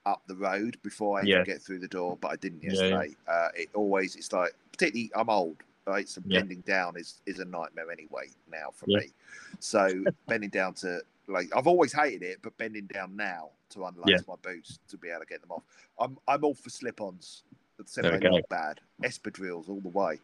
up 0.05 0.21
the 0.27 0.35
road 0.35 0.77
before 0.83 1.19
I 1.19 1.23
Yeah. 1.23 1.35
even 1.35 1.43
get 1.45 1.61
through 1.61 1.79
the 1.79 1.87
door, 1.87 2.17
but 2.19 2.31
I 2.31 2.35
didn't 2.35 2.61
Yeah, 2.63 2.71
yeah. 2.71 2.79
yesterday. 2.79 3.15
Uh, 3.27 3.49
it 3.55 3.69
always 3.73 4.15
it's 4.15 4.31
like 4.33 4.53
particularly 4.71 5.11
I'm 5.15 5.29
old, 5.29 5.57
right? 5.85 6.07
So 6.07 6.21
Yeah. 6.25 6.39
bending 6.39 6.61
down 6.61 6.97
is 6.97 7.21
is 7.25 7.39
a 7.39 7.45
nightmare 7.45 7.89
anyway 7.91 8.27
now 8.51 8.69
for 8.71 8.85
Yeah. 8.87 8.99
me. 8.99 9.13
So 9.59 10.05
bending 10.27 10.49
down 10.49 10.73
to 10.75 11.01
like 11.27 11.47
I've 11.55 11.67
always 11.67 11.93
hated 11.93 12.21
it, 12.21 12.39
but 12.41 12.57
bending 12.57 12.85
down 12.87 13.15
now 13.15 13.49
to 13.69 13.79
unlace 13.79 14.09
Yeah. 14.09 14.17
my 14.27 14.35
boots 14.41 14.79
to 14.89 14.97
be 14.97 15.09
able 15.09 15.21
to 15.21 15.25
get 15.25 15.41
them 15.41 15.51
off. 15.51 15.63
I'm 15.97 16.17
I'm 16.27 16.43
all 16.43 16.53
for 16.53 16.69
slip-ons. 16.69 17.43
Except 17.79 18.03
There 18.03 18.11
we 18.13 18.19
they 18.19 18.29
go. 18.29 18.35
look 18.35 18.49
bad. 18.49 18.79
Espadrilles 19.01 19.67
all 19.69 19.81
the 19.81 19.89
way. 19.89 20.19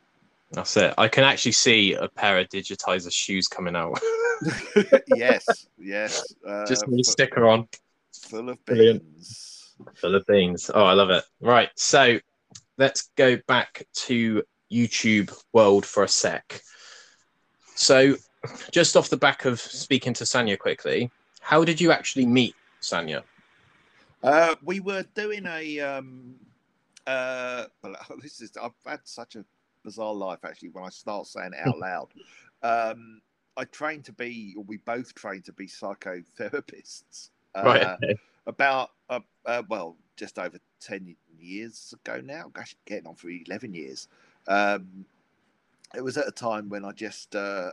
That's 0.51 0.75
it. 0.77 0.93
I 0.97 1.07
can 1.07 1.23
actually 1.23 1.51
see 1.51 1.93
a 1.93 2.07
pair 2.07 2.39
of 2.39 2.49
digitizer 2.49 3.12
shoes 3.12 3.47
coming 3.47 3.75
out. 3.75 3.99
yes, 5.15 5.67
yes. 5.77 6.33
Uh, 6.47 6.65
Just 6.65 6.88
need 6.88 7.01
a 7.01 7.03
sticker 7.03 7.47
on. 7.47 7.67
full 8.13 8.49
of 8.49 8.63
beans. 8.65 9.75
Full 9.95 10.15
of 10.15 10.25
beans. 10.25 10.71
Oh, 10.73 10.85
I 10.85 10.93
love 10.93 11.12
it. 11.12 11.23
Right. 11.39 11.69
So 11.75 12.19
let's 12.77 13.12
go 13.15 13.38
back 13.47 13.85
to 13.93 14.41
YouTube 14.71 15.38
world 15.53 15.85
for 15.85 16.03
a 16.03 16.07
sec. 16.07 16.62
So, 17.75 18.15
just 18.71 18.97
off 18.97 19.09
the 19.09 19.17
back 19.17 19.45
of 19.45 19.59
speaking 19.59 20.13
to 20.15 20.23
Sanya 20.23 20.57
quickly, 20.57 21.12
how 21.41 21.63
did 21.63 21.79
you 21.79 21.91
actually 21.91 22.25
meet 22.25 22.55
Sanya? 22.81 23.23
Uh, 24.23 24.55
we 24.63 24.79
were 24.79 25.03
doing 25.15 25.45
a. 25.45 25.79
Um, 25.79 26.35
uh, 27.07 27.65
well, 27.83 27.95
this 28.21 28.41
is. 28.41 28.51
I've 28.62 28.71
had 28.85 29.01
such 29.03 29.35
a 29.35 29.45
bizarre 29.84 30.13
life 30.13 30.39
actually. 30.44 30.70
When 30.70 30.84
I 30.84 30.89
start 30.89 31.28
saying 31.28 31.52
it 31.54 31.68
out 31.68 31.80
loud, 31.80 32.08
um, 32.63 33.22
I 33.58 33.65
trained 33.65 34.06
to 34.06 34.13
be, 34.13 34.54
or 34.58 34.63
we 34.63 34.78
both 34.78 35.13
trained 35.15 35.46
to 35.46 35.54
be 35.54 35.68
psychotherapists. 35.68 37.30
Uh, 37.56 37.63
right. 37.63 38.18
About 38.48 38.92
uh, 39.10 39.20
uh, 39.46 39.63
well, 39.70 39.96
just 40.15 40.39
over 40.39 40.58
ten 40.80 41.15
years 41.39 41.94
ago 41.94 42.22
now. 42.24 42.50
Gosh, 42.54 42.76
getting 42.86 43.08
on 43.08 43.15
for 43.15 43.30
eleven 43.30 43.74
years. 43.74 44.08
Um, 44.48 45.06
it 45.96 46.04
was 46.04 46.18
at 46.18 46.28
a 46.28 46.32
time 46.32 46.70
when 46.70 46.86
I 46.86 46.92
just, 46.92 47.36
uh, 47.36 47.72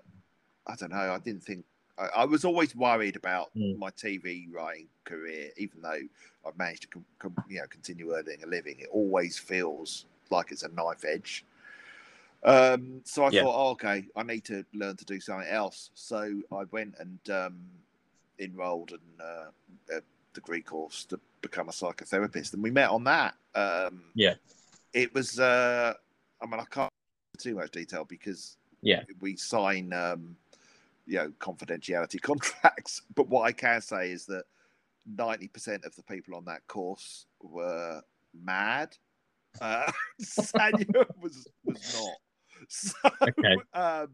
I 0.66 0.74
don't 0.76 0.90
know, 0.90 0.96
I 1.12 1.18
didn't 1.18 1.42
think. 1.42 1.64
I, 1.98 2.08
I 2.22 2.24
was 2.24 2.44
always 2.44 2.74
worried 2.74 3.16
about 3.16 3.50
Mm. 3.56 3.78
my 3.78 3.90
TV 3.90 4.52
writing 4.52 4.88
career, 5.04 5.50
even 5.56 5.80
though 5.82 6.00
I've 6.46 6.58
managed 6.58 6.82
to, 6.82 6.88
com- 6.88 7.04
com- 7.18 7.44
you 7.48 7.58
know, 7.58 7.66
continue 7.68 8.14
earning 8.14 8.42
a 8.42 8.46
living. 8.46 8.76
It 8.80 8.88
always 8.90 9.38
feels 9.38 10.06
like 10.30 10.52
it's 10.52 10.62
a 10.62 10.68
knife 10.68 11.04
edge. 11.06 11.44
Um, 12.42 13.00
so 13.04 13.24
I 13.24 13.30
Yeah. 13.30 13.42
thought, 13.42 13.54
oh, 13.56 13.70
okay, 13.70 14.06
I 14.14 14.22
need 14.22 14.44
to 14.44 14.64
learn 14.72 14.96
to 14.96 15.04
do 15.04 15.20
something 15.20 15.48
else. 15.48 15.90
So 15.94 16.40
I 16.52 16.64
went 16.70 16.94
and 16.98 17.18
um, 17.30 17.58
enrolled 18.38 18.92
in 18.92 19.24
uh, 19.24 19.50
a 19.92 20.00
degree 20.34 20.62
course 20.62 21.04
to 21.06 21.18
become 21.42 21.68
a 21.68 21.72
psychotherapist, 21.72 22.54
and 22.54 22.62
we 22.62 22.70
met 22.70 22.90
on 22.90 23.04
that. 23.04 23.34
Um, 23.54 24.04
Yeah. 24.14 24.34
it 24.92 25.12
was. 25.14 25.38
Uh, 25.40 25.94
I 26.40 26.46
mean, 26.46 26.60
I 26.60 26.64
can't 26.70 26.90
too 27.38 27.54
much 27.54 27.70
detail 27.70 28.04
because 28.04 28.56
Yeah. 28.82 29.02
we 29.20 29.36
sign, 29.36 29.92
um, 29.92 30.36
you 31.06 31.16
know, 31.16 31.32
confidentiality 31.40 32.20
contracts. 32.22 33.02
But 33.14 33.28
what 33.28 33.42
I 33.42 33.52
can 33.52 33.80
say 33.80 34.10
is 34.10 34.26
that 34.26 34.44
ninety 35.06 35.48
percent 35.48 35.84
of 35.84 35.94
the 35.96 36.02
people 36.02 36.34
on 36.34 36.44
that 36.44 36.66
course 36.68 37.26
were 37.42 38.02
mad. 38.34 38.96
Uh, 39.60 39.90
Sanya 40.20 41.06
was 41.20 41.48
was 41.64 41.80
not. 41.92 42.18
So 42.68 42.92
Okay. 43.22 43.56
um, 43.74 44.08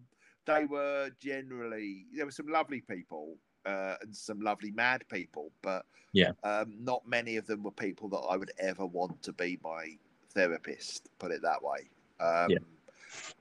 they 0.46 0.64
were 0.64 1.10
generally 1.20 2.06
there 2.14 2.24
were 2.26 2.32
some 2.32 2.48
lovely 2.48 2.80
people 2.80 3.36
uh, 3.64 3.96
and 4.02 4.14
some 4.14 4.40
lovely 4.40 4.70
mad 4.72 5.04
people, 5.08 5.52
but 5.62 5.86
Yeah. 6.12 6.32
um, 6.42 6.74
not 6.78 7.06
many 7.06 7.36
of 7.36 7.46
them 7.46 7.62
were 7.62 7.70
people 7.70 8.08
that 8.10 8.18
I 8.28 8.36
would 8.36 8.50
ever 8.58 8.84
want 8.86 9.22
to 9.22 9.32
be 9.32 9.58
my 9.62 9.96
therapist. 10.34 11.08
Put 11.18 11.30
it 11.30 11.42
that 11.42 11.62
way. 11.62 11.90
Um, 12.20 12.50
Yeah. 12.50 12.58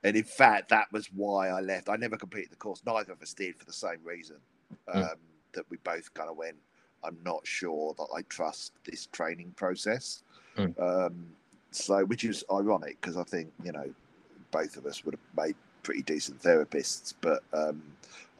And 0.03 0.17
in 0.17 0.23
fact, 0.25 0.67
that 0.69 0.91
was 0.91 1.07
why 1.13 1.47
I 1.47 1.61
left. 1.61 1.87
I 1.87 1.95
never 1.95 2.17
completed 2.17 2.51
the 2.51 2.57
course. 2.57 2.81
Neither 2.85 3.13
of 3.13 3.21
us 3.21 3.33
did 3.33 3.55
for 3.57 3.65
the 3.65 3.73
same 3.73 4.03
reason. 4.03 4.37
Um, 4.87 5.01
Mm. 5.01 5.17
That 5.53 5.65
we 5.69 5.77
both 5.77 6.13
kind 6.13 6.29
of 6.29 6.37
went. 6.37 6.57
I'm 7.03 7.17
not 7.23 7.45
sure 7.47 7.93
that 7.97 8.07
I 8.15 8.21
trust 8.23 8.73
this 8.85 9.07
training 9.07 9.51
process. 9.55 10.23
Mm. 10.55 10.79
Um, 10.79 11.35
so, 11.71 12.05
which 12.05 12.23
is 12.25 12.43
ironic 12.51 12.99
because 13.01 13.17
I 13.17 13.23
think 13.23 13.51
you 13.63 13.71
know 13.71 13.93
both 14.51 14.77
of 14.77 14.85
us 14.85 15.03
would 15.05 15.15
have 15.15 15.45
made 15.45 15.55
pretty 15.83 16.03
decent 16.03 16.41
therapists, 16.41 17.13
but 17.21 17.43
um, 17.53 17.81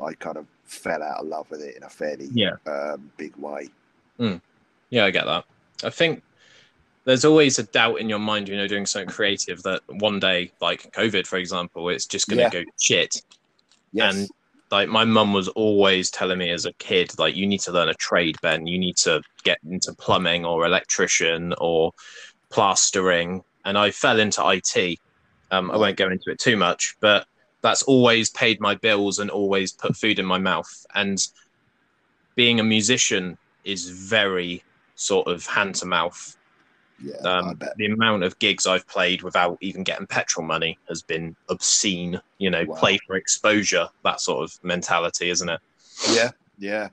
I 0.03 0.13
kind 0.13 0.37
of 0.37 0.45
fell 0.65 1.01
out 1.01 1.21
of 1.21 1.27
love 1.27 1.49
with 1.49 1.61
it 1.61 1.75
in 1.75 1.83
a 1.83 1.89
fairly 1.89 2.29
Yeah. 2.33 2.53
um, 2.67 3.11
big 3.17 3.35
way. 3.37 3.69
Yeah, 4.89 5.05
I 5.05 5.11
get 5.11 5.25
that. 5.25 5.45
I 5.83 5.89
think 5.89 6.21
there's 7.05 7.25
always 7.25 7.57
a 7.59 7.63
doubt 7.63 7.95
in 7.99 8.09
your 8.09 8.19
mind, 8.19 8.47
you 8.49 8.55
know, 8.57 8.67
doing 8.67 8.85
something 8.85 9.09
creative 9.09 9.63
that 9.63 9.81
one 9.87 10.19
day, 10.19 10.51
like 10.61 10.91
COVID, 10.91 11.25
for 11.25 11.37
example, 11.37 11.89
it's 11.89 12.05
just 12.05 12.27
going 12.27 12.37
to 12.37 12.43
Yeah. 12.43 12.63
go 12.63 12.71
shit. 12.79 13.23
Yes, 13.93 14.15
And 14.15 14.29
like 14.69 14.87
my 14.89 15.03
mum 15.05 15.33
was 15.33 15.47
always 15.49 16.11
telling 16.11 16.37
me 16.37 16.51
as 16.51 16.65
a 16.65 16.73
kid, 16.73 17.17
like 17.17 17.35
you 17.35 17.47
need 17.47 17.61
to 17.61 17.71
learn 17.71 17.89
a 17.89 17.93
trade, 17.95 18.37
Ben. 18.41 18.67
You 18.67 18.77
need 18.77 18.97
to 18.97 19.21
get 19.43 19.57
into 19.69 19.93
plumbing 19.93 20.45
or 20.45 20.65
electrician 20.65 21.53
or 21.57 21.93
plastering. 22.49 23.43
And 23.65 23.77
I 23.77 23.91
fell 23.91 24.19
into 24.19 24.41
IT. 24.47 24.99
Um, 25.51 25.69
I 25.69 25.77
won't 25.77 25.97
go 25.97 26.09
into 26.09 26.31
it 26.31 26.39
too 26.39 26.55
much, 26.55 26.95
but 27.01 27.27
that's 27.61 27.83
always 27.83 28.29
paid 28.31 28.59
my 28.59 28.75
bills 28.75 29.19
and 29.19 29.29
always 29.29 29.73
put 29.73 29.95
food 29.95 30.17
in 30.17 30.25
my 30.25 30.37
mouth. 30.39 30.71
And 30.95 31.19
being 32.35 32.59
a 32.59 32.63
musician 32.63 33.37
is 33.63 33.89
very 33.89 34.63
sort 34.95 35.27
of 35.27 35.45
hand 35.45 35.75
to 35.75 35.85
mouth. 35.85 36.37
Yeah, 37.03 37.15
I 37.23 37.39
Um, 37.39 37.55
bet. 37.55 37.75
the 37.77 37.87
amount 37.87 38.23
of 38.23 38.37
gigs 38.39 38.65
I've 38.65 38.87
played 38.87 39.21
without 39.23 39.57
even 39.61 39.83
getting 39.83 40.07
petrol 40.07 40.45
money 40.45 40.79
has 40.87 41.01
been 41.03 41.35
obscene. 41.49 42.19
You 42.37 42.49
know, 42.49 42.65
Wow. 42.65 42.75
play 42.75 42.99
for 43.05 43.15
exposure, 43.15 43.87
that 44.03 44.21
sort 44.21 44.43
of 44.43 44.57
mentality, 44.63 45.29
isn't 45.29 45.49
it? 45.49 45.59
Yeah, 46.13 46.31
yeah, 46.57 46.89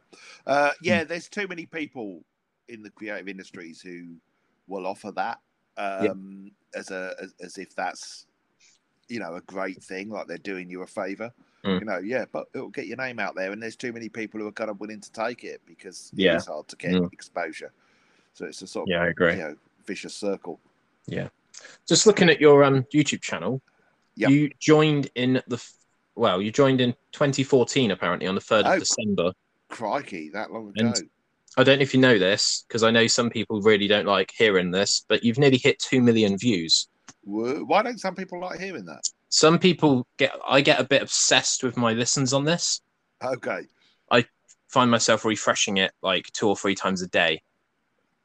uh, 0.46 0.72
yeah. 0.82 1.02
Hmm. 1.02 1.08
There's 1.08 1.28
too 1.28 1.46
many 1.46 1.66
people 1.66 2.24
in 2.68 2.82
the 2.82 2.90
creative 2.90 3.28
industries 3.28 3.80
who 3.80 4.16
will 4.66 4.86
offer 4.86 5.12
that 5.12 5.38
um, 5.76 6.50
as 6.74 6.90
a 6.90 7.14
as, 7.22 7.34
as 7.40 7.58
if 7.58 7.74
that's 7.74 8.26
you 9.08 9.20
know 9.20 9.34
a 9.34 9.40
great 9.42 9.82
thing, 9.82 10.10
like 10.10 10.26
they're 10.26 10.38
doing 10.38 10.68
you 10.70 10.82
a 10.82 10.86
favor. 10.86 11.32
Mm. 11.64 11.80
You 11.80 11.86
know, 11.86 11.98
yeah, 11.98 12.24
but 12.30 12.46
it'll 12.54 12.68
get 12.68 12.86
your 12.86 12.96
name 12.96 13.18
out 13.18 13.34
there, 13.34 13.50
and 13.52 13.62
there's 13.62 13.76
too 13.76 13.92
many 13.92 14.08
people 14.08 14.38
who 14.40 14.46
are 14.46 14.52
kind 14.52 14.70
of 14.70 14.78
willing 14.80 15.00
to 15.00 15.12
take 15.12 15.42
it 15.44 15.60
because 15.66 16.10
Yeah. 16.14 16.36
it's 16.36 16.46
hard 16.46 16.68
to 16.68 16.76
get 16.76 16.92
Mm. 16.92 17.12
exposure. 17.12 17.72
So 18.34 18.46
it's 18.46 18.62
a 18.62 18.66
sort 18.66 18.84
of 18.88 18.90
Yeah, 18.92 19.02
I 19.02 19.08
agree. 19.08 19.32
you 19.32 19.38
know 19.38 19.56
vicious 19.86 20.14
circle. 20.14 20.60
Yeah 21.06 21.28
just 21.88 22.06
looking 22.06 22.30
at 22.30 22.40
your 22.40 22.62
um, 22.62 22.84
YouTube 22.94 23.20
channel, 23.20 23.60
Yep. 24.14 24.30
you 24.30 24.50
joined 24.60 25.10
in 25.16 25.42
the 25.48 25.60
well, 26.14 26.40
you 26.40 26.52
joined 26.52 26.80
in 26.80 26.94
2014 27.12 27.90
apparently 27.90 28.28
on 28.28 28.34
the 28.36 28.40
3rd 28.40 28.64
Oh. 28.66 28.72
of 28.74 28.78
December. 28.80 29.32
Crikey, 29.68 30.28
that 30.30 30.52
long 30.52 30.72
And- 30.76 30.96
ago. 30.96 31.08
I 31.56 31.64
don't 31.64 31.78
know 31.78 31.82
if 31.82 31.94
you 31.94 32.00
know 32.00 32.16
this 32.18 32.64
because 32.68 32.84
I 32.84 32.90
know 32.92 33.06
some 33.08 33.28
people 33.30 33.60
really 33.62 33.88
don't 33.88 34.06
like 34.06 34.30
hearing 34.30 34.70
this, 34.70 35.04
but 35.08 35.24
you've 35.24 35.38
nearly 35.38 35.56
hit 35.58 35.80
2 35.80 36.00
million 36.00 36.38
views. 36.38 36.86
Why 37.22 37.82
don't 37.82 37.98
some 38.00 38.14
people 38.14 38.40
like 38.40 38.60
hearing 38.60 38.84
that? 38.86 39.02
Some 39.28 39.58
people 39.58 40.06
get 40.16 40.32
I 40.48 40.60
get 40.60 40.80
a 40.80 40.84
bit 40.84 41.02
obsessed 41.02 41.62
with 41.62 41.76
my 41.76 41.92
listens 41.92 42.32
on 42.32 42.44
this. 42.44 42.80
Okay. 43.22 43.62
I 44.10 44.24
find 44.68 44.90
myself 44.90 45.24
refreshing 45.24 45.76
it 45.78 45.92
like 46.02 46.26
two 46.32 46.48
or 46.48 46.56
three 46.56 46.74
times 46.74 47.02
a 47.02 47.08
day. 47.08 47.42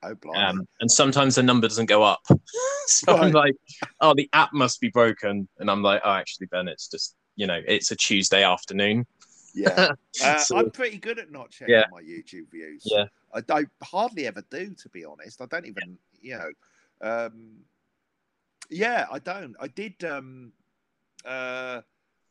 Oh. 0.04 0.16
Um, 0.36 0.68
and 0.82 0.92
sometimes 0.92 1.36
the 1.36 1.44
number 1.44 1.68
doesn't 1.68 1.86
go 1.86 2.04
up. 2.04 2.22
so 2.88 3.16
I'm 3.18 3.32
like, 3.32 3.56
oh, 4.02 4.14
the 4.14 4.30
app 4.34 4.54
must 4.54 4.82
be 4.82 4.90
broken. 4.90 5.48
And 5.60 5.72
I'm 5.72 5.82
like, 5.82 6.02
oh, 6.04 6.12
actually, 6.12 6.48
Ben, 6.48 6.68
it's 6.68 6.90
just, 6.90 7.16
you 7.38 7.48
know, 7.48 7.62
it's 7.66 7.92
a 7.92 7.96
Tuesday 7.96 8.44
afternoon. 8.44 9.06
yeah. 9.56 9.90
Uh, 10.24 10.38
So- 10.38 10.58
I'm 10.58 10.70
pretty 10.72 10.98
good 10.98 11.20
at 11.20 11.32
not 11.32 11.50
checking 11.52 11.74
Yeah. 11.74 11.86
my 11.92 12.02
YouTube 12.02 12.52
views. 12.52 12.84
Yeah. 12.86 13.06
I 13.34 13.42
don't 13.42 13.70
hardly 13.82 14.28
ever 14.28 14.44
do, 14.52 14.74
to 14.76 14.90
be 14.90 15.06
honest. 15.06 15.42
I 15.42 15.46
don't 15.48 15.66
even, 15.66 15.98
you 16.22 16.38
know. 16.38 16.50
Um, 17.02 17.56
yeah, 18.70 19.06
I 19.12 19.20
don't. 19.20 19.56
I 19.60 19.68
did. 19.68 20.04
Um, 20.04 20.52
uh, 21.26 21.82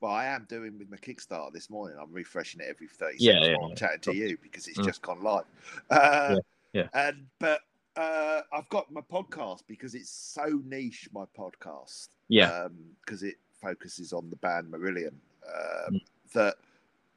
well, 0.01 0.13
I 0.13 0.27
am 0.27 0.47
doing 0.49 0.79
with 0.79 0.91
my 0.91 0.97
Kickstarter 0.97 1.53
this 1.53 1.71
morning. 1.71 1.97
I'm 2.01 2.13
refreshing 2.13 2.61
it 2.61 2.67
every 2.69 2.89
30 2.89 3.17
Yeah, 3.19 3.33
seconds 3.35 3.49
yeah, 3.49 3.55
while 3.57 3.65
I'm 3.65 3.69
yeah. 3.71 3.75
chatting 3.77 4.01
to 4.01 4.15
you 4.17 4.37
because 4.43 4.67
it's 4.67 4.79
Mm. 4.79 4.85
just 4.85 5.03
gone 5.03 5.23
live. 5.23 5.45
Uh, 5.91 6.37
yeah. 6.73 6.89
And 6.93 7.27
but 7.39 7.61
uh, 7.97 8.41
I've 8.53 8.69
got 8.71 8.91
my 8.91 9.01
podcast 9.03 9.61
because 9.69 9.95
it's 9.95 10.11
so 10.11 10.61
niche. 10.65 11.09
My 11.13 11.25
podcast 11.39 12.09
Yeah. 12.29 12.67
because 13.05 13.23
it 13.23 13.37
focuses 13.61 14.13
on 14.13 14.29
the 14.31 14.37
band 14.37 14.73
Marillion. 14.73 15.15
Um, 15.47 15.95
Mm. 15.95 16.01
That 16.35 16.57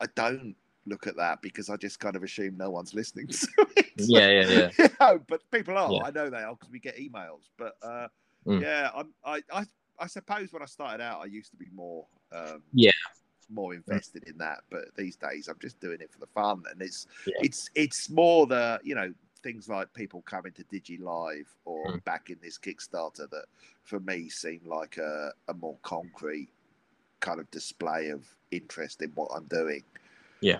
I 0.01 0.05
don't 0.15 0.55
look 0.85 1.07
at 1.07 1.15
that 1.15 1.41
because 1.41 1.69
I 1.69 1.77
just 1.77 1.99
kind 1.99 2.15
of 2.15 2.21
assume 2.23 2.57
no 2.57 2.69
one's 2.69 2.93
listening 2.93 3.27
to 3.27 3.47
it. 3.77 3.91
Yeah, 3.97 4.27
yeah, 4.29 4.47
yeah. 4.49 4.69
You 4.77 4.89
know, 4.99 5.19
but 5.27 5.41
people 5.51 5.75
are. 5.77 5.91
Yeah. 5.91 6.03
I 6.03 6.11
know 6.11 6.29
they 6.29 6.43
are 6.43 6.53
because 6.53 6.69
we 6.69 6.79
get 6.79 6.97
emails. 6.97 7.47
But 7.57 7.77
uh, 7.81 8.09
Mm. 8.45 8.61
yeah, 8.61 8.91
I, 9.25 9.41
I, 9.51 9.65
I 9.99 10.07
suppose 10.07 10.53
when 10.53 10.61
I 10.61 10.65
started 10.65 11.01
out, 11.03 11.21
I 11.21 11.25
used 11.25 11.51
to 11.51 11.57
be 11.57 11.67
more. 11.73 12.05
Um, 12.31 12.61
Yeah. 12.73 12.91
More 13.47 13.75
invested 13.75 14.23
in 14.23 14.39
that, 14.39 14.61
but 14.71 14.85
these 14.97 15.15
days 15.15 15.47
I'm 15.47 15.59
just 15.61 15.79
doing 15.79 16.01
it 16.01 16.11
for 16.11 16.17
the 16.19 16.25
fun, 16.25 16.63
and 16.71 16.81
it's 16.81 17.05
Yeah. 17.27 17.35
it's 17.41 17.69
it's 17.75 18.09
more 18.09 18.47
the 18.47 18.79
you 18.83 18.95
know 18.95 19.13
things 19.43 19.69
like 19.69 19.93
people 19.93 20.23
coming 20.23 20.51
to 20.53 20.63
Digi 20.63 20.99
Live 20.99 21.47
or 21.63 21.91
Mm. 21.91 22.03
back 22.05 22.31
in 22.31 22.37
this 22.41 22.57
Kickstarter 22.57 23.29
that 23.29 23.45
for 23.83 23.99
me 23.99 24.29
seem 24.29 24.61
like 24.65 24.97
a, 24.97 25.31
a 25.47 25.53
more 25.53 25.77
concrete 25.83 26.49
kind 27.19 27.39
of 27.39 27.49
display 27.51 28.09
of 28.09 28.25
interest 28.49 29.03
in 29.03 29.11
what 29.11 29.29
I'm 29.31 29.45
doing. 29.45 29.83
Yeah. 30.41 30.57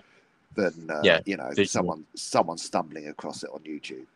Than 0.54 0.88
uh, 0.88 1.00
Yeah, 1.02 1.20
you 1.26 1.36
know 1.36 1.48
visual. 1.48 1.66
someone 1.66 2.06
someone 2.14 2.56
stumbling 2.58 3.08
across 3.08 3.42
it 3.42 3.50
on 3.52 3.60
YouTube. 3.64 4.06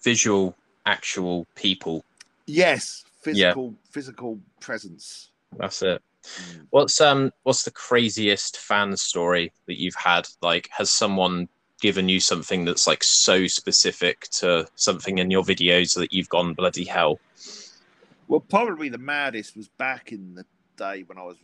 Visual, 0.00 0.54
actual 0.86 1.44
people. 1.56 2.04
Yes, 2.46 3.04
physical 3.20 3.74
physical 3.90 4.38
presence. 4.60 5.30
That's 5.58 5.82
it. 5.82 6.02
Mm. 6.24 6.66
What's 6.70 7.00
um 7.00 7.32
what's 7.44 7.62
the 7.62 7.70
craziest 7.70 8.58
fan 8.58 8.96
story 8.96 9.52
that 9.66 9.80
you've 9.80 9.94
had? 9.94 10.28
Like 10.42 10.68
has 10.72 10.90
someone 10.90 11.48
given 11.80 12.08
you 12.08 12.20
something 12.20 12.64
that's 12.64 12.86
like 12.86 13.04
so 13.04 13.46
specific 13.46 14.28
to 14.30 14.66
something 14.76 15.18
in 15.18 15.30
your 15.30 15.42
videos 15.42 15.94
that 15.96 16.12
you've 16.12 16.28
gone 16.28 16.54
bloody 16.54 16.84
hell? 16.84 17.20
Well, 18.28 18.40
probably 18.40 18.88
the 18.88 18.98
maddest 18.98 19.56
was 19.56 19.68
back 19.68 20.10
in 20.10 20.34
the 20.34 20.44
day 20.76 21.04
when 21.06 21.18
I 21.18 21.22
was 21.22 21.36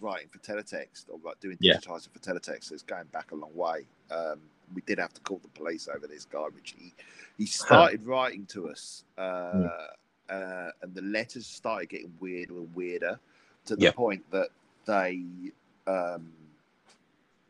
writing 0.00 0.28
for 0.28 0.38
teletext 0.38 1.04
or 1.08 1.18
like 1.24 1.38
doing 1.40 1.56
Yeah. 1.60 1.76
digitizer 1.76 2.08
for 2.12 2.18
teletext. 2.18 2.64
So 2.64 2.74
it's 2.74 2.82
going 2.82 3.06
back 3.12 3.30
a 3.32 3.34
long 3.34 3.54
way. 3.54 3.86
Um, 4.10 4.40
we 4.74 4.82
did 4.82 4.98
have 4.98 5.14
to 5.14 5.20
call 5.20 5.38
the 5.38 5.48
police 5.48 5.88
over 5.88 6.06
this 6.06 6.24
guy, 6.24 6.46
which 6.54 6.74
he 6.76 6.92
he 7.38 7.46
started 7.46 8.04
writing 8.06 8.46
to 8.46 8.68
us, 8.70 9.04
uh, 9.18 9.52
Hmm. 9.52 9.66
Uh, 10.30 10.70
and 10.82 10.94
the 10.94 11.02
letters 11.02 11.46
started 11.46 11.88
getting 11.88 12.12
weirder 12.20 12.54
and 12.54 12.74
weirder 12.74 13.20
to 13.66 13.76
the 13.76 13.86
Yeah. 13.86 13.92
point 13.94 14.24
that 14.30 14.50
they 14.86 15.24
um, 15.86 16.32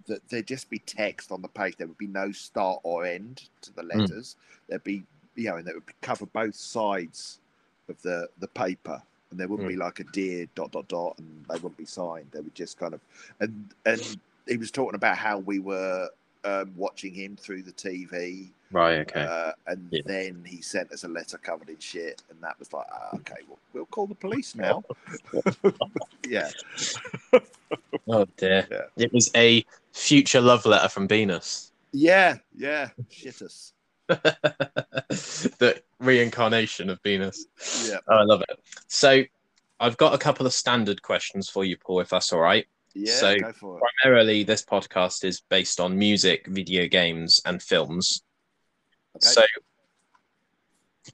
that 0.07 0.29
there'd 0.29 0.47
just 0.47 0.71
be 0.71 0.79
text 0.81 1.33
on 1.33 1.43
the 1.43 1.49
page. 1.49 1.77
There 1.77 1.87
would 1.87 1.99
be 1.99 2.07
no 2.07 2.33
start 2.33 2.81
or 2.83 3.05
end 3.07 3.49
to 3.63 3.73
the 3.75 3.83
Hmm. 3.93 4.07
letters. 4.07 4.37
There'd 4.69 4.85
be 4.85 5.05
you 5.37 5.51
know, 5.51 5.57
and 5.57 5.69
it 5.69 5.75
would 5.75 6.01
cover 6.03 6.27
both 6.27 6.55
sides 6.55 7.41
of 7.89 8.01
the 8.03 8.29
the 8.41 8.49
paper, 8.49 9.03
and 9.31 9.41
there 9.41 9.49
wouldn't 9.49 9.69
be 9.69 9.77
like 9.77 10.01
a 10.01 10.05
dear 10.05 10.47
dot 10.55 10.73
dot 10.73 10.89
dot, 10.89 11.19
and 11.19 11.45
they 11.49 11.55
wouldn't 11.57 11.79
be 11.79 11.87
signed. 11.87 12.29
They 12.33 12.41
would 12.41 12.55
just 12.55 12.79
kind 12.79 12.95
of 12.95 13.01
and 13.41 13.75
and 13.87 14.19
he 14.49 14.57
was 14.57 14.71
talking 14.71 14.95
about 14.97 15.19
how 15.19 15.39
we 15.39 15.59
were 15.59 16.09
um, 16.45 16.73
watching 16.77 17.15
him 17.15 17.37
through 17.37 17.63
the 17.63 17.73
TV, 17.73 18.51
Right, 18.73 18.99
okay. 19.01 19.23
uh, 19.23 19.53
and 19.69 19.89
Yeah. 19.91 20.03
then 20.05 20.45
he 20.47 20.61
sent 20.61 20.91
us 20.93 21.05
a 21.05 21.09
letter 21.09 21.39
covered 21.39 21.69
in 21.69 21.79
shit, 21.79 22.23
and 22.31 22.41
that 22.43 22.59
was 22.59 22.73
like, 22.73 22.87
ah, 22.93 23.11
okay, 23.15 23.37
well, 23.49 23.59
we'll 23.73 23.87
call 23.87 24.07
the 24.07 24.15
police 24.17 24.55
now. 24.57 24.83
yeah, 26.29 26.51
oh 28.09 28.27
dear. 28.37 28.67
Yeah. 28.71 28.83
It 28.97 29.13
was 29.13 29.31
a 29.37 29.65
future 29.93 30.41
love 30.41 30.67
letter 30.67 30.89
from 30.89 31.07
Venus. 31.09 31.73
yeah, 31.93 32.37
yeah, 32.57 32.89
shit 33.11 33.41
us. 33.43 33.73
the 34.09 35.81
reincarnation 36.01 36.91
of 36.91 37.01
Venus. 37.03 37.47
Yeah, 37.89 37.99
Oh, 38.09 38.17
I 38.17 38.23
love 38.23 38.43
it. 38.49 38.59
So 38.89 39.23
I've 39.81 39.97
got 39.97 40.15
a 40.15 40.19
couple 40.19 40.47
of 40.47 40.53
standard 40.53 41.03
questions 41.03 41.49
for 41.49 41.65
you, 41.65 41.77
Paul, 41.77 42.01
if 42.01 42.09
that's 42.11 42.33
all 42.33 42.41
right. 42.41 42.67
yeah, 42.95 43.13
So- 43.15 43.39
go 43.39 43.53
for 43.53 43.79
it. 43.79 43.83
Primarily, 44.03 44.43
this 44.45 44.65
podcast 44.65 45.25
is 45.25 45.41
based 45.49 45.81
on 45.81 45.99
music, 45.99 46.47
video 46.49 46.87
games, 46.89 47.41
and 47.47 47.63
films. 47.63 48.23
Okay. 49.17 49.29
So, 49.29 49.43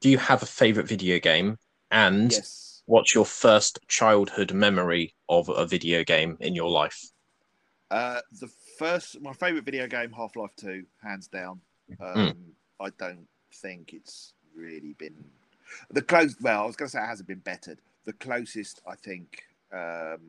do 0.00 0.11
you 0.11 0.18
have 0.18 0.42
a 0.42 0.46
favorite 0.46 0.88
video 0.88 1.18
game? 1.18 1.59
And 1.90 2.32
yes. 2.32 2.82
what's 2.86 3.14
your 3.14 3.26
first 3.26 3.78
childhood 3.88 4.53
memory 4.53 5.14
of 5.28 5.48
a 5.48 5.66
video 5.66 6.05
game 6.05 6.36
in 6.40 6.55
your 6.55 6.70
life? 6.70 7.11
Uh, 7.90 8.20
the 8.40 8.50
first, 8.78 9.20
my 9.20 9.32
favorite 9.34 9.64
video 9.64 9.86
game, 9.86 10.11
Half 10.12 10.34
Life 10.36 10.55
Two, 10.57 10.84
hands 11.03 11.28
down. 11.28 11.61
Hmm. 12.00 12.18
Um, 12.18 12.36
I 12.80 12.88
don't 12.98 13.28
think 13.53 13.92
it's 13.92 14.32
really 14.57 14.94
been 14.98 15.24
the 15.90 16.03
close. 16.03 16.34
Well, 16.40 16.62
I 16.62 16.66
was 16.66 16.76
going 16.76 16.88
to 16.88 16.92
say 16.92 17.03
it 17.03 17.07
hasn't 17.07 17.28
been 17.28 17.38
bettered. 17.40 17.78
The 18.05 18.14
closest 18.14 18.80
I 18.88 18.94
think 18.96 19.44
um, 19.72 20.20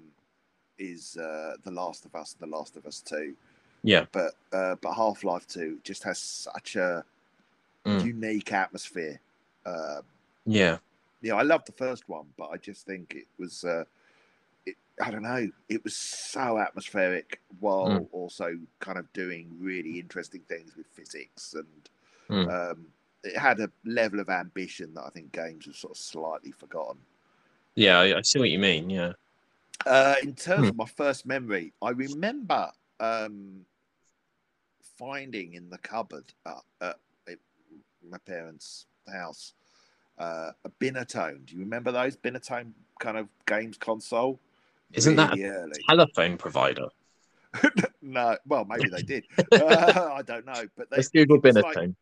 is 0.77 1.17
uh, 1.17 1.55
The 1.63 1.71
Last 1.71 2.05
of 2.05 2.13
Us, 2.15 2.35
The 2.39 2.47
Last 2.47 2.75
of 2.75 2.85
Us 2.85 2.99
Two. 2.99 3.33
Yeah. 3.83 4.05
But 4.11 4.33
uh, 4.51 4.75
but 4.81 4.93
Half 4.93 5.23
Life 5.23 5.47
Two 5.47 5.79
just 5.83 6.03
has 6.03 6.19
such 6.19 6.75
a 6.75 7.03
Mm. 7.85 8.05
unique 8.05 8.51
atmosphere. 8.53 9.19
Uh, 9.65 10.01
Yeah, 10.45 10.77
yeah, 11.21 11.35
I 11.35 11.41
love 11.41 11.63
the 11.65 11.71
first 11.73 12.07
one, 12.09 12.27
but 12.37 12.49
I 12.49 12.57
just 12.57 12.85
think 12.85 13.15
it 13.15 13.27
was. 13.37 13.63
Uh, 13.63 13.85
it, 14.65 14.75
I 15.01 15.11
don't 15.11 15.23
know. 15.23 15.49
It 15.69 15.83
was 15.83 15.95
so 15.95 16.57
atmospheric 16.59 17.41
while 17.59 17.89
Mm. 17.89 18.07
also 18.11 18.57
kind 18.79 18.97
of 18.97 19.11
doing 19.13 19.49
really 19.59 19.99
interesting 19.99 20.41
things 20.47 20.75
with 20.75 20.87
physics, 20.87 21.53
and 21.55 21.89
Mm. 22.29 22.71
um, 22.71 22.87
it 23.23 23.37
had 23.37 23.59
a 23.59 23.69
level 23.85 24.19
of 24.19 24.29
ambition 24.29 24.93
that 24.93 25.05
I 25.05 25.09
think 25.09 25.31
games 25.31 25.65
have 25.65 25.75
sort 25.75 25.91
of 25.91 25.97
slightly 25.97 26.51
forgotten. 26.51 26.99
yeah, 27.75 27.99
I, 27.99 28.17
I 28.17 28.21
see 28.21 28.39
what 28.39 28.49
you 28.49 28.59
mean. 28.59 28.89
Yeah, 28.89 29.13
Uh, 29.85 30.15
in 30.21 30.35
terms 30.35 30.63
Hmm. 30.63 30.69
of 30.69 30.75
my 30.75 30.85
first 30.85 31.25
memory, 31.25 31.73
I 31.81 31.89
remember 31.89 32.71
um, 32.99 33.65
finding 34.97 35.53
in 35.53 35.69
the 35.69 35.77
cupboard 35.79 36.33
at, 36.45 36.61
at, 36.81 36.87
at 36.89 36.99
my 38.09 38.17
parents' 38.19 38.85
house 39.11 39.53
uh, 40.17 40.51
a 40.63 40.69
Binatone. 40.79 41.45
Do 41.45 41.55
you 41.55 41.61
remember 41.61 41.91
those 41.91 42.15
Binatone 42.17 42.71
kind 42.99 43.17
of 43.17 43.27
games 43.45 43.77
console? 43.77 44.39
Isn't 44.93 45.15
that 45.15 45.31
really 45.33 45.45
early? 45.45 45.73
telephone 45.89 46.37
provider. 46.37 46.87
no, 48.01 48.37
well, 48.47 48.65
maybe 48.65 48.89
they 48.89 49.01
did. 49.01 49.25
uh, 49.51 50.09
I 50.13 50.21
don't 50.21 50.45
know, 50.45 50.67
but 50.75 50.89
they, 50.89 50.97
Let's 50.97 51.09
Google 51.09 51.39
was 51.39 51.55
like- 51.55 51.77
It 51.77 51.95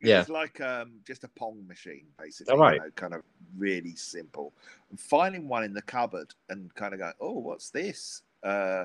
Yeah. 0.00 0.20
It's 0.20 0.28
like 0.28 0.60
um, 0.60 1.00
just 1.06 1.24
a 1.24 1.28
pong 1.28 1.66
machine, 1.66 2.06
basically. 2.18 2.54
Oh, 2.54 2.58
right. 2.58 2.74
you 2.74 2.80
know, 2.80 2.90
kind 2.94 3.14
of 3.14 3.22
really 3.56 3.94
simple. 3.96 4.52
And 4.90 4.98
finding 4.98 5.48
one 5.48 5.64
in 5.64 5.72
the 5.72 5.82
cupboard 5.82 6.34
and 6.48 6.74
kind 6.74 6.94
of 6.94 7.00
going, 7.00 7.14
oh, 7.20 7.38
what's 7.38 7.70
this? 7.70 8.22
Uh, 8.42 8.84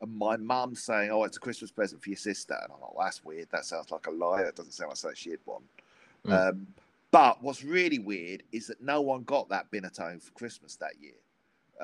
and 0.00 0.16
my 0.16 0.36
mum 0.36 0.74
saying, 0.74 1.10
oh, 1.10 1.24
it's 1.24 1.36
a 1.36 1.40
Christmas 1.40 1.70
present 1.70 2.02
for 2.02 2.10
your 2.10 2.16
sister. 2.16 2.54
And 2.54 2.72
I'm 2.72 2.80
like, 2.80 2.94
well, 2.94 3.04
that's 3.04 3.24
weird. 3.24 3.48
That 3.50 3.64
sounds 3.64 3.90
like 3.90 4.06
a 4.06 4.10
lie. 4.10 4.42
That 4.42 4.54
doesn't 4.54 4.72
sound 4.72 4.88
like 4.88 4.96
something 4.96 5.16
she'd 5.16 5.38
want. 5.44 5.64
Mm. 6.26 6.48
Um, 6.50 6.66
but 7.10 7.42
what's 7.42 7.64
really 7.64 7.98
weird 7.98 8.42
is 8.52 8.66
that 8.66 8.82
no 8.82 9.00
one 9.00 9.22
got 9.22 9.48
that 9.48 9.70
Binatone 9.70 10.22
for 10.22 10.30
Christmas 10.32 10.76
that 10.76 10.92
year. 11.00 11.14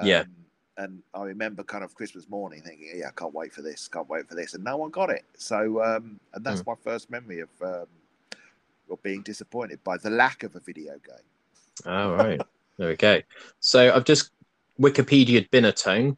Yeah. 0.03 0.21
Um, 0.21 0.35
and 0.77 1.03
I 1.15 1.23
remember 1.23 1.63
kind 1.63 1.85
of 1.85 1.95
Christmas 1.95 2.29
morning 2.29 2.61
thinking, 2.63 2.91
yeah, 2.97 3.09
I 3.09 3.11
can't 3.13 3.33
wait 3.33 3.53
for 3.53 3.63
this, 3.63 3.87
can't 3.87 4.09
wait 4.09 4.29
for 4.29 4.35
this. 4.35 4.55
And 4.55 4.65
no 4.65 4.77
one 4.77 4.91
got 4.91 5.09
it. 5.09 5.25
So, 5.37 5.83
um, 5.83 6.19
and 6.33 6.45
that's 6.45 6.67
my 6.67 6.75
first 6.83 7.11
memory 7.11 7.41
of, 7.41 7.49
um, 7.63 7.87
of 8.91 9.03
being 9.03 9.23
disappointed 9.23 9.83
by 9.85 9.99
the 9.99 10.11
lack 10.11 10.43
of 10.43 10.57
a 10.57 10.61
video 10.61 10.95
game. 10.95 11.87
All 11.87 12.15
right. 12.15 12.41
there 12.77 12.89
we 12.89 12.97
go. 12.97 13.21
So 13.61 13.95
I've 13.95 14.05
just 14.05 14.31
Wikipedia 14.81 15.49
Binatone. 15.51 16.17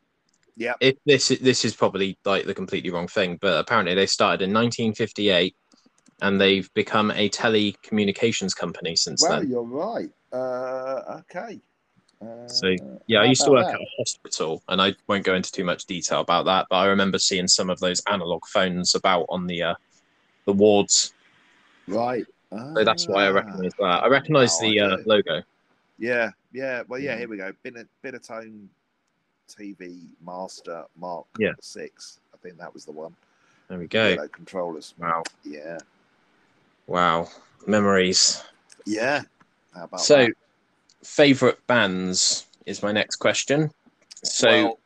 Yeah. 0.56 0.72
If 0.80 0.96
this 1.04 1.28
this 1.28 1.66
is 1.66 1.74
probably 1.74 2.18
like 2.24 2.46
the 2.46 2.54
completely 2.54 2.90
wrong 2.90 3.08
thing, 3.08 3.38
but 3.42 3.58
apparently 3.58 3.94
they 3.94 4.06
started 4.06 4.42
in 4.42 4.54
1958, 4.54 5.54
and 6.22 6.40
they've 6.40 6.72
become 6.74 7.10
a 7.10 7.28
telecommunications 7.28 8.54
company 8.56 8.96
since 8.96 9.22
Well, 9.22 9.40
then. 9.40 9.50
you're 9.50 9.62
right. 9.62 10.10
Uh, 10.32 11.20
okay. 11.20 11.60
Uh, 12.22 12.48
So, 12.48 12.74
Yeah, 13.06 13.20
I 13.20 13.24
used 13.24 13.44
to 13.44 13.50
work 13.50 13.66
that? 13.66 13.74
at 13.74 13.80
a 13.80 13.86
hospital, 13.98 14.62
and 14.68 14.80
I 14.80 14.94
won't 15.06 15.24
go 15.24 15.34
into 15.34 15.52
too 15.52 15.64
much 15.64 15.84
detail 15.84 16.20
about 16.20 16.46
that, 16.46 16.66
but 16.70 16.76
I 16.76 16.86
remember 16.86 17.18
seeing 17.18 17.46
some 17.48 17.68
of 17.70 17.78
those 17.80 18.02
analog 18.08 18.46
phones 18.46 18.94
about 18.94 19.26
on 19.28 19.46
the 19.46 19.62
uh, 19.62 19.74
the 20.46 20.52
wards. 20.52 21.12
Right. 21.88 22.24
So 22.50 22.84
that's 22.84 23.06
why 23.08 23.24
I 23.24 23.28
Ah. 23.28 23.32
recognise 23.32 23.72
that. 23.78 24.04
I 24.04 24.06
recognise 24.08 24.60
Now 24.60 24.66
I 24.66 24.70
the 24.70 24.80
uh, 24.80 24.96
logo. 25.04 25.42
Yeah, 25.98 26.30
yeah. 26.52 26.82
Well, 26.88 27.00
yeah. 27.00 27.18
Here 27.18 27.28
we 27.28 27.36
go. 27.36 27.52
Bit 27.62 27.76
of 27.76 27.88
Binatone 28.02 28.68
TV 29.48 30.08
Master 30.24 30.84
Mark 30.96 31.26
Yeah. 31.38 31.52
Six. 31.60 32.20
I 32.32 32.36
think 32.38 32.58
that 32.58 32.72
was 32.72 32.84
the 32.84 32.92
one. 32.92 33.14
There 33.68 33.78
we 33.78 33.88
go. 33.88 34.08
Yellow 34.08 34.28
controllers. 34.28 34.94
Wow, 34.98 35.22
Yeah, 35.44 35.78
wow, 36.86 37.28
memories. 37.66 38.42
yeah. 38.84 39.22
How 39.74 39.84
about 39.84 40.00
So, 40.00 40.26
that? 40.26 40.32
favorite 41.04 41.64
bands 41.66 42.46
is 42.66 42.82
my 42.82 42.92
next 42.92 43.16
question. 43.16 43.70
So, 44.24 44.48
well, 44.48 44.78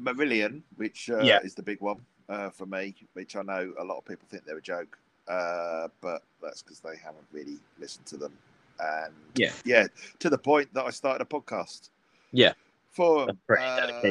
Marillion, 0.00 0.62
which 0.76 1.10
uh, 1.10 1.18
Yeah. 1.22 1.40
is 1.42 1.54
the 1.54 1.62
big 1.62 1.80
one 1.80 2.04
uh, 2.28 2.50
for 2.50 2.66
me, 2.66 2.94
which 3.12 3.36
I 3.36 3.42
know 3.42 3.72
a 3.78 3.84
lot 3.84 3.98
of 3.98 4.04
people 4.04 4.26
think 4.30 4.44
they're 4.44 4.58
a 4.58 4.62
joke, 4.62 4.98
uh, 5.28 5.88
but 6.00 6.22
that's 6.42 6.62
because 6.62 6.80
they 6.80 6.96
haven't 6.96 7.26
really 7.32 7.58
listened 7.78 8.06
to 8.06 8.16
them. 8.16 8.32
And 8.80 9.14
Yeah. 9.34 9.52
yeah, 9.64 9.86
to 10.20 10.30
the 10.30 10.38
point 10.38 10.72
that 10.74 10.84
I 10.84 10.90
started 10.90 11.22
a 11.22 11.28
podcast. 11.28 11.90
Yeah. 12.32 12.52
for 12.90 13.28
uh, 13.50 14.10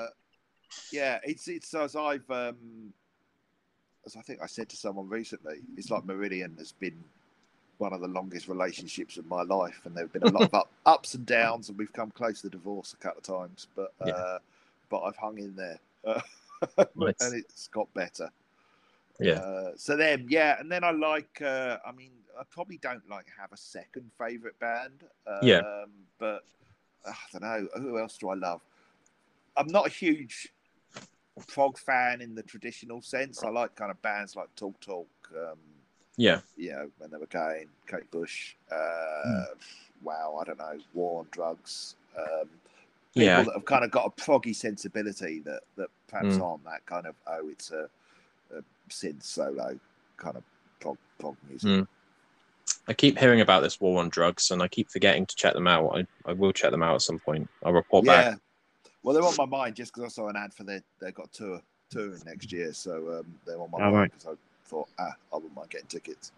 yeah, 0.92 1.20
it's 1.24 1.48
it's 1.48 1.74
as 1.74 1.96
I've 1.96 2.30
um, 2.32 2.94
as 4.06 4.16
I 4.16 4.22
think 4.22 4.40
I 4.42 4.48
said 4.48 4.70
to 4.70 4.78
someone 4.78 5.10
recently, 5.10 5.58
it's 5.78 5.90
like 5.92 6.04
Marillion 6.04 6.58
has 6.58 6.72
been 6.72 7.04
one 7.78 7.94
of 7.94 8.02
the 8.02 8.08
longest 8.08 8.48
relationships 8.48 9.18
of 9.18 9.26
my 9.28 9.44
life, 9.44 9.82
and 9.86 9.96
there 9.96 10.04
have 10.04 10.14
been 10.14 10.24
a 10.24 10.28
lot 10.28 10.44
of 10.46 10.54
up, 10.54 10.70
ups 10.86 11.14
and 11.14 11.26
downs, 11.26 11.70
and 11.70 11.78
we've 11.78 11.94
come 11.94 12.12
close 12.12 12.42
to 12.42 12.50
divorce 12.50 12.94
a 12.94 12.98
couple 12.98 13.20
of 13.20 13.24
times, 13.24 13.68
but 13.76 13.94
Yeah. 14.04 14.14
uh, 14.14 14.40
but 14.90 15.02
I've 15.02 15.18
hung 15.18 15.38
in 15.38 15.56
there, 15.56 15.80
uh, 16.06 16.22
Nice. 16.96 17.16
and 17.22 17.36
it's 17.36 17.68
got 17.68 17.94
better. 17.94 18.30
yeah, 19.20 19.42
Uh, 19.42 19.72
so 19.76 19.96
then, 19.98 20.26
yeah, 20.30 20.60
and 20.60 20.72
then 20.72 20.84
I 20.84 20.92
like. 20.92 21.42
Uh, 21.42 21.78
I 21.86 21.92
mean, 21.92 22.12
I 22.40 22.44
probably 22.50 22.78
don't 22.78 23.08
like 23.10 23.26
have 23.40 23.52
a 23.52 23.58
second 23.58 24.12
favorite 24.18 24.58
band. 24.60 25.04
Um, 25.28 25.48
Yeah. 25.48 25.62
But 26.20 26.44
uh, 27.06 27.12
I 27.12 27.40
don't 27.40 27.42
know 27.42 27.68
who 27.82 28.00
else 28.00 28.18
do 28.18 28.30
I 28.30 28.36
love. 28.36 28.62
I'm 29.56 29.68
not 29.68 29.88
a 29.88 29.90
huge 29.90 30.50
prog 31.48 31.78
fan 31.78 32.22
in 32.22 32.36
the 32.36 32.44
traditional 32.44 33.02
sense. 33.02 33.44
I 33.44 33.50
like 33.50 33.76
kind 33.76 33.92
of 33.92 34.02
bands 34.02 34.36
like 34.36 34.54
Talk 34.56 34.80
Talk. 34.80 35.08
Um, 35.36 35.58
yeah, 36.18 36.42
you 36.58 36.72
know, 36.72 36.90
when 36.98 37.10
they 37.12 37.18
were 37.18 37.26
going, 37.28 37.68
Kate 37.88 38.10
Bush. 38.12 38.56
Uh, 38.72 38.76
Hmm. 39.26 39.42
Wow, 40.04 40.38
I 40.40 40.44
don't 40.44 40.60
know, 40.60 40.78
War 40.94 41.22
on 41.22 41.28
Drugs. 41.32 41.96
Um, 42.16 42.48
people 43.14 43.24
yeah, 43.26 43.42
that 43.42 43.54
have 43.54 43.66
kind 43.66 43.84
of 43.84 43.90
got 43.90 44.06
a 44.06 44.10
proggy 44.22 44.56
sensibility 44.56 45.40
that 45.40 45.62
that 45.76 45.88
perhaps 46.08 46.36
Mm. 46.38 46.44
aren't 46.44 46.64
that 46.66 46.86
kind 46.86 47.08
of 47.08 47.16
oh 47.26 47.50
it's 47.50 47.72
a, 47.72 47.90
a 48.56 48.62
synth 48.90 49.24
solo 49.24 49.80
kind 50.18 50.38
of 50.38 50.44
prog, 50.80 50.98
prog 51.20 51.36
music. 51.50 51.70
Mm. 51.70 51.88
I 52.88 52.94
keep 52.94 53.18
hearing 53.18 53.42
about 53.42 53.64
this 53.64 53.82
war 53.82 54.00
on 54.00 54.10
drugs, 54.10 54.52
and 54.52 54.62
I 54.62 54.68
keep 54.68 54.90
forgetting 54.92 55.26
to 55.26 55.36
check 55.36 55.54
them 55.54 55.68
out. 55.68 55.98
I, 55.98 56.06
I 56.30 56.34
will 56.34 56.54
check 56.54 56.70
them 56.72 56.84
out 56.84 56.96
at 56.96 57.02
some 57.02 57.18
point. 57.20 57.50
I'll 57.64 57.74
report 57.74 58.06
yeah. 58.06 58.32
back. 58.32 58.40
Well, 59.04 59.14
they're 59.16 59.24
on 59.24 59.36
my 59.38 59.46
mind 59.46 59.76
just 59.76 59.94
because 59.94 60.12
I 60.12 60.14
saw 60.14 60.28
an 60.30 60.36
ad 60.36 60.54
for 60.54 60.64
their 60.64 60.84
they've 61.02 61.14
got 61.14 61.28
a 61.28 61.32
tour 61.32 61.62
touring 61.90 62.22
next 62.26 62.52
year, 62.52 62.72
so 62.74 63.20
um, 63.20 63.36
they're 63.48 63.60
on 63.60 63.72
my 63.72 63.78
Oh, 63.80 63.82
mind 63.82 63.96
right. 63.96 64.12
because 64.12 64.28
I 64.28 64.34
thought 64.68 64.88
ah 65.00 65.14
I 65.32 65.36
wouldn't 65.36 65.56
mind 65.56 65.70
getting 65.70 65.88
tickets. 65.88 66.32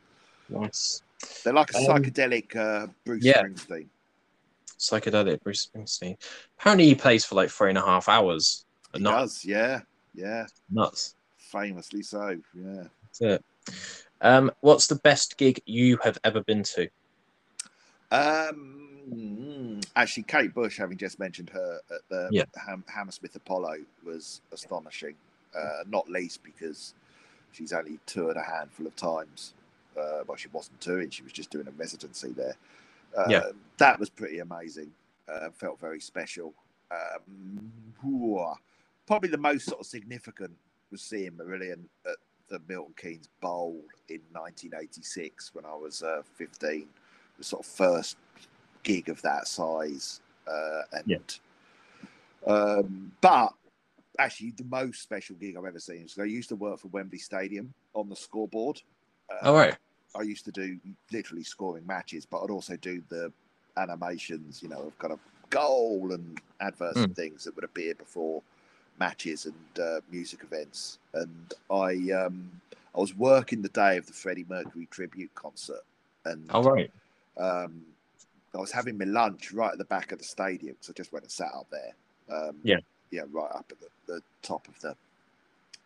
Nice, 0.49 1.01
They're 1.43 1.53
like 1.53 1.71
a 1.73 1.77
Um, 1.77 1.85
psychedelic 1.85 2.55
uh, 2.55 2.87
Bruce 3.05 3.23
yeah. 3.23 3.43
Springsteen. 3.43 3.87
psychedelic 4.77 5.41
Bruce 5.43 5.67
Springsteen. 5.67 6.17
Apparently, 6.57 6.85
he 6.85 6.95
plays 6.95 7.25
for 7.25 7.35
like 7.35 7.49
three 7.49 7.69
and 7.69 7.77
a 7.77 7.81
half 7.85 8.09
hours. 8.09 8.65
He 8.93 8.99
Not 9.01 9.19
does, 9.19 9.45
yeah, 9.45 9.81
yeah, 10.15 10.47
nuts. 10.71 11.15
famously 11.37 12.01
so, 12.01 12.39
yeah. 12.55 12.83
That's 13.03 13.21
it. 13.21 13.45
Um, 14.21 14.51
what's 14.61 14.87
the 14.87 14.95
best 14.95 15.37
gig 15.37 15.61
you 15.65 15.97
have 16.03 16.17
ever 16.23 16.41
been 16.41 16.63
to? 16.63 16.89
Um, 18.11 19.79
actually, 19.95 20.23
Kate 20.23 20.53
Bush, 20.53 20.77
having 20.77 20.97
just 20.97 21.19
mentioned 21.19 21.49
her 21.51 21.79
at 21.91 22.01
the 22.09 22.29
Yeah. 22.31 22.45
Ham- 22.65 22.83
Hammersmith 22.87 23.35
Apollo, 23.35 23.77
was 24.03 24.41
astonishing. 24.51 25.15
Uh, 25.55 25.83
not 25.87 26.09
least 26.09 26.43
because 26.43 26.93
she's 27.51 27.73
only 27.73 27.99
toured 28.05 28.37
a 28.37 28.43
handful 28.43 28.87
of 28.87 28.95
times. 28.95 29.53
Uh, 29.97 30.23
well, 30.27 30.37
she 30.37 30.47
wasn't 30.49 30.79
touring; 30.81 31.09
she 31.09 31.23
was 31.23 31.31
just 31.33 31.49
doing 31.49 31.67
a 31.67 31.71
residency 31.71 32.31
there. 32.31 32.55
Uh, 33.17 33.27
Yeah. 33.29 33.51
that 33.77 33.99
was 33.99 34.09
pretty 34.09 34.39
amazing. 34.39 34.91
Uh, 35.27 35.49
felt 35.51 35.79
very 35.79 35.99
special. 35.99 36.53
Um, 36.91 37.71
probably 39.05 39.29
the 39.29 39.37
most 39.37 39.65
sort 39.65 39.79
of 39.79 39.85
significant 39.85 40.51
was 40.91 41.01
seeing 41.01 41.31
Marillion 41.31 41.85
at 42.05 42.17
the 42.49 42.59
Milton 42.67 42.93
Keynes 42.97 43.29
Bowl 43.41 43.81
in 44.09 44.21
1986 44.31 45.53
when 45.53 45.65
I 45.65 45.75
was 45.75 46.01
uh, 46.03 46.21
15 46.35 46.87
the 47.37 47.43
sort 47.43 47.65
of 47.65 47.71
first 47.71 48.17
gig 48.83 49.09
of 49.09 49.21
that 49.21 49.47
size. 49.47 50.21
Uh, 50.47 50.81
and 50.93 51.03
Yeah. 51.05 51.17
um, 52.47 53.11
but 53.21 53.53
actually, 54.19 54.51
the 54.51 54.65
most 54.65 55.01
special 55.01 55.35
gig 55.37 55.55
I've 55.57 55.65
ever 55.65 55.79
seen. 55.79 56.07
So 56.07 56.21
I 56.21 56.25
used 56.25 56.49
to 56.49 56.55
work 56.55 56.79
for 56.79 56.89
Wembley 56.89 57.17
Stadium 57.17 57.73
on 57.93 58.09
the 58.09 58.15
scoreboard. 58.15 58.81
Uh, 59.31 59.47
All 59.47 59.55
right. 59.55 59.75
I 60.15 60.23
used 60.23 60.45
to 60.45 60.51
do 60.51 60.77
literally 61.11 61.43
scoring 61.43 61.87
matches, 61.87 62.25
but 62.25 62.43
I'd 62.43 62.49
also 62.49 62.75
do 62.75 63.01
the 63.09 63.31
animations, 63.77 64.61
you 64.61 64.69
know, 64.69 64.87
of 64.87 64.99
kind 64.99 65.13
of 65.13 65.19
goal 65.49 66.11
and 66.11 66.39
adverts 66.59 66.97
and 66.97 67.15
things 67.15 67.43
that 67.45 67.55
would 67.55 67.63
appear 67.63 67.95
before 67.95 68.41
matches 68.99 69.45
and 69.45 69.83
uh, 69.83 70.01
music 70.11 70.43
events. 70.43 70.99
And 71.13 71.53
I, 71.71 72.11
um, 72.11 72.51
I 72.95 72.99
was 72.99 73.15
working 73.15 73.61
the 73.61 73.69
day 73.69 73.97
of 73.97 74.05
the 74.05 74.13
Freddie 74.13 74.45
Mercury 74.49 74.87
tribute 74.91 75.33
concert, 75.35 75.83
and 76.25 76.49
All 76.51 76.63
right. 76.63 76.91
um, 77.37 77.81
I 78.53 78.57
was 78.57 78.71
having 78.71 78.97
my 78.97 79.05
lunch 79.05 79.53
right 79.53 79.71
at 79.71 79.77
the 79.77 79.85
back 79.85 80.11
of 80.11 80.17
the 80.17 80.25
stadium 80.25 80.73
because 80.73 80.89
I 80.89 80.93
just 80.93 81.13
went 81.13 81.23
and 81.23 81.31
sat 81.31 81.51
up 81.55 81.67
there. 81.71 81.93
Um, 82.29 82.55
Yeah. 82.63 82.79
Yeah, 83.11 83.21
right 83.31 83.51
up 83.51 83.65
at 83.71 83.79
the, 83.79 84.13
the 84.13 84.21
top 84.41 84.67
of 84.67 84.79
the 84.81 84.95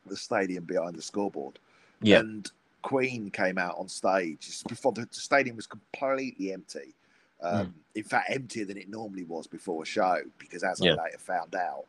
the 0.05 0.17
stadium 0.17 0.65
behind 0.65 0.95
the 0.95 1.01
scoreboard. 1.01 1.59
Yeah. 2.01 2.19
And 2.19 2.51
Queen 2.81 3.31
came 3.31 3.57
out 3.57 3.77
on 3.77 3.87
stage 3.87 4.39
just 4.41 4.67
before 4.67 4.91
the, 4.91 5.07
stadium 5.11 5.55
was 5.55 5.67
completely 5.67 6.51
empty. 6.51 6.93
Um, 7.41 7.67
Hmm. 7.67 7.71
In 7.95 8.03
fact, 8.03 8.29
emptier 8.31 8.65
than 8.65 8.77
it 8.77 8.89
normally 8.89 9.23
was 9.23 9.47
before 9.47 9.83
a 9.83 9.85
show 9.85 10.17
because, 10.39 10.63
as 10.63 10.81
Yeah. 10.81 10.93
I 10.95 11.05
later 11.05 11.17
found 11.19 11.55
out, 11.55 11.85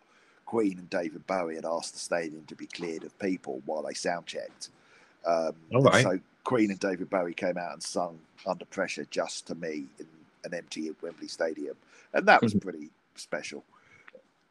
Queen 0.47 0.79
and 0.79 0.89
David 0.91 1.27
Bowie 1.27 1.57
had 1.57 1.65
asked 1.65 1.95
the 1.95 1.99
stadium 1.99 2.45
to 2.47 2.55
be 2.55 2.67
cleared 2.67 3.03
of 3.03 3.19
people 3.19 3.63
while 3.67 3.83
they 3.83 3.95
sound 3.95 4.27
checked. 4.27 4.69
Um, 5.25 5.55
All 5.75 5.83
right. 5.83 6.03
So 6.05 6.21
Queen 6.45 6.71
and 6.71 6.79
David 6.79 7.09
Bowie 7.09 7.33
came 7.35 7.57
out 7.57 7.73
and 7.73 7.83
sung 7.83 8.19
"Under 8.47 8.67
Pressure" 8.67 9.07
just 9.11 9.47
to 9.47 9.55
me 9.55 9.87
in 9.99 10.07
an 10.45 10.53
empty 10.55 10.91
Wembley 11.01 11.29
Stadium, 11.29 11.77
and 12.13 12.29
that 12.29 12.43
was 12.43 12.53
pretty 12.55 12.91
special. 13.15 13.65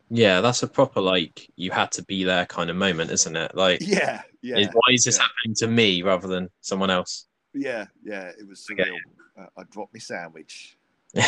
Yeah, 0.09 0.41
that's 0.41 0.61
a 0.63 0.67
proper 0.67 1.01
like 1.01 1.49
you 1.55 1.71
had 1.71 1.91
to 1.93 2.03
be 2.03 2.23
there 2.23 2.45
kind 2.45 2.69
of 2.69 2.75
moment, 2.75 3.09
isn't 3.11 3.35
it? 3.35 3.55
Like, 3.55 3.79
Yeah, 3.85 4.21
yeah, 4.41 4.57
is- 4.59 4.67
why 4.73 4.93
is 4.93 5.03
this 5.03 5.17
yeah. 5.17 5.23
happening 5.23 5.55
to 5.55 5.67
me 5.67 6.01
rather 6.03 6.27
than 6.27 6.49
someone 6.61 6.89
else? 6.89 7.25
yeah, 7.53 7.85
yeah. 8.03 8.29
It 8.39 8.47
was 8.47 8.65
surreal. 8.67 8.95
Uh, 9.39 9.45
I 9.57 9.63
dropped 9.71 9.93
my 9.93 9.99
sandwich. 9.99 10.77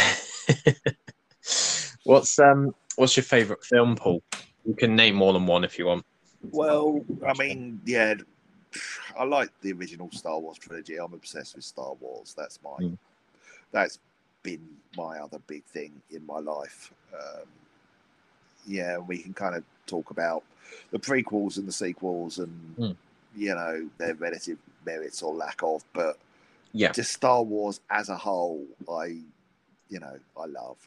what's 2.04 2.38
um 2.40 2.74
what's 2.96 3.16
your 3.18 3.24
favorite 3.24 3.64
film, 3.64 3.96
Paul? 3.96 4.22
You 4.66 4.74
can 4.76 4.96
name 4.96 5.16
more 5.16 5.34
than 5.34 5.46
one 5.46 5.64
if 5.64 5.78
you 5.78 5.86
want. 5.86 6.06
Well, 6.52 7.04
I 7.28 7.34
mean, 7.34 7.80
yeah, 7.86 8.16
I 9.18 9.24
like 9.24 9.50
the 9.62 9.74
original 9.74 10.10
Star 10.12 10.40
Wars 10.40 10.58
trilogy. 10.58 10.98
I'm 10.98 11.14
obsessed 11.14 11.56
with 11.56 11.64
Star 11.66 11.94
Wars. 12.00 12.34
That's 12.38 12.60
my, 12.64 12.72
Mm. 12.86 12.98
that's 13.72 14.00
been 14.44 14.68
my 14.98 15.20
other 15.20 15.40
big 15.48 15.64
thing 15.66 16.02
in 16.12 16.26
my 16.26 16.40
life. 16.40 16.92
Um, 17.14 17.48
yeah, 18.68 18.98
we 18.98 19.18
can 19.20 19.34
kind 19.34 19.56
of 19.56 19.64
talk 19.88 20.12
about 20.12 20.44
the 20.92 21.00
prequels 21.00 21.58
and 21.58 21.68
the 21.68 21.72
sequels 21.72 22.40
and 22.40 22.76
Mm. 22.78 22.96
you 23.36 23.54
know 23.54 23.90
their 23.98 24.16
relative 24.16 24.58
merits 24.86 25.22
or 25.22 25.34
lack 25.34 25.62
of, 25.64 25.84
but 25.94 26.18
Yeah. 26.74 26.92
just 26.92 27.14
Star 27.14 27.44
Wars 27.44 27.80
as 27.90 28.10
a 28.10 28.16
whole, 28.18 28.66
I 28.90 29.22
you 29.90 30.00
know 30.00 30.20
I 30.38 30.46
love. 30.46 30.78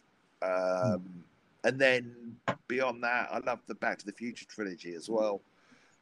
Um, 0.42 1.24
And 1.64 1.78
then 1.78 2.36
beyond 2.68 3.02
that, 3.02 3.28
I 3.32 3.38
love 3.40 3.58
the 3.66 3.74
Back 3.74 3.98
to 3.98 4.06
the 4.06 4.12
Future 4.12 4.46
trilogy 4.46 4.94
as 4.94 5.08
well. 5.08 5.40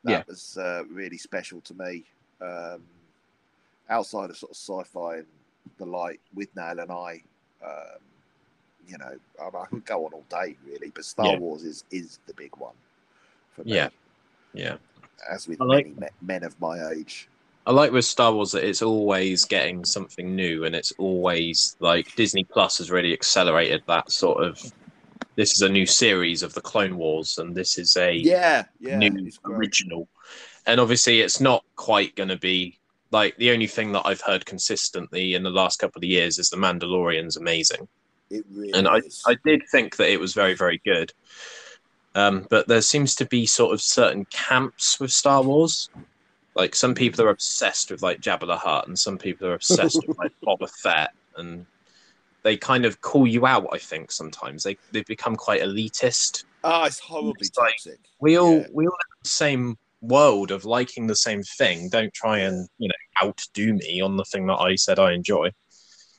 That 0.04 0.10
Yeah. 0.10 0.22
was 0.28 0.58
uh, 0.58 0.84
really 0.90 1.16
special 1.18 1.60
to 1.62 1.74
me. 1.74 2.04
Um, 2.40 2.82
outside 3.88 4.28
of 4.30 4.36
sort 4.36 4.50
of 4.50 4.56
sci-fi 4.56 5.16
and 5.16 5.26
the 5.78 5.86
light 5.86 6.20
Withnail 6.36 6.82
and 6.82 6.92
I, 6.92 7.22
um, 7.64 8.00
you 8.88 8.98
know, 8.98 9.12
I, 9.40 9.44
I 9.56 9.66
could 9.66 9.84
go 9.84 10.06
on 10.06 10.12
all 10.12 10.24
day 10.30 10.56
really, 10.66 10.90
but 10.94 11.04
Star 11.04 11.32
Yeah. 11.32 11.38
Wars 11.38 11.62
is 11.62 11.84
is 11.90 12.18
the 12.26 12.34
big 12.34 12.56
one 12.56 12.74
for 13.52 13.64
me. 13.64 13.74
Yeah. 13.74 13.88
Yeah. 14.54 14.76
as 15.30 15.46
with 15.48 15.60
like- 15.60 15.94
many 15.96 16.12
men 16.22 16.44
of 16.44 16.58
my 16.60 16.90
age. 16.90 17.28
I 17.68 17.72
like 17.72 17.90
with 17.90 18.04
Star 18.04 18.32
Wars 18.32 18.52
that 18.52 18.62
it's 18.62 18.80
always 18.82 19.44
getting 19.44 19.84
something 19.84 20.36
new, 20.36 20.64
and 20.66 20.76
it's 20.76 20.92
always 20.98 21.76
like 21.80 22.14
Disney 22.14 22.44
Plus 22.44 22.78
has 22.78 22.92
really 22.92 23.12
accelerated 23.12 23.82
that 23.88 24.12
sort 24.12 24.44
of. 24.44 24.62
This 25.34 25.52
is 25.56 25.62
a 25.62 25.68
new 25.68 25.84
series 25.84 26.44
of 26.44 26.54
the 26.54 26.60
Clone 26.60 26.96
Wars, 26.96 27.38
and 27.38 27.56
this 27.56 27.76
is 27.76 27.96
a 27.96 28.12
Yeah, 28.12 28.66
yeah, 28.78 28.98
new 28.98 29.30
original. 29.46 30.06
And 30.66 30.78
obviously, 30.80 31.20
it's 31.22 31.40
not 31.40 31.64
quite 31.74 32.14
going 32.14 32.28
to 32.28 32.36
be 32.38 32.78
like 33.10 33.36
the 33.36 33.50
only 33.50 33.66
thing 33.66 33.90
that 33.92 34.02
I've 34.06 34.20
heard 34.20 34.46
consistently 34.46 35.34
in 35.34 35.42
the 35.42 35.50
last 35.50 35.80
couple 35.80 35.98
of 35.98 36.04
years 36.04 36.38
is 36.38 36.48
the 36.50 36.56
Mandalorian's 36.56 37.36
amazing. 37.36 37.88
It 38.30 38.44
really 38.52 38.72
and 38.72 38.88
I, 38.88 38.96
is. 38.98 39.22
I 39.26 39.36
did 39.44 39.62
think 39.70 39.96
that 39.96 40.10
it 40.10 40.18
was 40.20 40.34
very, 40.34 40.54
very 40.54 40.80
good. 40.84 41.12
Um, 42.14 42.46
but 42.48 42.66
there 42.66 42.80
seems 42.80 43.14
to 43.16 43.26
be 43.26 43.44
sort 43.46 43.74
of 43.74 43.80
certain 43.80 44.24
camps 44.26 44.98
with 44.98 45.10
Star 45.12 45.42
Wars. 45.42 45.90
Like 46.54 46.74
some 46.74 46.94
people 46.94 47.22
are 47.24 47.28
obsessed 47.30 47.90
with 47.90 48.02
like 48.02 48.20
Jabba 48.20 48.46
the 48.46 48.56
Hutt, 48.56 48.88
and 48.88 48.98
some 48.98 49.18
people 49.18 49.46
are 49.48 49.54
obsessed 49.54 50.02
with 50.08 50.16
like 50.18 50.32
Boba 50.44 50.70
Fett, 50.70 51.10
and 51.36 51.66
they 52.42 52.56
kind 52.56 52.86
of 52.86 53.00
call 53.02 53.26
you 53.26 53.46
out. 53.46 53.68
I 53.72 53.78
think 53.78 54.10
sometimes 54.10 54.62
they 54.62 54.78
they 54.92 55.02
become 55.02 55.36
quite 55.36 55.60
elitist. 55.60 56.44
oh, 56.64 56.84
it's 56.84 56.98
horribly 56.98 57.34
It's 57.40 57.56
like- 57.58 57.72
toxic. 57.74 58.00
We 58.20 58.38
all 58.38 58.60
Yeah. 58.60 58.66
we 58.72 58.86
all 58.86 58.94
in 58.94 59.22
the 59.22 59.28
same 59.28 59.76
world 60.00 60.50
of 60.50 60.64
liking 60.64 61.06
the 61.06 61.16
same 61.16 61.42
thing. 61.42 61.90
Don't 61.90 62.14
try 62.14 62.38
and 62.38 62.66
you 62.78 62.88
know 62.88 62.94
outdo 63.28 63.74
me 63.74 64.00
on 64.00 64.16
the 64.16 64.24
thing 64.24 64.46
that 64.46 64.54
I 64.58 64.76
said 64.76 64.98
I 64.98 65.12
enjoy. 65.12 65.50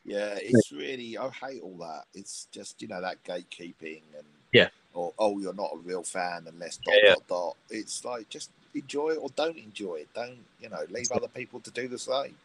Yeah, 0.08 0.38
it's 0.41 0.72
really 0.72 1.18
I 1.18 1.30
hate 1.30 1.62
all 1.62 1.76
that. 1.80 2.05
It's 2.14 2.47
just 2.51 2.82
you 2.82 2.88
know 2.88 3.01
that 3.01 3.22
gatekeeping 3.26 4.01
and 4.18 4.26
Yeah. 4.53 4.70
or 4.93 5.14
oh 5.20 5.38
you're 5.38 5.53
not 5.53 5.72
a 5.74 5.78
real 5.78 6.01
fan 6.01 6.45
unless 6.47 6.78
dot 6.78 6.95
Yeah, 6.95 7.10
yeah. 7.10 7.14
dot 7.16 7.28
dot. 7.28 7.58
It's 7.70 8.05
like 8.05 8.30
just 8.30 8.49
enjoy 8.74 9.10
it 9.10 9.18
or 9.18 9.30
don't 9.36 9.58
enjoy 9.58 9.95
it. 9.95 10.08
Don't 10.16 10.38
you 10.62 10.70
know 10.70 10.86
leave 10.89 11.12
other 11.12 11.28
people 11.28 11.60
to 11.60 11.72
do 11.72 11.89
the 11.89 11.99
same. 11.99 12.36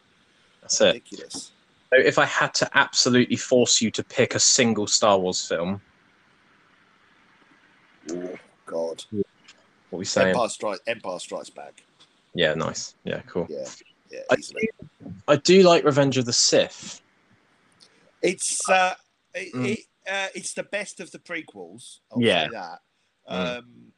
That's 0.60 0.80
it. 0.80 0.86
Ridiculous. 0.86 1.52
So 1.90 2.00
if 2.00 2.18
I 2.18 2.24
had 2.24 2.52
to 2.54 2.68
absolutely 2.76 3.36
force 3.36 3.80
you 3.80 3.92
to 3.92 4.02
pick 4.02 4.34
a 4.34 4.40
single 4.40 4.88
Star 4.88 5.16
Wars 5.18 5.46
film, 5.46 5.80
Oh 8.10 8.34
God, 8.66 9.04
what 9.12 9.96
are 9.96 9.98
we 9.98 10.04
saying? 10.04 10.28
Empire 10.30 10.48
Strikes 10.48 10.80
Empire 10.88 11.18
Strikes 11.20 11.50
Back. 11.50 11.84
Yeah, 12.34 12.54
nice. 12.54 12.96
Yeah, 13.04 13.20
cool. 13.28 13.46
Yeah, 13.48 13.68
yeah, 14.10 14.20
I 14.30 14.34
easily. 14.36 14.68
I 15.28 15.36
do 15.36 15.62
like 15.62 15.84
Revenge 15.84 16.18
of 16.18 16.24
the 16.24 16.32
Sith. 16.32 17.00
It's 18.22 18.68
uh, 18.68 18.94
it, 19.34 19.52
Mm. 19.54 19.66
it, 19.72 19.78
uh, 20.10 20.28
it's 20.34 20.54
the 20.54 20.62
best 20.62 21.00
of 21.00 21.10
the 21.10 21.18
prequels. 21.18 21.98
I'll 22.12 22.20
Yeah. 22.20 22.44
say 22.48 22.52
that. 22.52 22.80
Mm. 23.30 23.58
Um, 23.58 23.92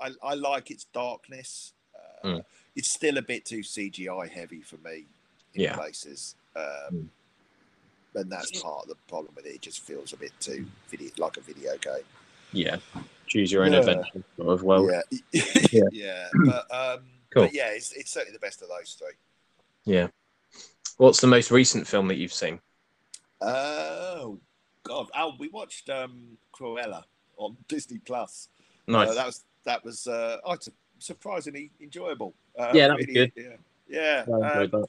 I, 0.00 0.10
I 0.22 0.34
like 0.34 0.70
its 0.70 0.84
darkness. 0.92 1.72
Uh, 1.94 2.26
Mm. 2.28 2.44
It's 2.76 2.90
still 2.90 3.18
a 3.18 3.22
bit 3.22 3.44
too 3.44 3.60
CGI 3.60 4.28
heavy 4.30 4.62
for 4.62 4.76
me 4.78 5.06
in 5.54 5.62
Yeah. 5.62 5.74
places, 5.74 6.36
um, 6.56 6.64
Mm. 6.92 7.08
and 8.14 8.32
that's 8.32 8.50
part 8.62 8.82
of 8.84 8.88
the 8.88 8.94
problem 9.08 9.34
with 9.34 9.46
it. 9.46 9.54
It 9.56 9.60
just 9.60 9.80
feels 9.80 10.12
a 10.12 10.16
bit 10.16 10.32
too 10.40 10.66
video, 10.88 11.10
like 11.18 11.36
a 11.36 11.40
video 11.40 11.76
game. 11.78 12.04
Yeah, 12.52 12.76
choose 13.26 13.50
your 13.52 13.64
own 13.64 13.72
Yeah. 13.72 13.78
adventure 13.78 14.22
sort 14.36 14.48
of 14.48 14.62
world. 14.62 14.90
yeah, 14.90 15.02
Yeah. 15.72 15.82
yeah, 15.90 16.28
But 16.44 16.74
um, 16.74 17.04
Cool. 17.30 17.44
but 17.44 17.54
yeah, 17.54 17.68
it's, 17.70 17.92
it's 17.92 18.10
certainly 18.10 18.32
the 18.34 18.38
best 18.40 18.62
of 18.62 18.68
those 18.68 18.94
three. 18.94 19.14
Yeah. 19.84 20.08
What's 20.98 21.20
the 21.20 21.26
most 21.26 21.50
recent 21.50 21.86
film 21.86 22.08
that 22.08 22.16
you've 22.16 22.32
seen? 22.32 22.60
Oh 23.42 24.38
God! 24.84 25.08
Oh, 25.16 25.34
we 25.38 25.48
watched 25.48 25.90
um, 25.90 26.38
Cruella 26.54 27.04
on 27.36 27.56
Disney 27.68 27.98
Plus. 27.98 28.48
Nice. 28.86 29.08
Uh, 29.10 29.14
that 29.14 29.26
was 29.26 29.44
that 29.64 29.84
was 29.84 30.06
uh, 30.06 30.38
oh, 30.44 30.56
surprisingly 30.98 31.70
enjoyable. 31.80 32.34
Uh, 32.58 32.72
Yeah, 32.74 32.88
that 32.88 32.96
was 32.96 33.06
good. 33.06 33.32
Yeah, 33.36 33.56
yeah. 33.88 34.24
Um, 34.32 34.84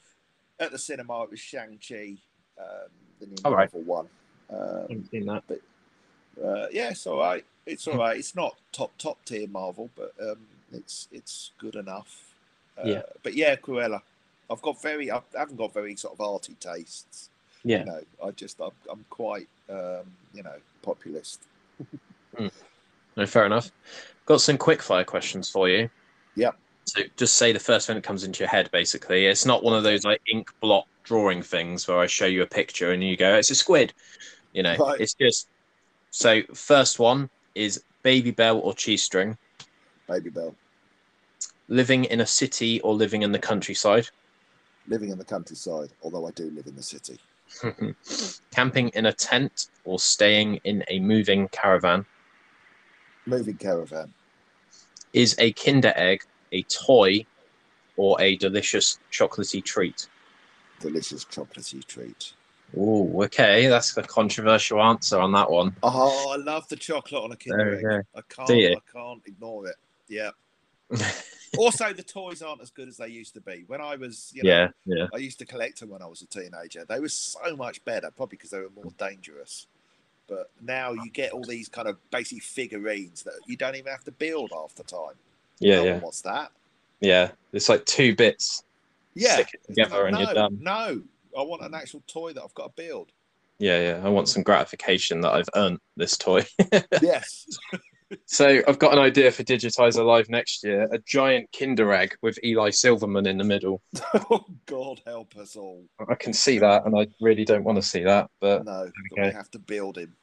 at 0.60 0.70
the 0.70 0.78
cinema, 0.78 1.24
it 1.24 1.30
was 1.30 1.40
Shang 1.40 1.78
Chi, 1.86 2.14
um, 2.58 2.88
the 3.20 3.26
new 3.26 3.34
All 3.44 3.52
right. 3.52 3.72
Marvel 3.72 3.82
one. 3.82 4.08
Um, 4.50 4.80
haven't 4.88 5.10
seen 5.10 5.26
that. 5.26 5.42
uh, 5.50 6.66
yeah, 6.70 6.90
it's 6.90 7.06
all 7.06 7.18
right. 7.18 7.44
It's 7.66 7.84
Hmm. 7.84 7.92
all 7.92 7.98
right. 7.98 8.16
It's 8.18 8.36
not 8.36 8.56
top 8.72 8.96
top 8.98 9.24
tier 9.24 9.48
Marvel, 9.48 9.90
but 9.96 10.12
um, 10.20 10.46
it's 10.72 11.08
it's 11.10 11.50
good 11.58 11.74
enough. 11.74 12.34
Uh, 12.78 12.82
Yeah. 12.86 13.02
But 13.22 13.34
yeah, 13.34 13.56
Cruella. 13.56 14.02
I've 14.50 14.62
got 14.62 14.80
very. 14.82 15.10
I 15.10 15.20
haven't 15.36 15.56
got 15.56 15.72
very 15.72 15.96
sort 15.96 16.14
of 16.14 16.20
arty 16.20 16.54
tastes. 16.60 17.30
Yeah. 17.64 17.80
You 17.80 17.84
know, 17.86 18.00
I 18.24 18.30
just 18.32 18.60
I'm, 18.60 18.70
I'm 18.90 19.04
quite 19.10 19.48
um, 19.68 20.04
you 20.34 20.42
know 20.42 20.56
populist. 20.82 21.40
No, 23.16 23.26
fair 23.26 23.46
enough. 23.46 23.70
Got 24.26 24.40
some 24.40 24.58
quick 24.58 24.82
fire 24.82 25.04
questions 25.04 25.48
for 25.48 25.68
you. 25.68 25.88
Yeah. 26.34 26.50
So 26.84 27.02
just 27.16 27.34
say 27.34 27.52
the 27.52 27.60
first 27.60 27.86
thing 27.86 27.94
that 27.94 28.02
comes 28.02 28.24
into 28.24 28.40
your 28.40 28.48
head, 28.48 28.68
basically. 28.72 29.26
It's 29.26 29.46
not 29.46 29.62
one 29.62 29.74
of 29.74 29.84
those 29.84 30.04
like 30.04 30.20
ink 30.30 30.50
blot 30.60 30.86
drawing 31.04 31.40
things 31.42 31.86
where 31.86 31.98
I 31.98 32.06
show 32.06 32.26
you 32.26 32.42
a 32.42 32.46
picture 32.46 32.92
and 32.92 33.02
you 33.04 33.16
go, 33.16 33.34
it's 33.36 33.50
a 33.50 33.54
squid. 33.54 33.92
You 34.52 34.62
know, 34.64 34.76
Right. 34.76 35.00
it's 35.00 35.14
just 35.14 35.48
so 36.10 36.42
first 36.54 36.98
one 36.98 37.30
is 37.54 37.82
Babybel 38.04 38.60
or 38.62 38.74
cheese 38.74 39.02
string, 39.02 39.38
Babybel. 40.08 40.54
living 41.68 42.04
in 42.04 42.20
a 42.20 42.26
city 42.26 42.80
or 42.80 42.94
living 42.94 43.22
in 43.22 43.32
the 43.32 43.38
countryside, 43.38 44.08
Living 44.88 45.10
in 45.10 45.18
the 45.18 45.24
countryside, 45.24 45.88
although 46.02 46.26
I 46.26 46.30
do 46.32 46.50
live 46.50 46.66
in 46.66 46.76
the 46.76 46.82
city. 46.82 47.18
camping 48.50 48.88
in 48.90 49.06
a 49.06 49.12
tent 49.12 49.68
or 49.84 49.98
staying 49.98 50.56
in 50.64 50.84
a 50.88 51.00
moving 51.00 51.48
caravan. 51.48 52.04
Moving 53.26 53.56
caravan. 53.56 54.12
Is 55.12 55.36
a 55.38 55.52
Kinder 55.52 55.92
egg 55.96 56.24
a 56.52 56.62
toy 56.62 57.26
or 57.96 58.20
a 58.20 58.36
delicious 58.36 58.98
chocolatey 59.12 59.64
treat? 59.64 60.08
Delicious 60.80 61.24
chocolatey 61.24 61.84
treat. 61.86 62.32
Oh, 62.76 63.22
okay. 63.24 63.68
That's 63.68 63.96
a 63.96 64.02
controversial 64.02 64.82
answer 64.82 65.20
on 65.20 65.32
that 65.32 65.50
one. 65.50 65.76
Oh, 65.82 66.32
I 66.32 66.36
love 66.36 66.68
the 66.68 66.76
chocolate 66.76 67.22
on 67.22 67.32
a 67.32 67.36
Kinder 67.36 67.76
egg. 67.76 68.04
I 68.14 68.20
can't. 68.28 68.50
I 68.50 68.92
can't 68.92 69.22
ignore 69.26 69.68
it. 69.68 69.76
Yeah. 70.08 70.30
Also, 71.58 71.92
the 71.92 72.02
toys 72.02 72.42
aren't 72.42 72.60
as 72.60 72.70
good 72.70 72.88
as 72.88 72.96
they 72.96 73.08
used 73.08 73.34
to 73.34 73.40
be. 73.40 73.64
When 73.66 73.80
I 73.80 73.96
was, 73.96 74.32
you 74.34 74.42
know, 74.42 74.50
yeah, 74.50 74.68
yeah, 74.84 75.06
I 75.14 75.18
used 75.18 75.38
to 75.40 75.46
collect 75.46 75.80
them 75.80 75.90
when 75.90 76.02
I 76.02 76.06
was 76.06 76.22
a 76.22 76.26
teenager. 76.26 76.84
They 76.84 77.00
were 77.00 77.08
so 77.08 77.56
much 77.56 77.84
better, 77.84 78.10
probably 78.10 78.36
because 78.36 78.50
they 78.50 78.60
were 78.60 78.70
more 78.74 78.92
dangerous. 78.98 79.66
But 80.26 80.50
now 80.62 80.92
you 80.92 81.10
get 81.10 81.32
all 81.32 81.44
these 81.44 81.68
kind 81.68 81.86
of 81.86 81.98
basic 82.10 82.42
figurines 82.42 83.22
that 83.24 83.34
you 83.46 83.56
don't 83.56 83.76
even 83.76 83.92
have 83.92 84.04
to 84.04 84.12
build 84.12 84.50
half 84.52 84.74
the 84.74 84.84
time. 84.84 85.14
yeah, 85.58 85.76
no 85.76 85.84
yeah, 85.84 85.98
wants 85.98 86.22
that. 86.22 86.50
yeah. 87.00 87.30
It's 87.52 87.68
like 87.68 87.84
two 87.84 88.14
bits. 88.14 88.64
Yeah. 89.14 89.34
Stick 89.34 89.50
it 89.54 89.64
together 89.66 90.06
and 90.06 90.18
you're 90.18 90.34
done. 90.34 90.58
No, 90.60 91.02
I 91.38 91.42
want 91.42 91.62
an 91.62 91.74
actual 91.74 92.02
toy 92.06 92.32
that 92.32 92.42
I've 92.42 92.54
got 92.54 92.74
to 92.74 92.82
build. 92.82 93.12
Yeah, 93.58 93.80
yeah. 93.80 94.00
I 94.04 94.08
want 94.08 94.28
some 94.28 94.42
gratification 94.42 95.20
that 95.20 95.32
I've 95.32 95.48
earned 95.54 95.78
this 95.96 96.16
toy. 96.16 96.44
yes. 97.02 97.46
so 98.26 98.62
I've 98.68 98.78
got 98.78 98.92
an 98.92 98.98
idea 98.98 99.30
for 99.32 99.42
Digitizer 99.42 100.04
Live 100.04 100.28
next 100.28 100.64
year: 100.64 100.88
a 100.92 100.98
giant 100.98 101.48
Kinder 101.58 101.92
egg 101.92 102.16
with 102.22 102.38
Eli 102.44 102.70
Silverman 102.70 103.26
in 103.26 103.38
the 103.38 103.44
middle. 103.44 103.82
oh, 104.30 104.44
God 104.66 105.00
help 105.06 105.36
us 105.36 105.56
all. 105.56 105.84
I 106.08 106.14
can 106.14 106.32
see 106.32 106.58
that, 106.58 106.86
and 106.86 106.96
I 106.98 107.06
really 107.20 107.44
don't 107.44 107.64
want 107.64 107.76
to 107.76 107.82
see 107.82 108.04
that, 108.04 108.30
but 108.40 108.64
No, 108.64 108.90
Okay. 109.12 109.28
we 109.28 109.32
have 109.32 109.50
to 109.52 109.58
build 109.58 109.98
him. 109.98 110.14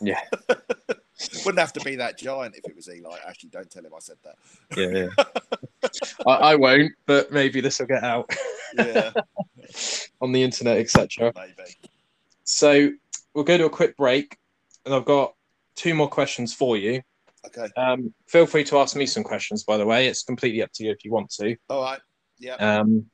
Yeah. 0.00 0.20
Wouldn't 1.44 1.58
have 1.58 1.72
to 1.72 1.80
be 1.80 1.96
that 1.96 2.16
giant 2.16 2.54
if 2.56 2.64
it 2.64 2.76
was 2.76 2.88
Eli. 2.88 3.18
Actually, 3.26 3.50
don't 3.50 3.68
tell 3.70 3.84
him 3.84 3.92
I 3.94 3.98
said 3.98 4.16
that. 4.22 4.36
yeah, 4.76 5.08
yeah. 5.08 5.90
I, 6.26 6.52
I 6.52 6.54
won't, 6.54 6.92
but 7.06 7.32
maybe 7.32 7.60
this 7.60 7.80
will 7.80 7.86
get 7.86 8.04
out 8.04 8.30
Yeah, 8.76 9.12
on 10.20 10.30
the 10.32 10.42
internet, 10.42 10.78
etc. 10.78 11.32
maybe. 11.34 11.70
So 12.44 12.90
we'll 13.34 13.44
go 13.44 13.58
to 13.58 13.66
a 13.66 13.70
quick 13.70 13.96
break, 13.96 14.36
and 14.86 14.94
I've 14.94 15.04
got 15.04 15.34
two 15.74 15.94
more 15.94 16.08
questions 16.08 16.54
for 16.54 16.76
you. 16.76 17.02
Okay. 17.56 17.68
Um, 17.76 18.12
feel 18.26 18.46
free 18.46 18.64
to 18.64 18.78
ask 18.78 18.96
me 18.96 19.06
some 19.06 19.22
questions, 19.24 19.64
by 19.64 19.76
the 19.76 19.86
way. 19.86 20.06
It's 20.08 20.22
completely 20.22 20.62
up 20.62 20.70
to 20.74 20.84
you 20.84 20.90
if 20.90 21.04
you 21.04 21.12
want 21.12 21.30
to. 21.32 21.56
All 21.70 21.82
right. 21.82 22.00
Yeah. 22.38 22.54
Um, 22.54 23.06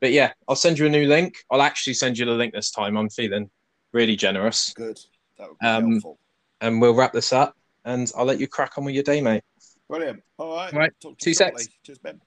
but 0.00 0.12
yeah, 0.12 0.32
I'll 0.48 0.56
send 0.56 0.78
you 0.78 0.86
a 0.86 0.90
new 0.90 1.06
link. 1.06 1.34
I'll 1.50 1.62
actually 1.62 1.94
send 1.94 2.18
you 2.18 2.26
the 2.26 2.32
link 2.32 2.54
this 2.54 2.70
time. 2.70 2.96
I'm 2.96 3.08
feeling 3.10 3.50
Really 3.92 4.16
generous. 4.16 4.72
Good. 4.74 4.98
That 5.38 5.48
would 5.48 5.58
be 5.58 5.66
Um, 5.66 5.90
helpful. 5.92 6.18
And 6.60 6.80
we'll 6.82 6.94
wrap 6.94 7.12
this 7.14 7.32
up, 7.32 7.54
and 7.84 8.10
I'll 8.16 8.26
let 8.26 8.38
you 8.40 8.46
crack 8.46 8.76
on 8.76 8.84
with 8.84 8.94
your 8.94 9.04
day, 9.04 9.20
mate. 9.22 9.42
Brilliant. 9.88 10.22
All 10.38 10.54
right. 10.54 10.72
Right, 10.72 10.92
Talk 11.00 11.16
to 11.16 11.24
two 11.24 11.30
you 11.30 11.34
secs. 11.34 11.68
Cheers, 11.82 11.98
Ben. 11.98 12.20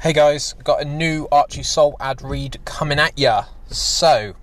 Hey 0.00 0.12
guys, 0.12 0.54
got 0.64 0.80
a 0.80 0.84
new 0.84 1.26
Archie 1.32 1.62
Soul 1.62 1.96
ad 2.00 2.22
read 2.22 2.58
coming 2.64 2.98
at 2.98 3.18
ya. 3.18 3.44
So, 3.68 4.34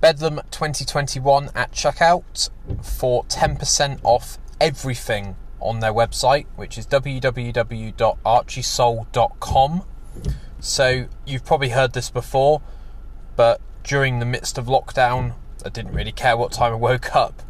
Bedlam 0.00 0.40
2021 0.50 1.50
at 1.54 1.72
checkout 1.72 2.50
for 2.82 3.24
10% 3.24 4.00
off 4.02 4.38
everything 4.60 5.36
on 5.60 5.80
their 5.80 5.92
website, 5.92 6.46
which 6.56 6.78
is 6.78 6.86
www.archiesoul.com. 6.86 9.82
So, 10.60 11.06
you've 11.26 11.44
probably 11.44 11.68
heard 11.68 11.92
this 11.92 12.10
before, 12.10 12.60
but 13.36 13.60
during 13.84 14.18
the 14.18 14.26
midst 14.26 14.58
of 14.58 14.66
lockdown, 14.66 15.34
I 15.64 15.68
didn't 15.68 15.92
really 15.92 16.12
care 16.12 16.36
what 16.36 16.52
time 16.52 16.72
I 16.72 16.76
woke 16.76 17.14
up, 17.14 17.42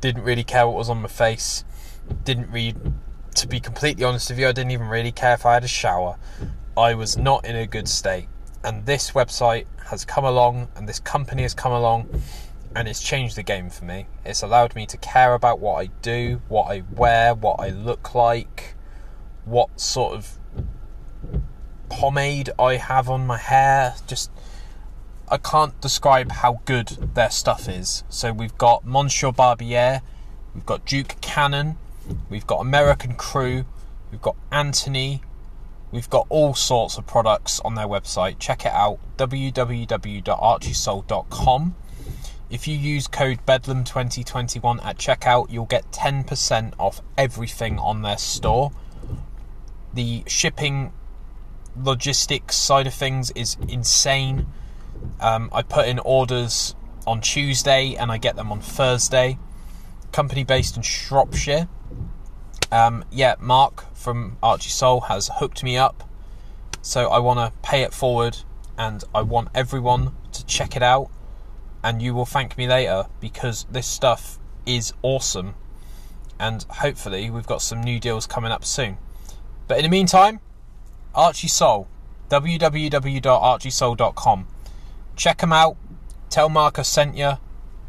didn't 0.00 0.22
really 0.22 0.44
care 0.44 0.66
what 0.66 0.76
was 0.76 0.88
on 0.88 1.02
my 1.02 1.08
face, 1.08 1.64
didn't 2.24 2.50
read 2.50 2.76
to 3.34 3.48
be 3.48 3.60
completely 3.60 4.04
honest 4.04 4.30
with 4.30 4.38
you, 4.38 4.48
I 4.48 4.52
didn't 4.52 4.72
even 4.72 4.88
really 4.88 5.12
care 5.12 5.34
if 5.34 5.46
I 5.46 5.54
had 5.54 5.64
a 5.64 5.68
shower. 5.68 6.16
I 6.76 6.94
was 6.94 7.16
not 7.16 7.44
in 7.44 7.56
a 7.56 7.66
good 7.66 7.88
state. 7.88 8.28
And 8.64 8.86
this 8.86 9.12
website 9.12 9.66
has 9.86 10.04
come 10.04 10.24
along, 10.24 10.68
and 10.76 10.88
this 10.88 11.00
company 11.00 11.42
has 11.42 11.54
come 11.54 11.72
along, 11.72 12.08
and 12.74 12.88
it's 12.88 13.02
changed 13.02 13.36
the 13.36 13.42
game 13.42 13.70
for 13.70 13.84
me. 13.84 14.06
It's 14.24 14.42
allowed 14.42 14.74
me 14.74 14.86
to 14.86 14.96
care 14.96 15.34
about 15.34 15.58
what 15.58 15.80
I 15.80 15.86
do, 16.00 16.40
what 16.48 16.70
I 16.70 16.82
wear, 16.94 17.34
what 17.34 17.60
I 17.60 17.68
look 17.70 18.14
like, 18.14 18.74
what 19.44 19.80
sort 19.80 20.14
of 20.14 20.38
pomade 21.88 22.50
I 22.58 22.76
have 22.76 23.10
on 23.10 23.26
my 23.26 23.38
hair. 23.38 23.94
Just, 24.06 24.30
I 25.28 25.38
can't 25.38 25.78
describe 25.80 26.32
how 26.32 26.60
good 26.64 27.14
their 27.14 27.30
stuff 27.30 27.68
is. 27.68 28.04
So 28.08 28.32
we've 28.32 28.56
got 28.56 28.86
Monsieur 28.86 29.32
Barbier, 29.32 30.02
we've 30.54 30.66
got 30.66 30.86
Duke 30.86 31.16
Cannon, 31.20 31.76
We've 32.28 32.46
got 32.46 32.60
American 32.60 33.14
Crew, 33.14 33.64
we've 34.10 34.22
got 34.22 34.36
Anthony, 34.50 35.22
we've 35.92 36.10
got 36.10 36.26
all 36.30 36.54
sorts 36.54 36.98
of 36.98 37.06
products 37.06 37.60
on 37.60 37.76
their 37.76 37.86
website. 37.86 38.40
Check 38.40 38.64
it 38.64 38.72
out 38.72 38.98
www.archiesoul.com. 39.18 41.74
If 42.50 42.66
you 42.68 42.76
use 42.76 43.06
code 43.06 43.38
Bedlam2021 43.46 44.84
at 44.84 44.98
checkout, 44.98 45.50
you'll 45.50 45.64
get 45.64 45.90
10% 45.92 46.74
off 46.78 47.00
everything 47.16 47.78
on 47.78 48.02
their 48.02 48.18
store. 48.18 48.72
The 49.94 50.24
shipping 50.26 50.92
logistics 51.76 52.56
side 52.56 52.86
of 52.86 52.94
things 52.94 53.30
is 53.30 53.56
insane. 53.68 54.46
Um, 55.20 55.48
I 55.52 55.62
put 55.62 55.88
in 55.88 55.98
orders 56.00 56.74
on 57.06 57.20
Tuesday 57.20 57.94
and 57.94 58.10
I 58.12 58.18
get 58.18 58.36
them 58.36 58.52
on 58.52 58.60
Thursday. 58.60 59.38
Company 60.12 60.44
based 60.44 60.76
in 60.76 60.82
Shropshire. 60.82 61.68
Um, 62.70 63.04
yeah, 63.10 63.36
Mark 63.38 63.86
from 64.02 64.36
Archie 64.42 64.68
Soul 64.68 65.02
has 65.02 65.30
hooked 65.34 65.62
me 65.62 65.76
up, 65.76 66.02
so 66.82 67.08
I 67.08 67.20
want 67.20 67.38
to 67.38 67.52
pay 67.62 67.82
it 67.82 67.94
forward, 67.94 68.38
and 68.76 69.04
I 69.14 69.22
want 69.22 69.50
everyone 69.54 70.16
to 70.32 70.44
check 70.44 70.74
it 70.76 70.82
out, 70.82 71.08
and 71.84 72.02
you 72.02 72.12
will 72.14 72.26
thank 72.26 72.58
me 72.58 72.66
later 72.66 73.06
because 73.20 73.64
this 73.70 73.86
stuff 73.86 74.40
is 74.66 74.92
awesome, 75.02 75.54
and 76.38 76.64
hopefully 76.64 77.30
we've 77.30 77.46
got 77.46 77.62
some 77.62 77.82
new 77.82 78.00
deals 78.00 78.26
coming 78.26 78.50
up 78.50 78.64
soon. 78.64 78.98
But 79.68 79.78
in 79.78 79.84
the 79.84 79.88
meantime, 79.88 80.40
Archie 81.14 81.46
Soul, 81.48 81.86
www.archiesoul.com. 82.28 84.48
Check 85.14 85.38
them 85.38 85.52
out. 85.52 85.76
Tell 86.30 86.48
Mark 86.48 86.78
I 86.78 86.82
sent 86.82 87.16
you. 87.16 87.34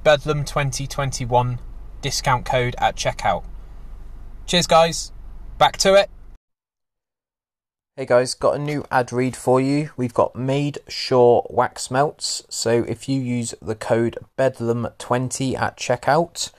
Bedlam 0.03 0.43
2021 0.43 1.59
discount 2.01 2.45
code 2.45 2.75
at 2.77 2.97
checkout. 2.97 3.45
Cheers, 4.45 4.67
guys. 4.67 5.12
Back 5.63 5.77
to 5.77 5.95
it. 5.95 6.09
Hey 7.95 8.05
guys, 8.05 8.33
got 8.33 8.57
a 8.57 8.59
new 8.59 8.83
ad 8.91 9.13
read 9.13 9.33
for 9.33 9.61
you. 9.61 9.91
We've 9.95 10.13
got 10.13 10.35
Made 10.35 10.79
Sure 10.89 11.47
Wax 11.49 11.89
Melts. 11.89 12.43
So 12.49 12.83
if 12.85 13.07
you 13.07 13.21
use 13.21 13.55
the 13.61 13.73
code 13.73 14.17
Bedlam20 14.37 15.57
at 15.57 15.77
checkout, 15.77 16.51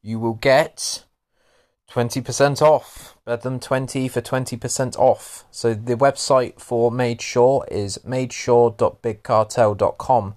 you 0.00 0.20
will 0.20 0.34
get 0.34 1.02
20% 1.90 2.62
off. 2.62 3.16
Bedlam20 3.26 4.08
for 4.08 4.20
20% 4.20 4.96
off. 4.96 5.44
So 5.50 5.74
the 5.74 5.96
website 5.96 6.60
for 6.60 6.92
Made 6.92 7.20
Sure 7.20 7.66
is 7.68 7.98
madesure.bigcartel.com. 8.06 10.36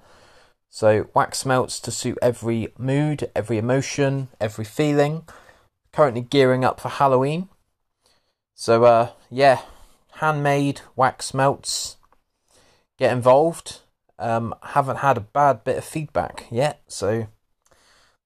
So 0.72 1.10
wax 1.14 1.46
melts 1.46 1.80
to 1.80 1.92
suit 1.92 2.18
every 2.24 2.70
mood, 2.80 3.30
every 3.36 3.60
emotion, 3.60 4.30
every 4.42 4.66
feeling. 4.66 5.28
Currently 5.94 6.22
gearing 6.22 6.66
up 6.66 6.80
for 6.80 6.90
Halloween. 6.90 7.50
So 8.56 8.86
uh 8.86 9.12
yeah, 9.30 9.62
handmade 10.14 10.82
wax 10.96 11.34
melts. 11.34 11.98
Get 12.98 13.12
involved. 13.12 13.82
Um 14.18 14.56
haven't 14.64 14.98
had 14.98 15.18
a 15.18 15.22
bad 15.22 15.64
bit 15.64 15.78
of 15.78 15.84
feedback 15.84 16.48
yet, 16.50 16.82
so 16.88 17.28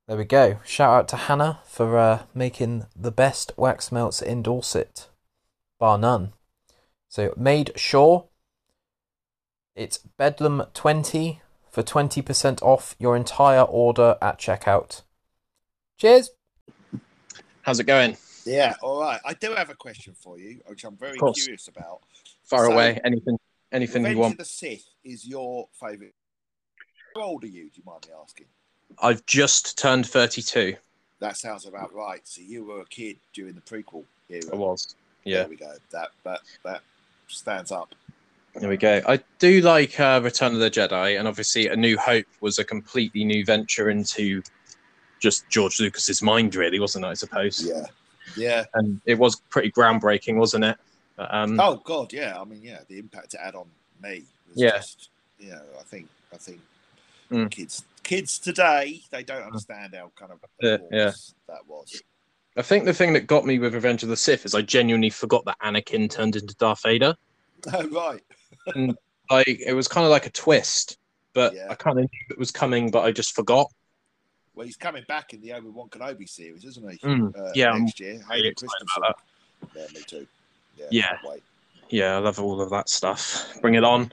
there 0.07 0.17
we 0.17 0.25
go. 0.25 0.59
Shout 0.65 0.99
out 1.01 1.07
to 1.09 1.17
Hannah 1.17 1.59
for 1.65 1.95
uh, 1.95 2.23
making 2.33 2.87
the 2.95 3.11
best 3.11 3.51
wax 3.57 3.91
melts 3.91 4.23
in 4.23 4.41
Dorset, 4.41 5.07
bar 5.79 5.99
none. 5.99 6.33
So 7.07 7.31
made 7.37 7.73
sure 7.75 8.25
it's 9.75 9.99
Bedlam 9.99 10.63
twenty 10.73 11.41
for 11.69 11.83
20% 11.83 12.61
off 12.63 12.95
your 12.97 13.15
entire 13.15 13.61
order 13.61 14.17
at 14.21 14.39
checkout. 14.39 15.03
Cheers! 15.97 16.31
How's 17.61 17.79
it 17.79 17.85
going? 17.85 18.17
Yeah, 18.49 18.75
all 18.81 18.99
right. 19.01 19.19
I 19.25 19.33
do 19.35 19.53
have 19.53 19.69
a 19.69 19.75
question 19.75 20.15
for 20.19 20.39
you, 20.39 20.59
which 20.65 20.83
I'm 20.83 20.95
very 20.97 21.17
curious 21.17 21.67
about. 21.67 22.01
Far 22.43 22.65
So- 22.65 22.71
away. 22.73 22.99
Anything, 23.05 23.37
anything 23.71 24.01
Revenge 24.03 24.15
you 24.15 24.21
want. 24.21 24.33
of 24.33 24.37
the 24.39 24.45
Sith 24.45 24.85
is 25.03 25.27
your 25.27 25.67
favourite. 25.79 26.13
How 27.15 27.21
old 27.21 27.43
are 27.43 27.47
you? 27.47 27.65
Do 27.65 27.71
you 27.75 27.83
mind 27.85 28.05
me 28.07 28.13
asking? 28.21 28.47
I've 29.01 29.25
just 29.25 29.77
turned 29.77 30.07
32. 30.07 30.75
That 31.19 31.37
sounds 31.37 31.65
about 31.65 31.93
right. 31.93 32.21
So 32.27 32.41
you 32.41 32.63
were 32.63 32.81
a 32.81 32.85
kid 32.85 33.17
during 33.33 33.53
the 33.53 33.61
prequel 33.61 34.05
era. 34.29 34.41
I 34.51 34.55
was. 34.55 34.95
Yeah. 35.25 35.39
There 35.41 35.49
we 35.49 35.55
go. 35.57 35.73
That 35.91 36.09
that 36.23 36.39
that 36.63 36.81
stands 37.27 37.71
up. 37.71 37.93
There 38.55 38.69
we 38.69 38.77
go. 38.77 39.01
I 39.07 39.19
do 39.37 39.61
like 39.61 39.99
uh, 39.99 40.21
Return 40.23 40.53
of 40.53 40.59
the 40.59 40.71
Jedi, 40.71 41.19
and 41.19 41.27
obviously, 41.27 41.67
A 41.67 41.75
New 41.75 41.97
Hope 41.97 42.25
was 42.41 42.57
a 42.57 42.63
completely 42.63 43.23
new 43.25 43.45
venture 43.45 43.89
into 43.89 44.41
just 45.19 45.47
George 45.49 45.79
Lucas's 45.79 46.21
mind, 46.23 46.55
really, 46.55 46.79
wasn't 46.79 47.05
it? 47.05 47.09
I 47.09 47.13
suppose. 47.13 47.63
Yeah. 47.63 47.85
Yeah. 48.35 48.65
And 48.73 49.01
it 49.05 49.15
was 49.15 49.41
pretty 49.49 49.71
groundbreaking, 49.71 50.35
wasn't 50.35 50.63
it? 50.65 50.77
But, 51.15 51.33
um, 51.33 51.59
Oh 51.59 51.77
God, 51.77 52.13
yeah. 52.13 52.39
I 52.39 52.43
mean, 52.45 52.61
yeah. 52.63 52.79
The 52.87 52.99
impact 52.99 53.33
it 53.33 53.39
had 53.41 53.55
on 53.55 53.67
me 54.01 54.23
was 54.47 54.57
Yeah. 54.61 54.77
just, 54.77 55.09
you 55.39 55.51
know, 55.51 55.61
I 55.79 55.83
think, 55.83 56.07
I 56.33 56.37
think 56.37 56.61
Mm. 57.31 57.51
kids, 57.51 57.83
kids 58.03 58.39
today, 58.39 59.01
they 59.11 59.23
don't 59.23 59.43
understand 59.43 59.93
how 59.95 60.11
kind 60.15 60.31
of 60.31 60.39
Yeah, 60.61 60.77
yeah. 60.91 61.11
that 61.47 61.65
was. 61.67 62.01
I 62.57 62.61
think 62.63 62.85
the 62.85 62.93
thing 62.93 63.13
that 63.13 63.27
got 63.27 63.45
me 63.45 63.59
with 63.59 63.75
Revenge 63.75 64.01
of 64.03 64.09
the 64.09 64.17
Sith 64.17 64.45
is 64.45 64.55
I 64.55 64.61
genuinely 64.63 65.09
forgot 65.11 65.45
that 65.45 65.59
Anakin 65.59 66.09
turned 66.09 66.35
into 66.35 66.55
Darth 66.55 66.81
Vader. 66.83 67.15
Oh 67.73 67.87
right. 67.89 68.23
and 68.75 68.97
Like 69.29 69.47
it 69.47 69.73
was 69.73 69.87
kind 69.87 70.05
of 70.05 70.11
like 70.11 70.25
a 70.25 70.31
twist, 70.31 70.97
but 71.33 71.53
Yeah. 71.53 71.67
I 71.69 71.75
kind 71.75 71.99
of 71.99 72.03
knew 72.03 72.19
it 72.31 72.37
was 72.39 72.49
coming, 72.51 72.89
but 72.89 73.01
I 73.03 73.11
just 73.11 73.35
forgot. 73.35 73.69
Well, 74.55 74.65
he's 74.65 74.77
coming 74.77 75.03
back 75.07 75.33
in 75.33 75.41
the 75.41 75.53
Obi 75.53 75.69
Wan 75.69 75.89
Kenobi 75.89 76.27
series, 76.27 76.65
isn't 76.65 76.89
he? 76.91 76.97
Mm, 76.99 77.35
Uh, 77.37 77.51
yeah, 77.55 77.71
I'm 77.71 77.85
next 77.85 77.99
year. 77.99 78.19
really 78.29 78.53
Christensen. 78.53 79.03
Yeah, 79.75 79.85
me 79.93 80.01
too. 80.07 80.27
Yeah. 80.77 80.85
Yeah. 80.91 81.17
Yeah, 81.89 82.15
I 82.15 82.19
love 82.19 82.39
all 82.39 82.61
of 82.61 82.69
that 82.69 82.87
stuff. 82.89 83.57
Bring 83.61 83.75
it 83.75 83.83
on. 83.83 84.11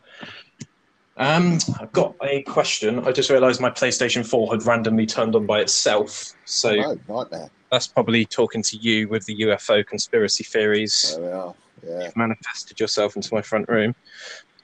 Um, 1.19 1.59
I've 1.81 1.93
got 1.93 2.15
a 2.23 2.43
question. 2.43 3.01
I 3.07 3.13
just 3.13 3.31
realised 3.31 3.61
my 3.61 3.71
PlayStation 3.71 4.27
4 4.27 4.53
had 4.55 4.65
randomly 4.67 5.07
turned 5.07 5.35
on 5.35 5.47
by 5.47 5.61
itself. 5.61 6.33
So 6.45 6.71
Oh, 6.71 6.99
nightmare. 7.09 7.51
that's 7.71 7.87
probably 7.87 8.25
talking 8.25 8.63
to 8.63 8.77
you 8.77 9.09
with 9.09 9.25
the 9.27 9.35
UFO 9.43 9.87
conspiracy 9.87 10.45
theories. 10.45 11.17
There 11.17 11.27
we 11.27 11.33
are. 11.33 11.55
Yeah. 11.87 12.05
You've 12.05 12.17
manifested 12.17 12.81
yourself 12.81 13.17
into 13.17 13.33
my 13.35 13.43
front 13.43 13.69
room. 13.69 13.95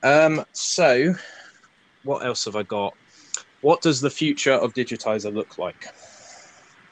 Um, 0.03 0.45
so, 0.53 1.15
what 2.05 2.25
else 2.25 2.45
have 2.47 2.57
I 2.57 2.63
got? 2.65 2.95
What 3.63 3.81
does 3.81 4.01
the 4.01 4.11
future 4.11 4.53
of 4.53 4.75
Digitizer 4.75 5.33
look 5.33 5.57
like? 5.57 5.87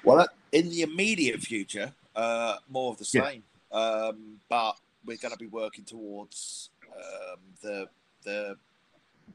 Well, 0.05 0.21
uh, 0.21 0.27
in 0.53 0.71
the 0.71 0.83
immediate 0.83 1.41
future, 1.41 1.93
uh, 2.17 2.57
more 2.69 2.93
of 2.93 2.99
the 2.99 3.09
Yeah. 3.13 3.25
same. 3.29 3.43
Um, 3.73 4.41
but 4.49 4.77
we're 5.05 5.17
going 5.19 5.33
to 5.33 5.39
be 5.39 5.47
working 5.47 5.85
towards 5.85 6.71
um, 6.97 7.39
the 7.63 7.89
the 8.25 8.57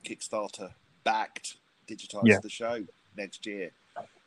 Kickstarter 0.03 0.71
backed 1.03 1.55
digitize 1.87 2.27
Yeah. 2.27 2.39
the 2.39 2.49
show 2.49 2.85
next 3.17 3.45
year. 3.45 3.71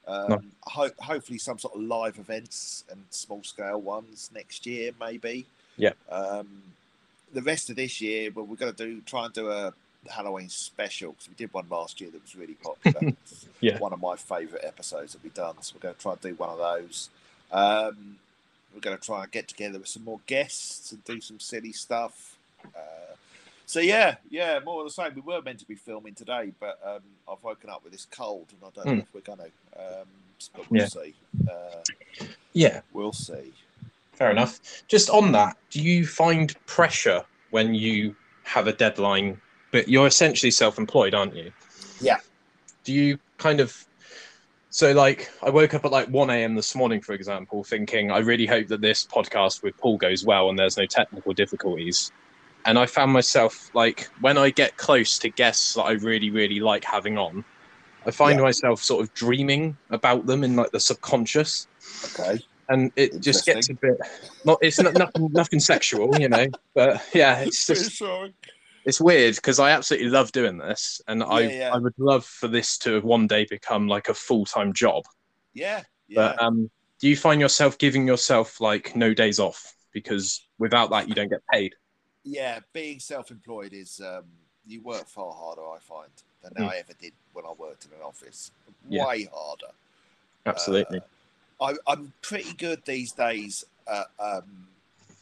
Um, 0.06 0.28
Nice. 0.30 0.40
ho- 0.62 0.90
hopefully, 1.00 1.38
some 1.38 1.58
sort 1.58 1.74
of 1.74 1.82
live 1.82 2.18
events 2.18 2.84
and 2.90 3.04
small 3.10 3.42
scale 3.44 3.80
ones 3.80 4.30
next 4.34 4.64
year, 4.66 4.92
maybe. 4.98 5.46
Yeah. 5.76 5.92
Um, 6.08 6.62
the 7.32 7.42
rest 7.42 7.68
of 7.70 7.76
this 7.76 8.00
year, 8.00 8.30
well, 8.32 8.46
we're 8.46 8.56
going 8.56 8.74
to 8.74 8.84
do 8.86 9.00
try 9.02 9.26
and 9.26 9.34
do 9.34 9.50
a 9.50 9.72
Halloween 10.08 10.48
special 10.48 11.12
because 11.12 11.28
we 11.28 11.34
did 11.34 11.52
one 11.52 11.66
last 11.70 12.00
year 12.00 12.10
that 12.10 12.22
was 12.22 12.34
really 12.36 12.54
popular. 12.54 13.12
Yeah. 13.60 13.78
one 13.78 13.92
of 13.92 14.00
my 14.00 14.14
favourite 14.14 14.64
episodes 14.64 15.12
that 15.14 15.22
we've 15.24 15.34
done. 15.34 15.56
So 15.62 15.74
we're 15.74 15.80
going 15.80 15.94
to 15.96 16.00
try 16.00 16.12
and 16.12 16.20
do 16.20 16.34
one 16.34 16.50
of 16.50 16.58
those. 16.58 17.10
Um, 17.50 18.16
we're 18.72 18.80
going 18.80 18.96
to 18.96 19.02
try 19.04 19.24
and 19.24 19.32
get 19.32 19.48
together 19.48 19.80
with 19.80 19.88
some 19.88 20.04
more 20.04 20.20
guests 20.28 20.92
and 20.92 21.02
do 21.04 21.20
some 21.20 21.40
silly 21.40 21.72
stuff. 21.72 22.36
Uh, 22.64 23.16
so 23.66 23.80
yeah, 23.80 24.16
yeah, 24.30 24.60
more 24.64 24.80
of 24.82 24.86
the 24.86 24.92
same. 24.92 25.12
We 25.16 25.22
were 25.22 25.42
meant 25.42 25.58
to 25.58 25.66
be 25.66 25.74
filming 25.74 26.14
today, 26.14 26.52
but 26.60 26.78
um, 26.84 27.00
I've 27.28 27.42
woken 27.42 27.68
up 27.68 27.82
with 27.82 27.92
this 27.92 28.06
cold, 28.12 28.46
and 28.50 28.60
I 28.62 28.70
don't 28.74 28.86
know 28.96 29.02
Mm. 29.02 29.06
if 29.06 29.14
we're 29.14 29.20
going 29.22 29.38
to. 29.38 30.00
Um, 30.00 30.06
but 30.54 30.70
we'll 30.70 30.80
Yeah. 30.82 30.86
see. 30.86 31.14
Uh, 31.50 31.82
Yeah, 32.52 32.80
we'll 32.92 33.12
see. 33.12 33.52
fair 34.12 34.30
enough. 34.30 34.60
Just 34.88 35.10
on 35.10 35.32
that, 35.32 35.56
do 35.70 35.82
you 35.82 36.06
find 36.06 36.54
pressure 36.66 37.24
when 37.50 37.74
you 37.74 38.14
have 38.44 38.68
a 38.68 38.72
deadline? 38.72 39.40
But 39.72 39.88
you're 39.88 40.06
essentially 40.06 40.50
self-employed, 40.50 41.14
aren't 41.14 41.36
you? 41.36 41.52
Yeah. 42.00 42.18
Do 42.84 42.92
you 42.92 43.18
kind 43.38 43.60
of 43.60 43.76
so 44.70 44.92
like 44.92 45.30
I 45.42 45.50
woke 45.50 45.74
up 45.74 45.84
at 45.84 45.90
like 45.92 46.08
1 46.08 46.30
a.m. 46.30 46.54
this 46.54 46.74
morning, 46.74 47.00
for 47.00 47.12
example, 47.14 47.64
thinking 47.64 48.10
I 48.10 48.18
really 48.18 48.46
hope 48.46 48.68
that 48.68 48.80
this 48.80 49.06
podcast 49.06 49.62
with 49.62 49.76
Paul 49.78 49.96
goes 49.98 50.24
well 50.24 50.50
and 50.50 50.58
there's 50.58 50.76
no 50.76 50.86
technical 50.86 51.32
difficulties. 51.32 52.12
And 52.66 52.78
I 52.78 52.86
found 52.86 53.12
myself 53.12 53.70
like 53.74 54.08
when 54.20 54.36
I 54.36 54.50
get 54.50 54.76
close 54.76 55.18
to 55.20 55.30
guests 55.30 55.74
that 55.74 55.82
I 55.82 55.92
really, 55.92 56.30
really 56.30 56.60
like 56.60 56.84
having 56.84 57.16
on, 57.16 57.44
I 58.06 58.10
find 58.10 58.38
Yeah. 58.38 58.44
myself 58.44 58.82
sort 58.82 59.02
of 59.02 59.12
dreaming 59.14 59.76
about 59.90 60.26
them 60.26 60.44
in 60.44 60.56
like 60.56 60.70
the 60.70 60.80
subconscious 60.80 61.66
Okay. 62.18 62.42
and 62.68 62.92
it 62.96 63.20
just 63.20 63.46
gets 63.46 63.70
a 63.70 63.74
bit 63.74 63.96
not 64.44 64.58
it's 64.60 64.78
not 64.78 64.92
nothing 64.94 65.28
nothing 65.32 65.58
sexual 65.60 66.18
you 66.20 66.28
know 66.28 66.46
but 66.74 67.02
yeah 67.14 67.38
it's 67.40 67.66
just 67.66 67.96
sorry. 67.96 68.34
It's 68.88 69.00
weird 69.00 69.34
because 69.36 69.58
i 69.60 69.70
absolutely 69.70 70.08
love 70.08 70.32
doing 70.32 70.56
this 70.58 71.00
and 71.08 71.22
i 71.22 71.40
Yeah, 71.40 71.50
yeah. 71.58 71.74
i 71.74 71.78
would 71.78 71.94
love 71.98 72.24
for 72.24 72.48
this 72.48 72.78
to 72.78 73.00
one 73.02 73.26
day 73.26 73.46
become 73.48 73.86
like 73.86 74.08
a 74.08 74.14
full-time 74.14 74.72
job 74.72 75.04
Yeah. 75.54 75.82
Yeah. 76.08 76.16
but 76.34 76.42
um 76.42 76.70
do 77.00 77.08
you 77.08 77.16
find 77.16 77.40
yourself 77.40 77.78
giving 77.78 78.06
yourself 78.06 78.60
like 78.60 78.96
no 78.96 79.14
days 79.14 79.38
off 79.38 79.74
because 79.92 80.46
without 80.58 80.90
that 80.90 81.08
you 81.08 81.14
don't 81.14 81.28
get 81.28 81.42
paid 81.52 81.74
yeah, 82.24 82.58
being 82.74 83.00
self-employed 83.00 83.72
is 83.72 84.02
um, 84.04 84.24
you 84.66 84.82
work 84.82 85.06
far 85.08 85.32
harder, 85.32 85.62
I 85.62 85.78
find, 85.80 86.10
than 86.42 86.52
Mm. 86.62 86.68
I 86.68 86.76
ever 86.76 86.92
did 87.00 87.14
when 87.32 87.46
I 87.46 87.52
worked 87.52 87.86
in 87.86 87.92
an 87.92 88.02
office. 88.04 88.50
Yeah. 88.86 89.06
Way 89.06 89.28
harder. 89.32 89.72
absolutely 90.44 91.00
Uh, 91.60 91.64
I, 91.64 91.92
I'm 91.92 92.12
pretty 92.20 92.52
good 92.52 92.82
these 92.84 93.12
days 93.12 93.64
at 93.90 94.08
um, 94.20 94.66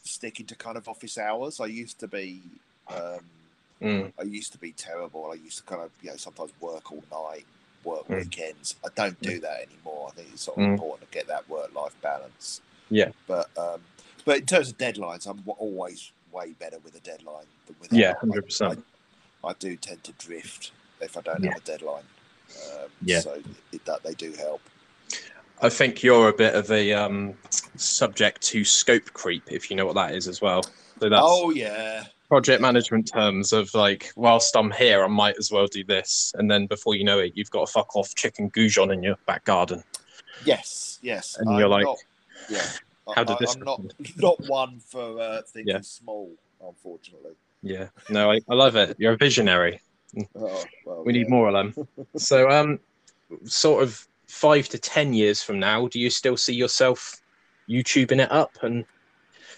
sticking 0.02 0.46
to 0.46 0.56
kind 0.56 0.76
of 0.76 0.88
office 0.88 1.16
hours. 1.16 1.60
I 1.60 1.66
used 1.66 2.00
to 2.00 2.08
be, 2.08 2.42
um, 2.88 3.20
Mm, 3.82 4.12
I 4.18 4.22
used 4.22 4.52
to 4.52 4.58
be 4.58 4.72
terrible. 4.72 5.30
I 5.30 5.34
used 5.34 5.58
to 5.58 5.64
kind 5.64 5.82
of, 5.82 5.90
you 6.02 6.10
know, 6.10 6.16
sometimes 6.16 6.52
work 6.60 6.90
all 6.90 7.04
night, 7.10 7.44
work 7.84 8.08
Mm. 8.08 8.18
weekends. 8.24 8.76
I 8.84 8.88
don't 8.94 9.20
do 9.20 9.38
that 9.40 9.60
anymore. 9.68 10.08
I 10.08 10.12
think 10.12 10.28
it's 10.32 10.42
sort 10.42 10.58
of 10.58 10.64
Mm. 10.64 10.72
important 10.72 11.10
to 11.10 11.14
get 11.18 11.26
that 11.28 11.48
work-life 11.48 11.94
balance. 12.00 12.60
Yeah. 12.90 13.10
But 13.26 13.50
um, 13.58 13.80
but 14.24 14.38
in 14.38 14.46
terms 14.46 14.70
of 14.70 14.78
deadlines, 14.78 15.26
I'm 15.26 15.42
always 15.58 16.10
way 16.32 16.52
better 16.58 16.78
with 16.78 16.94
a 16.96 17.00
deadline 17.00 17.46
than 17.66 17.76
without. 17.80 17.96
Yeah, 17.98 18.14
100%. 18.22 18.82
I, 19.44 19.48
I 19.48 19.52
do 19.58 19.76
tend 19.76 20.02
to 20.04 20.12
drift 20.12 20.72
if 21.00 21.16
I 21.16 21.20
don't 21.20 21.42
Yeah. 21.44 21.50
have 21.52 21.62
a 21.62 21.64
deadline. 21.64 22.04
Um, 22.74 22.88
Yeah. 23.02 23.20
So 23.20 23.42
it, 23.72 23.84
that 23.84 24.02
they 24.02 24.14
do 24.14 24.32
help. 24.32 24.60
i 25.62 25.68
think 25.70 26.02
you're 26.02 26.28
a 26.28 26.32
bit 26.34 26.54
of 26.54 26.70
a 26.70 26.92
um 26.92 27.34
subject 27.76 28.42
to 28.42 28.62
scope 28.62 29.10
creep 29.14 29.42
if 29.50 29.70
you 29.70 29.76
know 29.76 29.86
what 29.86 29.94
that 29.94 30.14
is 30.14 30.28
as 30.28 30.40
well 30.42 30.62
so 31.00 31.08
oh 31.12 31.50
yeah. 31.50 32.04
Project 32.28 32.60
management 32.60 33.10
terms 33.12 33.52
of 33.52 33.72
like, 33.74 34.10
whilst 34.16 34.56
I'm 34.56 34.70
here, 34.70 35.04
I 35.04 35.06
might 35.06 35.36
as 35.38 35.50
well 35.50 35.66
do 35.66 35.84
this, 35.84 36.32
and 36.36 36.50
then 36.50 36.66
before 36.66 36.94
you 36.94 37.04
know 37.04 37.18
it, 37.18 37.32
you've 37.34 37.50
got 37.50 37.62
a 37.62 37.66
fuck 37.66 37.94
off 37.96 38.14
chicken 38.14 38.50
goujon 38.50 38.92
in 38.92 39.02
your 39.02 39.16
back 39.26 39.44
garden. 39.44 39.82
Yes. 40.44 40.98
Yes. 41.02 41.36
And 41.38 41.58
you're 41.58 41.68
like, 41.68 41.84
not, 41.84 41.98
yeah. 42.48 42.66
how 43.14 43.24
did 43.24 43.38
this 43.38 43.54
I'm 43.54 43.62
not 43.62 43.80
happen? 43.80 43.90
not 44.16 44.40
one 44.48 44.80
for 44.80 45.20
uh, 45.20 45.42
thinking 45.46 45.74
Yeah. 45.76 45.80
small, 45.82 46.30
unfortunately. 46.64 47.32
Yeah, 47.62 47.88
no, 48.10 48.30
I, 48.30 48.40
I 48.48 48.54
love 48.54 48.76
it. 48.76 48.96
You're 48.98 49.14
a 49.14 49.16
visionary. 49.16 49.80
Oh, 50.36 50.62
well, 50.84 51.02
We 51.06 51.12
need 51.12 51.28
more 51.28 51.48
of 51.48 51.54
them. 51.74 51.88
so, 52.16 52.48
um, 52.50 52.78
sort 53.44 53.82
of 53.82 54.06
five 54.28 54.68
to 54.68 54.78
ten 54.78 55.12
years 55.14 55.42
from 55.42 55.58
now, 55.58 55.88
do 55.88 55.98
you 55.98 56.10
still 56.10 56.36
see 56.36 56.54
yourself 56.54 57.20
YouTubing 57.68 58.20
it 58.22 58.30
up 58.30 58.52
and 58.62 58.84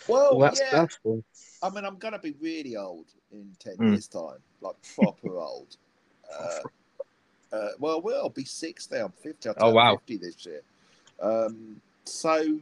Well, 0.07 0.29
all 0.29 0.39
that 0.41 0.59
yeah. 0.59 0.69
stuff? 0.69 0.99
Or- 1.05 1.23
I 1.63 1.71
mean, 1.71 1.85
I'm 1.85 1.97
going 1.97 2.13
to 2.13 2.19
be 2.19 2.35
really 2.41 2.77
old 2.77 3.07
in 3.33 3.55
10 3.59 3.77
Mm. 3.77 3.91
years' 3.93 4.09
time, 4.09 4.39
like 4.61 4.77
proper 4.95 5.39
old. 5.39 5.77
Uh, 6.33 6.61
uh, 7.53 7.69
well, 7.79 8.01
well, 8.01 8.23
I'll 8.23 8.29
be 8.31 8.45
60. 8.45 8.95
I'm 8.97 9.13
50. 9.13 9.49
I'll 9.49 9.55
Oh, 9.61 9.71
wow. 9.73 9.97
50 9.97 10.17
this 10.19 10.47
year. 10.47 10.63
Um, 11.21 11.81
so 12.05 12.59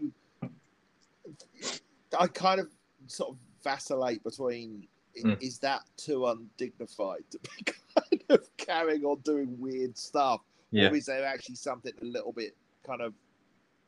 I 2.18 2.26
kind 2.28 2.61
of 2.61 2.68
sort 3.07 3.30
of 3.30 3.36
vacillate 3.62 4.22
between 4.22 4.86
Mm. 5.24 5.40
is 5.42 5.59
that 5.61 5.82
too 5.97 6.26
undignified 6.26 7.24
to 7.30 7.38
be 7.38 7.72
kind 7.94 8.22
of 8.28 8.55
carrying 8.59 9.03
on 9.07 9.18
doing 9.20 9.59
weird 9.59 9.97
stuff? 9.97 10.42
Yeah, 10.70 10.90
Or 10.90 10.94
is 10.94 11.07
there 11.07 11.24
actually 11.24 11.55
something 11.55 11.94
a 12.03 12.05
little 12.05 12.32
bit 12.32 12.55
kind 12.84 13.01
of 13.01 13.14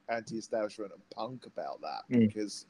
anti-establishment 0.08 0.90
and 0.90 1.10
punk 1.10 1.44
about 1.44 1.82
that? 1.82 2.04
Mm. 2.10 2.28
Because 2.28 2.64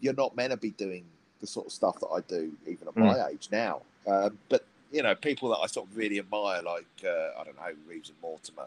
you're 0.00 0.14
not 0.14 0.34
meant 0.34 0.50
to 0.52 0.56
be 0.56 0.70
doing 0.70 1.04
the 1.44 1.50
sort 1.50 1.66
of 1.66 1.72
stuff 1.72 2.00
that 2.00 2.06
I 2.08 2.20
do, 2.22 2.52
even 2.66 2.88
at 2.88 2.96
Mm. 2.96 3.00
my 3.06 3.28
age 3.28 3.48
now. 3.52 3.82
Um, 4.06 4.38
but 4.48 4.64
you 4.90 5.02
know, 5.02 5.14
people 5.14 5.48
that 5.50 5.58
I 5.58 5.66
sort 5.66 5.88
of 5.88 5.96
really 5.96 6.18
admire, 6.18 6.62
like 6.62 6.86
uh, 7.04 7.38
I 7.38 7.44
don't 7.44 7.56
know, 7.56 7.74
Reeves 7.86 8.08
and 8.08 8.18
Mortimer. 8.22 8.66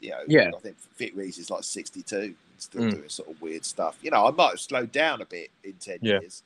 You 0.00 0.10
know, 0.10 0.24
Yeah. 0.26 0.50
I 0.54 0.58
think 0.58 0.76
Vic 0.98 1.12
Reeves 1.14 1.38
is 1.38 1.50
like 1.50 1.62
62 1.64 2.34
still 2.58 2.82
Mm. 2.82 2.90
doing 2.90 3.08
sort 3.08 3.28
of 3.30 3.40
weird 3.40 3.64
stuff. 3.64 3.98
You 4.02 4.10
know, 4.10 4.26
I 4.26 4.30
might 4.30 4.50
have 4.50 4.60
slowed 4.60 4.90
down 4.92 5.20
a 5.20 5.26
bit 5.26 5.50
in 5.62 5.74
10 5.74 5.98
Yeah. 6.02 6.20
years, 6.20 6.42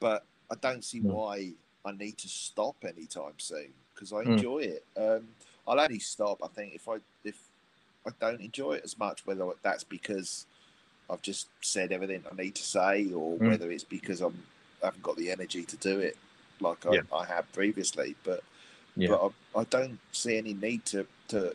but 0.00 0.24
I 0.50 0.56
don't 0.60 0.84
see 0.84 1.00
Mm. 1.00 1.10
why 1.10 1.52
I 1.84 1.92
need 1.92 2.18
to 2.18 2.28
stop 2.28 2.76
anytime 2.84 3.34
soon 3.38 3.72
because 3.94 4.12
I 4.12 4.22
Mm. 4.22 4.26
enjoy 4.36 4.58
it. 4.58 4.84
Um, 4.96 5.28
I'll 5.66 5.80
only 5.80 5.98
stop, 6.00 6.38
I 6.42 6.48
think, 6.48 6.74
if 6.74 6.88
I 6.88 6.96
if 7.24 7.38
I 8.06 8.10
don't 8.20 8.40
enjoy 8.40 8.72
it 8.74 8.84
as 8.84 8.98
much. 8.98 9.24
Whether 9.26 9.46
that's 9.62 9.84
because 9.84 10.46
I've 11.08 11.22
just 11.22 11.48
said 11.60 11.92
everything 11.92 12.24
I 12.30 12.34
need 12.34 12.54
to 12.56 12.62
say, 12.64 13.12
or 13.12 13.36
Mm. 13.36 13.46
whether 13.48 13.70
it's 13.70 13.84
because 13.84 14.20
I'm 14.20 14.42
haven't 14.82 15.02
got 15.02 15.16
the 15.16 15.30
energy 15.30 15.64
to 15.64 15.76
do 15.76 15.98
it 16.00 16.16
like 16.60 16.84
I, 16.86 16.94
Yeah. 16.94 17.00
I 17.12 17.24
had 17.24 17.50
previously. 17.52 18.14
But 18.24 18.42
Yeah. 18.96 19.08
but 19.10 19.32
I, 19.56 19.60
I 19.60 19.64
don't 19.64 19.98
see 20.12 20.36
any 20.38 20.54
need 20.54 20.84
to 20.86 21.06
to 21.28 21.54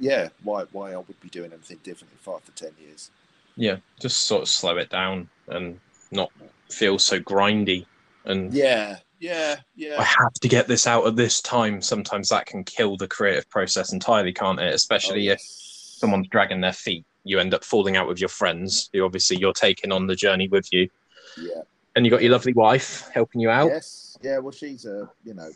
yeah 0.00 0.28
why 0.42 0.64
why 0.72 0.92
I 0.92 0.96
would 0.96 1.20
be 1.20 1.28
doing 1.28 1.52
anything 1.52 1.78
different 1.82 2.12
in 2.12 2.18
five 2.18 2.44
to 2.46 2.52
ten 2.52 2.72
years. 2.80 3.10
yeah, 3.56 3.76
just 4.00 4.22
sort 4.22 4.42
of 4.42 4.48
slow 4.48 4.76
it 4.78 4.88
down 4.90 5.28
and 5.48 5.78
not 6.10 6.30
feel 6.70 6.98
so 6.98 7.20
grindy. 7.20 7.84
And 8.24 8.52
Yeah, 8.54 8.98
yeah, 9.20 9.56
yeah 9.76 9.96
I 9.98 10.04
have 10.04 10.32
to 10.40 10.48
get 10.48 10.68
this 10.68 10.86
out 10.86 11.06
at 11.06 11.16
this 11.16 11.40
time. 11.42 11.82
Sometimes 11.82 12.28
that 12.30 12.46
can 12.46 12.64
kill 12.64 12.96
the 12.96 13.08
creative 13.08 13.48
process 13.50 13.92
entirely, 13.92 14.32
can't 14.32 14.60
it? 14.60 14.72
Especially 14.74 15.28
Oh, 15.28 15.32
if 15.32 15.40
someone's 15.42 16.28
dragging 16.28 16.60
their 16.62 16.72
feet, 16.72 17.04
you 17.24 17.38
end 17.38 17.52
up 17.54 17.62
falling 17.64 17.96
out 17.96 18.08
with 18.08 18.20
your 18.20 18.28
friends, 18.30 18.88
who 18.92 19.04
obviously 19.04 19.36
you're 19.38 19.52
taking 19.52 19.92
on 19.92 20.06
the 20.06 20.16
journey 20.16 20.48
with 20.48 20.72
you. 20.72 20.88
yeah. 21.36 21.62
And 21.94 22.04
you 22.06 22.10
got 22.10 22.22
your 22.22 22.32
lovely 22.32 22.52
wife 22.54 23.10
helping 23.12 23.40
you 23.40 23.50
out. 23.50 23.68
Yes, 23.68 24.16
yeah. 24.22 24.38
Well, 24.38 24.52
she's 24.52 24.86
a 24.86 25.10
you 25.24 25.34
know, 25.34 25.50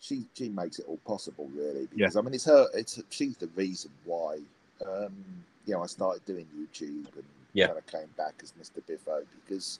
she 0.00 0.26
she 0.34 0.48
makes 0.48 0.78
it 0.78 0.86
all 0.88 0.98
possible 1.06 1.48
really 1.54 1.86
because 1.94 2.16
I 2.16 2.20
mean 2.22 2.34
it's 2.34 2.44
her 2.44 2.66
it's 2.74 3.00
she's 3.10 3.36
the 3.36 3.48
reason 3.54 3.90
why 4.04 4.38
um 4.84 5.14
you 5.64 5.74
know 5.74 5.82
I 5.82 5.86
started 5.86 6.24
doing 6.24 6.46
YouTube 6.58 7.14
and 7.14 7.24
Yeah. 7.52 7.66
kind 7.68 7.78
of 7.78 7.86
came 7.86 8.08
back 8.16 8.34
as 8.42 8.52
Mr 8.52 8.84
Biffo 8.86 9.22
because 9.44 9.78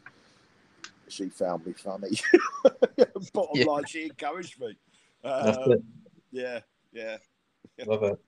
she 1.09 1.29
found 1.29 1.67
me 1.67 1.73
funny. 1.73 2.19
Bottom 3.33 3.61
Yeah. 3.61 3.65
line, 3.65 3.85
she 3.87 4.05
encouraged 4.05 4.61
me. 4.61 4.77
That's 5.23 5.59
Um, 5.59 5.73
it. 5.73 5.83
yeah, 6.33 6.61
yeah. 6.93 7.17
Love 7.85 8.03
it. 8.05 8.19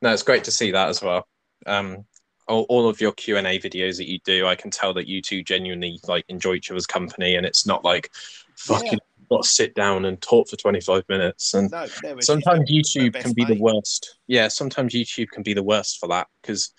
No, 0.00 0.12
it's 0.12 0.22
great 0.22 0.44
to 0.44 0.50
see 0.50 0.70
that 0.72 0.88
as 0.88 1.02
well. 1.02 1.26
Um, 1.66 2.04
all, 2.48 2.66
all 2.68 2.88
of 2.88 3.00
your 3.00 3.12
Q 3.12 3.36
and 3.36 3.46
A 3.46 3.58
videos 3.58 3.96
that 3.98 4.08
you 4.08 4.18
do, 4.24 4.46
I 4.46 4.54
can 4.54 4.70
tell 4.70 4.94
that 4.94 5.06
you 5.06 5.20
two 5.22 5.42
genuinely 5.42 6.00
like 6.06 6.24
enjoy 6.28 6.54
each 6.54 6.70
other's 6.70 6.86
company, 6.86 7.36
and 7.36 7.46
it's 7.46 7.66
not 7.66 7.84
like 7.84 8.10
fucking 8.56 8.92
Yeah. 8.94 8.98
got 9.30 9.42
to 9.42 9.48
sit 9.48 9.74
down 9.74 10.04
and 10.06 10.20
talk 10.20 10.48
for 10.48 10.56
twenty 10.56 10.80
five 10.80 11.04
minutes. 11.08 11.54
And 11.54 11.70
No, 11.70 11.86
sometimes 12.20 12.70
YouTube 12.70 13.14
can 13.14 13.32
be 13.32 13.44
the 13.44 13.58
worst. 13.60 14.16
Yeah, 14.26 14.48
sometimes 14.48 14.94
YouTube 14.94 15.28
can 15.28 15.42
be 15.42 15.54
the 15.54 15.62
worst 15.62 15.98
for 16.00 16.08
that 16.08 16.28
because 16.42 16.72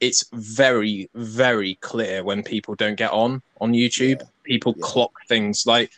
it's 0.00 0.24
very, 0.32 1.08
very 1.14 1.76
clear 1.76 2.24
when 2.24 2.42
people 2.42 2.74
don't 2.74 2.96
get 2.96 3.12
on 3.12 3.42
on 3.60 3.72
YouTube. 3.72 4.20
Yeah, 4.20 4.26
People 4.42 4.74
yeah. 4.76 4.82
clock 4.84 5.12
things 5.28 5.66
like. 5.66 5.90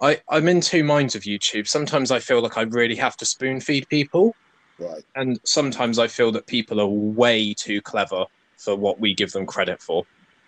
I, 0.00 0.20
I'm 0.28 0.48
in 0.48 0.60
two 0.60 0.82
minds 0.84 1.14
of 1.14 1.22
YouTube. 1.22 1.68
Sometimes 1.68 2.10
I 2.10 2.18
feel 2.18 2.42
like 2.42 2.58
I 2.58 2.62
really 2.62 2.96
have 2.96 3.16
to 3.18 3.24
spoon 3.24 3.60
feed 3.60 3.88
people, 3.88 4.34
Right. 4.78 5.04
and 5.14 5.38
sometimes 5.44 5.98
I 5.98 6.08
feel 6.08 6.32
that 6.32 6.46
people 6.46 6.80
are 6.80 6.86
way 6.86 7.54
too 7.54 7.80
clever 7.80 8.26
for 8.56 8.74
what 8.74 8.98
we 8.98 9.14
give 9.14 9.30
them 9.32 9.46
credit 9.46 9.80
for, 9.80 10.04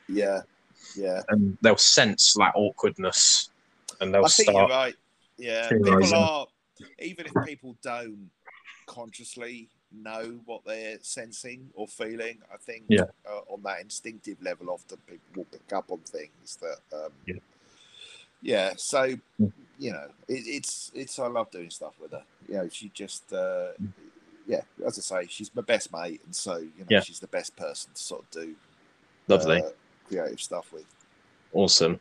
Yeah. 0.08 0.42
Yeah. 0.96 1.22
and 1.28 1.56
they'll 1.60 1.76
sense 1.76 2.34
that 2.34 2.52
awkwardness, 2.56 3.50
and 4.00 4.12
they'll 4.12 4.24
I 4.24 4.28
think 4.28 4.48
you're 4.48 4.54
start. 4.54 4.70
right. 4.70 4.96
Yeah, 5.38 5.68
people 5.68 6.14
are 6.14 6.46
even 6.98 7.26
if 7.26 7.32
people 7.46 7.76
don't 7.82 8.30
consciously 8.86 9.68
know 9.92 10.40
what 10.44 10.64
they're 10.64 10.98
sensing 11.02 11.70
or 11.74 11.86
feeling, 11.86 12.38
I 12.52 12.56
think 12.56 12.84
Yeah. 12.88 13.04
uh, 13.28 13.40
on 13.48 13.62
that 13.62 13.80
instinctive 13.80 14.42
level, 14.42 14.70
often 14.70 14.98
people 15.06 15.26
will 15.36 15.44
pick 15.44 15.72
up 15.72 15.90
on 15.90 15.98
things 16.00 16.58
that. 16.60 16.78
Um, 16.92 17.12
Yeah. 17.26 17.34
yeah. 18.42 18.72
So 18.76 19.16
Mm. 19.40 19.52
you 19.78 19.92
know, 19.92 20.08
it, 20.26 20.46
it's 20.46 20.90
it's 20.94 21.18
I 21.18 21.26
love 21.26 21.50
doing 21.50 21.70
stuff 21.70 21.94
with 22.00 22.12
her. 22.12 22.24
You 22.48 22.54
know, 22.54 22.68
she 22.68 22.88
just. 22.88 23.32
Uh, 23.32 23.72
Mm. 23.80 23.92
Yeah, 24.46 24.62
as 24.86 24.98
I 24.98 25.22
say, 25.22 25.26
she's 25.28 25.54
my 25.54 25.62
best 25.62 25.92
mate, 25.92 26.20
and 26.24 26.34
so 26.34 26.56
you 26.58 26.70
know 26.80 26.86
Yeah. 26.88 27.00
she's 27.00 27.20
the 27.20 27.26
best 27.28 27.56
person 27.56 27.92
to 27.94 28.00
sort 28.02 28.22
of 28.22 28.30
do 28.30 28.54
Lovely. 29.28 29.60
uh, 29.62 29.70
creative 30.08 30.40
stuff 30.40 30.72
with. 30.72 30.84
Awesome. 31.52 31.98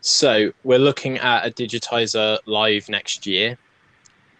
So 0.00 0.52
we're 0.64 0.78
looking 0.78 1.18
at 1.18 1.46
a 1.46 1.50
digitizer 1.50 2.38
live 2.46 2.88
next 2.88 3.26
year. 3.26 3.56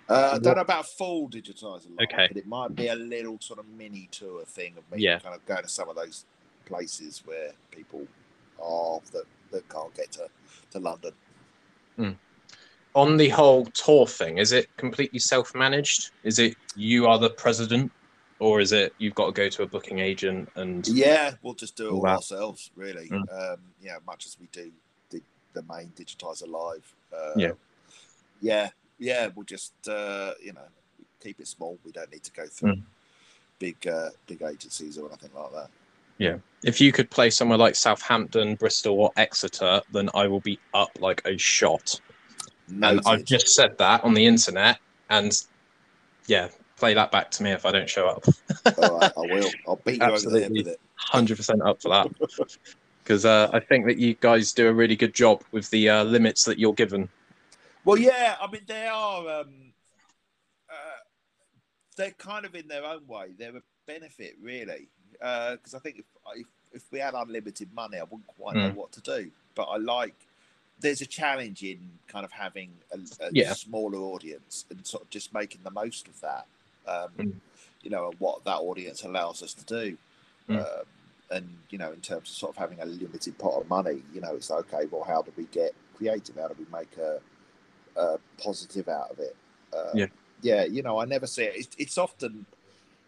Uh, 0.07 0.33
I 0.35 0.39
don't 0.39 0.57
know 0.57 0.61
about 0.61 0.87
full 0.87 1.29
digitizer, 1.31 1.87
live, 1.97 2.09
Okay. 2.13 2.29
but 2.29 2.37
it 2.37 2.47
might 2.47 2.75
be 2.77 2.89
a 2.89 2.95
little 2.95 3.39
sort 3.41 3.59
of 3.59 3.67
mini 3.69 4.07
tour 4.13 4.45
thing 4.45 4.75
of 4.77 4.91
me 4.95 5.03
Yeah. 5.03 5.19
kind 5.21 5.35
of 5.35 5.45
going 5.47 5.63
to 5.63 5.69
some 5.69 5.89
of 5.89 5.97
those 5.97 6.27
places 6.67 7.23
where 7.25 7.53
people 7.71 8.07
are 8.63 9.01
that, 9.13 9.25
that 9.51 9.67
can't 9.71 9.95
get 9.95 10.13
to, 10.13 10.29
to 10.73 10.79
London. 10.79 11.13
On 12.95 13.17
the 13.17 13.29
whole 13.29 13.65
tour 13.67 14.07
thing, 14.07 14.39
is 14.39 14.53
it 14.53 14.69
completely 14.77 15.19
self-managed? 15.19 16.11
Is 16.23 16.39
it 16.39 16.57
you 16.77 17.07
are 17.07 17.19
the 17.19 17.31
president, 17.31 17.91
or 18.39 18.61
is 18.61 18.71
it 18.73 18.95
you've 18.99 19.15
got 19.17 19.27
to 19.27 19.33
go 19.33 19.49
to 19.49 19.63
a 19.65 19.67
booking 19.67 19.99
agent 19.99 20.49
and 20.55 20.87
Yeah, 20.87 21.33
we'll 21.43 21.55
just 21.55 21.77
do 21.77 21.89
it 21.89 21.93
all 21.93 22.03
Wow. 22.03 22.15
ourselves, 22.17 22.71
really. 22.77 23.09
Mm. 23.09 23.53
Um, 23.55 23.61
yeah, 23.83 23.97
much 24.07 24.27
as 24.27 24.39
we 24.41 24.47
do 24.53 24.71
the, 25.11 25.21
the 25.55 25.63
main 25.65 25.93
Digitizer 25.97 26.49
live. 26.49 26.95
Uh, 27.13 27.33
Yeah. 27.37 27.53
yeah, 28.41 28.71
yeah. 28.99 29.29
We'll 29.35 29.45
just 29.45 29.73
uh, 29.89 30.35
you 30.41 30.53
know 30.53 30.69
keep 31.21 31.41
it 31.41 31.49
small. 31.49 31.79
We 31.85 31.91
don't 31.91 32.13
need 32.13 32.23
to 32.25 32.33
go 32.33 32.47
through 32.47 32.75
Mm. 32.77 32.83
big 33.59 33.87
uh, 33.89 34.11
big 34.29 34.43
agencies 34.43 34.99
or 34.99 35.09
anything 35.09 35.31
like 35.35 35.51
that. 35.53 35.71
Yeah. 36.19 36.37
If 36.63 36.81
you 36.81 36.93
could 36.93 37.11
play 37.11 37.29
somewhere 37.31 37.59
like 37.59 37.75
Southampton, 37.75 38.55
Bristol, 38.55 39.01
or 39.01 39.11
Exeter, 39.17 39.83
then 39.93 40.11
I 40.15 40.29
will 40.29 40.41
be 40.41 40.61
up 40.73 40.91
like 41.01 41.23
a 41.27 41.37
shot. 41.37 42.01
And 42.69 43.01
I've 43.07 43.25
just 43.25 43.49
said 43.49 43.77
that 43.79 44.05
on 44.05 44.15
the 44.15 44.25
internet, 44.27 44.79
and 45.11 45.33
yeah, 46.27 46.49
play 46.77 46.95
that 46.95 47.11
back 47.13 47.31
to 47.33 47.43
me 47.43 47.51
if 47.53 47.67
I 47.67 47.73
don't 47.73 47.89
show 47.89 48.09
up. 48.09 48.25
All 48.79 48.99
right, 48.99 49.13
I 49.17 49.21
will. 49.21 49.51
I'll 49.69 49.77
beat 49.77 50.01
you 50.01 50.07
over 50.07 50.19
the 50.19 50.31
head 50.31 50.43
Absolutely. 50.45 50.59
with 50.63 50.69
it. 50.69 50.81
Hundred 50.97 51.37
percent 51.37 51.61
up 51.63 51.83
for 51.83 51.91
that, 51.91 52.09
because 53.05 53.25
uh, 53.27 53.51
I 53.53 53.61
think 53.61 53.87
that 53.87 53.99
you 53.99 54.15
guys 54.15 54.53
do 54.53 54.69
a 54.69 54.73
really 54.73 54.97
good 54.97 55.15
job 55.15 55.43
with 55.53 55.69
the 55.71 55.91
uh, 55.91 56.05
limits 56.05 56.45
that 56.45 56.59
you're 56.59 56.73
given. 56.73 57.09
Well, 57.85 57.99
yeah, 57.99 58.37
I 58.41 58.51
mean 58.51 58.63
they 58.67 58.87
are. 58.87 59.41
Um, 59.41 59.73
uh, 60.71 60.75
they're 61.97 62.11
kind 62.13 62.47
of 62.47 62.55
in 62.55 62.67
their 62.67 62.85
own 62.85 63.07
way. 63.07 63.35
They're 63.39 63.57
a 63.57 63.63
benefit, 63.87 64.37
really, 64.43 64.89
because 65.13 65.75
I 65.75 65.79
think 65.81 65.99
if, 65.99 66.05
if 66.37 66.47
if 66.73 66.83
we 66.91 66.99
had 66.99 67.15
unlimited 67.15 67.69
money, 67.75 67.99
I 67.99 68.03
wouldn't 68.05 68.27
quite 68.27 68.57
know 68.57 68.71
Mm. 68.71 68.75
what 68.75 68.91
to 68.93 69.01
do. 69.03 69.31
But 69.55 69.65
I 69.65 69.77
like. 69.77 70.17
There's 70.81 71.01
a 71.01 71.07
challenge 71.07 71.63
in 71.63 71.79
kind 72.09 72.25
of 72.25 72.33
having 72.33 72.73
a, 72.93 72.99
a 73.25 73.31
Yeah. 73.33 73.53
smaller 73.55 73.99
audience 73.99 74.67
and 74.71 74.87
sort 74.87 75.05
of 75.05 75.11
just 75.11 75.33
making 75.33 75.61
the 75.63 75.71
most 75.71 76.09
of 76.09 76.21
that. 76.21 76.47
Um, 76.87 77.11
Mm. 77.17 77.41
You 77.83 77.91
know, 77.91 78.09
and 78.09 78.19
what 78.19 78.45
that 78.45 78.57
audience 78.57 79.03
allows 79.03 79.43
us 79.43 79.53
to 79.55 79.65
do. 79.65 79.99
Mm. 80.49 80.61
Um, 80.61 80.85
and 81.31 81.59
you 81.71 81.77
know, 81.79 81.93
in 81.93 82.01
terms 82.01 82.31
of 82.31 82.37
sort 82.37 82.51
of 82.51 82.57
having 82.57 82.81
a 82.81 82.87
limited 82.87 83.37
pot 83.39 83.61
of 83.61 83.69
money, 83.69 84.03
you 84.13 84.21
know, 84.23 84.35
it's 84.35 84.51
okay. 84.51 84.87
Well, 84.91 85.05
how 85.05 85.21
do 85.23 85.33
we 85.37 85.45
get 85.45 85.75
creative? 85.95 86.37
How 86.37 86.49
do 86.49 86.55
we 86.59 86.67
make 86.73 86.97
a 86.97 87.21
uh, 87.97 88.17
positive 88.43 88.89
out 88.89 89.11
of 89.11 89.19
it. 89.19 89.37
Uh, 89.73 89.91
Yeah. 89.95 90.07
yeah, 90.43 90.65
you 90.65 90.83
know, 90.83 90.99
I 90.99 91.05
never 91.05 91.27
see 91.27 91.45
it. 91.45 91.55
It's, 91.57 91.77
it's 91.79 91.99
often, 91.99 92.47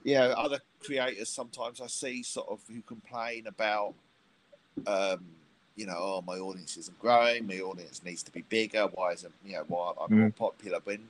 you 0.04 0.14
know, 0.14 0.30
other 0.30 0.60
creators 0.80 1.28
sometimes 1.28 1.80
I 1.80 1.86
see 1.86 2.22
sort 2.22 2.48
of 2.48 2.60
who 2.68 2.82
complain 2.82 3.46
about, 3.46 3.94
um, 4.86 5.24
you 5.76 5.86
know, 5.86 5.96
oh, 5.96 6.24
my 6.26 6.38
audience 6.38 6.76
isn't 6.76 6.98
growing, 6.98 7.46
my 7.46 7.60
audience 7.60 8.02
needs 8.04 8.22
to 8.24 8.32
be 8.32 8.42
bigger. 8.42 8.86
Why 8.94 9.12
isn't, 9.12 9.32
you 9.44 9.52
know, 9.54 9.64
why 9.68 9.92
aren't 9.98 10.12
I 10.12 10.14
more 10.14 10.30
popular? 10.30 10.78
But 10.84 10.94
in, 10.94 11.08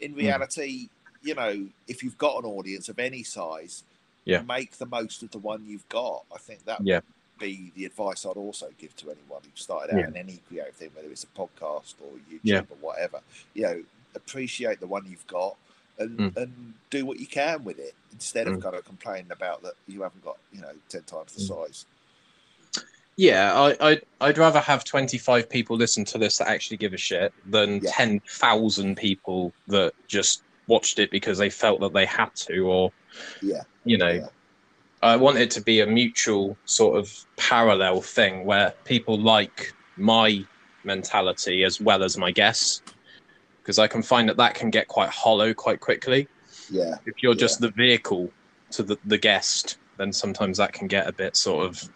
in 0.00 0.14
reality, 0.14 0.88
you 1.22 1.34
know, 1.34 1.66
if 1.88 2.02
you've 2.02 2.18
got 2.18 2.38
an 2.38 2.44
audience 2.50 2.88
of 2.88 2.98
any 2.98 3.22
size, 3.22 3.82
Yeah. 4.24 4.40
make 4.42 4.78
the 4.78 4.86
most 4.86 5.22
of 5.22 5.30
the 5.32 5.38
one 5.38 5.64
you've 5.66 5.88
got. 5.88 6.24
I 6.34 6.38
think 6.38 6.64
that 6.64 6.80
Yeah. 6.82 7.00
be 7.38 7.72
the 7.76 7.84
advice 7.84 8.24
I'd 8.24 8.36
also 8.38 8.70
give 8.78 8.94
to 8.96 9.10
anyone 9.10 9.42
who 9.42 9.50
started 9.54 9.92
out 9.94 10.00
Yeah. 10.00 10.06
in 10.08 10.16
any 10.16 10.40
creative 10.48 10.74
thing, 10.76 10.90
whether 10.94 11.10
it's 11.10 11.24
a 11.24 11.26
podcast 11.38 11.94
or 12.00 12.12
YouTube 12.30 12.40
Yeah. 12.42 12.60
or 12.60 12.76
whatever. 12.80 13.20
You 13.52 13.62
know, 13.64 13.84
appreciate 14.14 14.80
the 14.80 14.86
one 14.86 15.04
you've 15.10 15.26
got 15.26 15.56
and 15.98 16.18
Mm. 16.18 16.36
and 16.36 16.74
do 16.90 17.04
what 17.04 17.20
you 17.20 17.26
can 17.26 17.64
with 17.64 17.78
it 17.78 17.94
instead 18.12 18.46
of 18.48 18.54
Mm. 18.58 18.62
kind 18.62 18.76
of 18.76 18.84
complaining 18.84 19.30
about 19.30 19.62
that 19.62 19.74
you 19.86 20.02
haven't 20.02 20.24
got 20.24 20.38
you 20.52 20.60
know 20.60 20.72
ten 20.88 21.02
times 21.02 21.34
the 21.34 21.42
Mm. 21.42 21.48
size. 21.48 21.86
Yeah, 23.16 23.52
I, 23.54 23.92
I 23.92 24.00
I'd 24.20 24.38
rather 24.38 24.60
have 24.60 24.84
25 24.84 25.48
people 25.48 25.76
listen 25.76 26.04
to 26.06 26.18
this 26.18 26.38
that 26.38 26.48
actually 26.48 26.78
give 26.78 26.92
a 26.94 26.96
shit 26.98 27.32
than 27.46 27.80
Yeah. 27.82 27.90
10,000 27.92 28.96
people 28.96 29.52
that 29.68 29.92
just 30.08 30.42
watched 30.66 30.98
it 30.98 31.10
because 31.10 31.38
they 31.38 31.50
felt 31.50 31.80
that 31.80 31.92
they 31.92 32.06
had 32.06 32.34
to, 32.34 32.60
or 32.60 32.92
Yeah, 33.40 33.62
you 33.84 33.98
know, 33.98 34.10
yeah. 34.10 34.28
I 35.02 35.16
want 35.16 35.38
it 35.38 35.50
to 35.52 35.60
be 35.60 35.80
a 35.80 35.86
mutual 35.86 36.56
sort 36.64 36.98
of 36.98 37.12
parallel 37.36 38.00
thing 38.00 38.44
where 38.46 38.72
people 38.84 39.18
like 39.20 39.72
my 39.96 40.44
mentality 40.82 41.62
as 41.64 41.80
well 41.80 42.02
as 42.02 42.16
my 42.16 42.30
guests, 42.30 42.82
because 43.62 43.78
I 43.78 43.86
can 43.86 44.02
find 44.02 44.28
that 44.28 44.38
that 44.38 44.54
can 44.54 44.70
get 44.70 44.88
quite 44.88 45.10
hollow 45.10 45.54
quite 45.54 45.80
quickly. 45.80 46.26
yeah, 46.70 46.96
If 47.06 47.22
you're 47.22 47.34
just 47.34 47.60
the 47.60 47.70
vehicle 47.70 48.30
to 48.72 48.82
the, 48.82 48.98
the 49.04 49.18
guest, 49.18 49.78
then 49.98 50.12
sometimes 50.12 50.58
that 50.58 50.72
can 50.72 50.88
get 50.88 51.06
a 51.06 51.12
bit 51.12 51.36
sort 51.36 51.66
of 51.66 51.88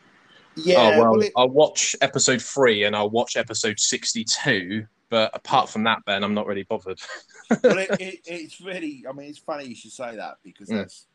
yeah. 0.64 0.76
oh 0.94 0.98
well, 1.00 1.11
well, 1.12 1.20
it, 1.22 1.32
I'll 1.36 1.48
watch 1.48 1.94
episode 2.00 2.40
three 2.42 2.84
and 2.84 2.94
I'll 2.96 3.11
watch 3.11 3.36
episode 3.36 3.78
sixty-two. 3.80 4.86
But 5.11 5.30
apart 5.34 5.70
from 5.70 5.84
that, 5.84 6.04
Ben, 6.04 6.22
I'm 6.22 6.34
not 6.34 6.46
really 6.46 6.64
bothered. 6.64 7.00
well 7.62 7.78
it, 7.78 7.90
it, 8.00 8.20
it's 8.26 8.61
really. 8.61 9.04
I 9.09 9.12
mean, 9.12 9.28
it's 9.30 9.38
funny 9.38 9.64
you 9.64 9.74
should 9.74 9.92
say 9.92 10.16
that 10.16 10.36
because 10.44 10.68
Mm. 10.68 10.76
that's 10.78 11.06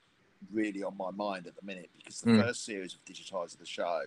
really 0.51 0.83
on 0.83 0.97
my 0.97 1.11
mind 1.11 1.45
at 1.47 1.55
the 1.55 1.65
minute. 1.65 1.89
Because 1.95 2.21
the 2.21 2.31
Mm. 2.31 2.41
first 2.43 2.65
series 2.65 2.95
of 2.95 3.05
Digitizer 3.05 3.57
the 3.59 3.65
show, 3.65 4.01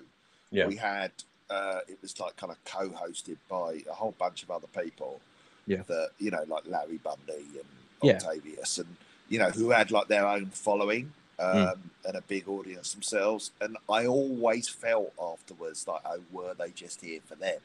Yeah. 0.51 0.67
we 0.67 0.77
had 0.77 1.13
uh, 1.49 1.79
it 1.87 1.97
was 2.03 2.19
like 2.19 2.35
kind 2.37 2.51
of 2.51 2.63
co-hosted 2.65 3.37
by 3.49 3.81
a 3.89 3.95
whole 3.95 4.13
bunch 4.19 4.43
of 4.43 4.51
other 4.51 4.67
people. 4.77 5.21
Yeah. 5.69 5.83
That 5.87 6.11
you 6.19 6.31
know, 6.33 6.45
like 6.49 6.67
Larry 6.67 6.99
Bundy 6.99 7.35
and 7.35 7.65
Yeah. 8.03 8.15
Octavius, 8.15 8.79
and 8.79 8.97
you 9.29 9.39
know, 9.39 9.51
who 9.51 9.71
had 9.71 9.91
like 9.93 10.09
their 10.09 10.27
own 10.27 10.47
following 10.47 11.13
um, 11.39 11.57
Mm. 11.57 11.79
and 12.07 12.17
a 12.17 12.23
big 12.23 12.49
audience 12.49 12.93
themselves. 12.93 13.51
And 13.61 13.77
I 13.91 14.07
always 14.07 14.69
felt 14.69 15.13
afterwards 15.21 15.87
like, 15.87 16.01
oh, 16.05 16.21
were 16.33 16.55
they 16.55 16.71
just 16.71 17.01
here 17.03 17.21
for 17.25 17.35
them? 17.37 17.59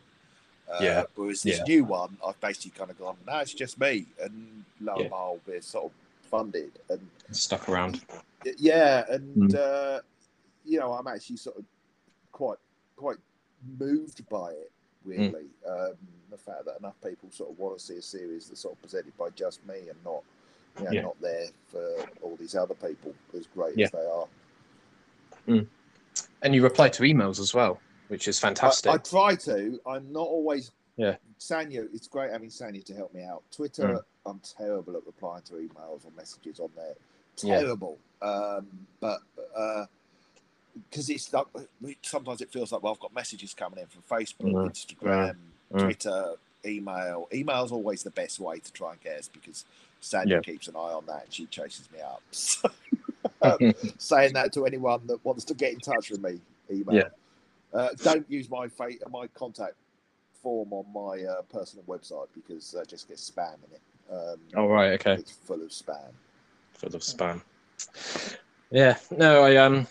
Uh, 0.70 0.78
Yeah. 0.82 1.04
Whereas 1.16 1.44
this 1.44 1.58
Yeah. 1.60 1.64
new 1.68 1.84
one, 1.86 2.18
I've 2.26 2.40
basically 2.40 2.72
kind 2.72 2.92
of 2.92 2.98
gone, 3.00 3.18
no, 3.26 3.40
it's 3.40 3.54
just 3.54 3.80
me, 3.80 4.06
and 4.22 4.64
lo 4.80 4.96
and 4.96 5.10
behold, 5.10 5.42
we're 5.46 5.62
sort 5.62 5.86
of 5.86 5.92
funded 6.30 6.72
and 6.90 7.10
Stuck 7.32 7.68
around. 7.70 8.02
yeah, 8.58 9.06
and 9.10 9.52
Mm. 9.52 9.56
uh, 9.56 10.02
you 10.66 10.80
know, 10.80 10.94
I'm 10.94 11.08
actually 11.08 11.38
sort 11.38 11.58
of 11.58 11.66
quite 12.32 12.58
quite 12.96 13.18
moved 13.80 14.28
by 14.30 14.52
it. 14.52 14.72
Really, 15.04 15.48
um, 15.68 15.98
the 16.30 16.38
fact 16.38 16.66
that 16.66 16.78
enough 16.80 16.96
people 17.04 17.30
sort 17.32 17.50
of 17.50 17.58
want 17.58 17.78
to 17.80 17.84
see 17.84 17.96
a 17.96 18.02
series 18.02 18.48
that's 18.48 18.62
sort 18.62 18.76
of 18.76 18.82
presented 18.82 19.18
by 19.18 19.30
just 19.32 19.66
me 19.66 19.90
and 19.90 19.98
not, 20.06 20.22
you 20.80 20.86
know, 20.86 20.92
Yeah. 20.92 21.02
not 21.02 21.22
there 21.22 21.48
for 21.68 21.96
all 22.22 22.36
these 22.36 22.56
other 22.56 22.74
people 22.76 23.14
as 23.38 23.46
great 23.48 23.78
Yeah. 23.78 23.86
as 23.86 23.92
they 23.92 24.06
are. 24.06 24.28
And 26.44 26.56
you 26.56 26.64
reply 26.64 26.90
to 26.90 27.04
emails 27.04 27.40
as 27.40 27.54
well, 27.54 27.80
which 28.08 28.28
is 28.28 28.40
fantastic. 28.40 28.90
I, 28.92 28.96
I 28.96 28.98
try 28.98 29.36
to. 29.36 29.80
I'm 29.86 30.12
not 30.12 30.28
always. 30.28 30.72
Yeah. 30.98 31.16
Sanya, 31.40 31.88
it's 31.94 32.08
great 32.08 32.32
having 32.32 32.50
Sanya 32.50 32.84
to 32.86 32.94
help 32.94 33.14
me 33.14 33.24
out. 33.24 33.44
Twitter, 33.52 33.88
Mm. 33.88 34.04
I'm 34.26 34.40
terrible 34.40 34.96
at 34.96 35.06
replying 35.06 35.42
to 35.44 35.54
emails 35.54 36.06
or 36.06 36.12
messages 36.16 36.60
on 36.60 36.70
there. 36.76 36.94
Yeah. 37.42 37.62
Terrible. 37.62 37.98
Um, 38.22 38.88
but 39.00 39.22
Uh, 39.56 39.86
because 40.90 41.10
it's 41.10 41.34
like 41.34 41.48
sometimes 42.04 42.40
it 42.42 42.50
feels 42.52 42.72
like 42.72 42.82
well, 42.84 42.94
I've 42.94 43.00
got 43.00 43.14
messages 43.14 43.54
coming 43.54 43.80
in 43.80 43.88
from 43.88 44.04
Facebook, 44.04 44.52
Mm. 44.52 44.70
Instagram, 44.70 45.36
Mm. 45.74 45.80
Twitter, 45.84 46.36
email. 46.66 47.28
Email's 47.34 47.72
always 47.72 48.04
the 48.04 48.12
best 48.12 48.40
way 48.40 48.60
to 48.60 48.72
try 48.72 48.92
and 48.94 49.02
get 49.02 49.18
us 49.20 49.28
because 49.28 49.66
Sanya 50.02 50.28
Yeah. 50.28 50.40
keeps 50.42 50.68
an 50.68 50.76
eye 50.76 50.94
on 50.94 51.06
that 51.08 51.26
and 51.26 51.34
she 51.34 51.46
chases 51.48 51.90
me 51.92 52.00
up. 52.00 52.22
So, 52.34 52.70
um, 53.44 53.74
saying 54.00 54.34
that 54.34 54.52
to 54.54 54.66
anyone 54.66 55.02
that 55.08 55.24
wants 55.24 55.44
to 55.46 55.54
get 55.54 55.74
in 55.74 55.80
touch 55.80 56.10
with 56.10 56.22
me, 56.24 56.40
email. 56.72 56.96
Yeah. 56.96 57.10
Uh, 57.74 57.90
don't 58.04 58.30
use 58.30 58.50
my 58.50 58.68
fa- 58.68 58.98
my 59.12 59.28
contact 59.28 59.76
form 60.42 60.74
on 60.74 60.86
my 60.92 61.24
uh, 61.24 61.42
personal 61.44 61.84
website 61.86 62.28
because 62.34 62.74
uh, 62.76 62.84
just 62.86 63.08
gets 63.08 63.30
spam 63.30 63.56
in 63.68 63.76
it. 63.76 63.82
Um, 64.12 64.40
oh 64.56 64.68
right, 64.68 64.92
okay. 64.94 65.14
It's 65.14 65.32
full 65.32 65.62
of 65.62 65.70
spam. 65.70 66.12
Full 66.74 66.96
of 66.96 67.02
spam. 67.02 67.42
Yeah, 68.72 68.98
no, 69.16 69.44
I 69.44 69.56
um 69.58 69.88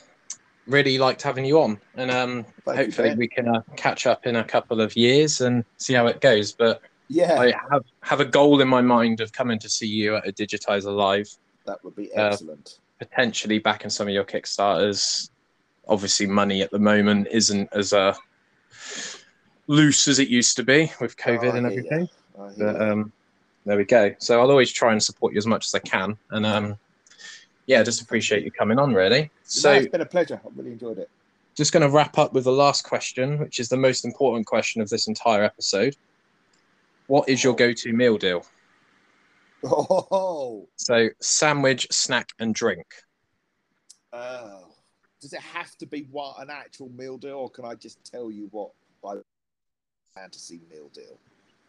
really 0.66 0.98
liked 0.98 1.22
having 1.22 1.44
you 1.44 1.60
on, 1.60 1.80
and 1.96 2.10
um 2.10 2.44
Thank 2.64 2.78
hopefully 2.78 3.08
Ben. 3.10 3.18
we 3.18 3.28
can 3.28 3.48
uh, 3.48 3.62
catch 3.76 4.06
up 4.06 4.26
in 4.26 4.36
a 4.36 4.44
couple 4.44 4.80
of 4.80 4.96
years 4.96 5.40
and 5.40 5.64
see 5.76 5.94
how 5.94 6.06
it 6.06 6.20
goes. 6.20 6.52
But 6.52 6.82
Yeah, 7.12 7.40
I 7.40 7.52
have 7.72 7.84
have 8.02 8.20
a 8.20 8.24
goal 8.24 8.60
in 8.60 8.68
my 8.68 8.80
mind 8.80 9.20
of 9.20 9.32
coming 9.32 9.58
to 9.58 9.68
see 9.68 9.86
you 9.88 10.14
at 10.16 10.28
a 10.28 10.32
Digitizer 10.32 10.94
live, 10.94 11.28
that 11.66 11.82
would 11.84 11.96
be 11.96 12.12
Uh, 12.14 12.28
excellent. 12.30 12.78
potentially 13.00 13.58
backing 13.58 13.90
some 13.90 14.06
of 14.06 14.14
your 14.14 14.24
Kickstarters. 14.24 15.30
Obviously, 15.88 16.26
money 16.26 16.62
at 16.62 16.70
the 16.70 16.78
moment 16.78 17.26
isn't 17.32 17.68
as 17.72 17.92
uh, 17.92 18.14
loose 19.66 20.06
as 20.08 20.18
it 20.18 20.28
used 20.28 20.56
to 20.56 20.62
be 20.62 20.90
with 21.00 21.16
COVID 21.16 21.52
I 21.52 21.56
and 21.56 21.66
everything. 21.66 22.08
ya. 22.38 22.44
I 22.44 22.52
hear 22.54 22.72
But 22.72 22.82
um, 22.82 23.12
there 23.66 23.76
we 23.76 23.84
go. 23.84 24.14
So 24.18 24.40
I'll 24.40 24.50
always 24.50 24.70
try 24.70 24.92
and 24.92 25.02
support 25.02 25.32
you 25.32 25.38
as 25.38 25.46
much 25.46 25.66
as 25.66 25.74
I 25.74 25.80
can, 25.80 26.16
and 26.30 26.46
um, 26.46 26.78
yeah, 27.66 27.82
just 27.82 28.00
appreciate 28.02 28.44
you 28.44 28.50
coming 28.52 28.78
on. 28.78 28.94
Really. 28.94 29.22
No, 29.22 29.28
So 29.42 29.72
it's 29.72 29.88
been 29.88 30.00
a 30.00 30.06
pleasure. 30.06 30.40
I 30.44 30.48
really 30.54 30.72
enjoyed 30.72 30.98
it. 30.98 31.10
just 31.56 31.72
going 31.72 31.82
to 31.82 31.88
wrap 31.90 32.16
up 32.18 32.32
with 32.32 32.44
the 32.44 32.52
last 32.52 32.82
question, 32.84 33.38
which 33.38 33.58
is 33.58 33.68
the 33.68 33.76
most 33.76 34.04
important 34.04 34.46
question 34.46 34.80
of 34.80 34.88
this 34.88 35.08
entire 35.08 35.42
episode. 35.42 35.96
What 37.10 37.28
is 37.28 37.42
your 37.42 37.56
go-to 37.56 37.92
meal 37.92 38.16
deal? 38.18 38.46
Oh, 39.64 40.68
So 40.76 41.08
sandwich, 41.20 41.88
snack, 41.90 42.28
and 42.38 42.54
drink. 42.54 42.86
oh. 44.12 44.68
does 45.20 45.32
it 45.32 45.40
have 45.40 45.74
to 45.78 45.86
be 45.86 46.06
what 46.12 46.40
an 46.40 46.50
actual 46.50 46.88
meal 46.90 47.18
deal, 47.18 47.34
or 47.34 47.50
can 47.50 47.64
I 47.64 47.74
just 47.74 47.98
tell 48.04 48.30
you 48.30 48.46
what 48.52 48.70
my 49.02 49.16
fantasy 50.14 50.60
meal 50.70 50.88
deal? 50.94 51.18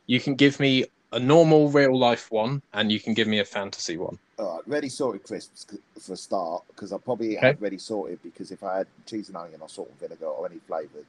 You 0.05 0.19
can 0.19 0.35
give 0.35 0.59
me 0.59 0.85
a 1.11 1.19
normal 1.19 1.71
real 1.71 1.97
life 1.97 2.31
one, 2.31 2.61
and 2.73 2.91
you 2.91 2.99
can 2.99 3.15
give 3.15 3.27
me 3.27 3.39
a 3.39 3.45
fantasy 3.45 3.97
one. 3.97 4.19
All 4.37 4.57
right, 4.57 4.67
ready 4.67 4.89
salted 4.89 5.23
crisps 5.23 5.65
for 5.99 6.13
a 6.13 6.17
start, 6.17 6.65
because 6.67 6.93
I 6.93 6.99
probably 6.99 7.35
Okay. 7.37 7.47
had 7.47 7.59
ready 7.59 7.79
salted 7.79 8.19
because 8.21 8.51
if 8.51 8.63
I 8.63 8.77
had 8.77 8.87
cheese 9.07 9.29
and 9.29 9.37
onion 9.37 9.61
or 9.61 9.69
salt 9.69 9.89
and 9.89 9.99
vinegar 9.99 10.27
or 10.27 10.45
any 10.45 10.59
flavoured, 10.67 11.07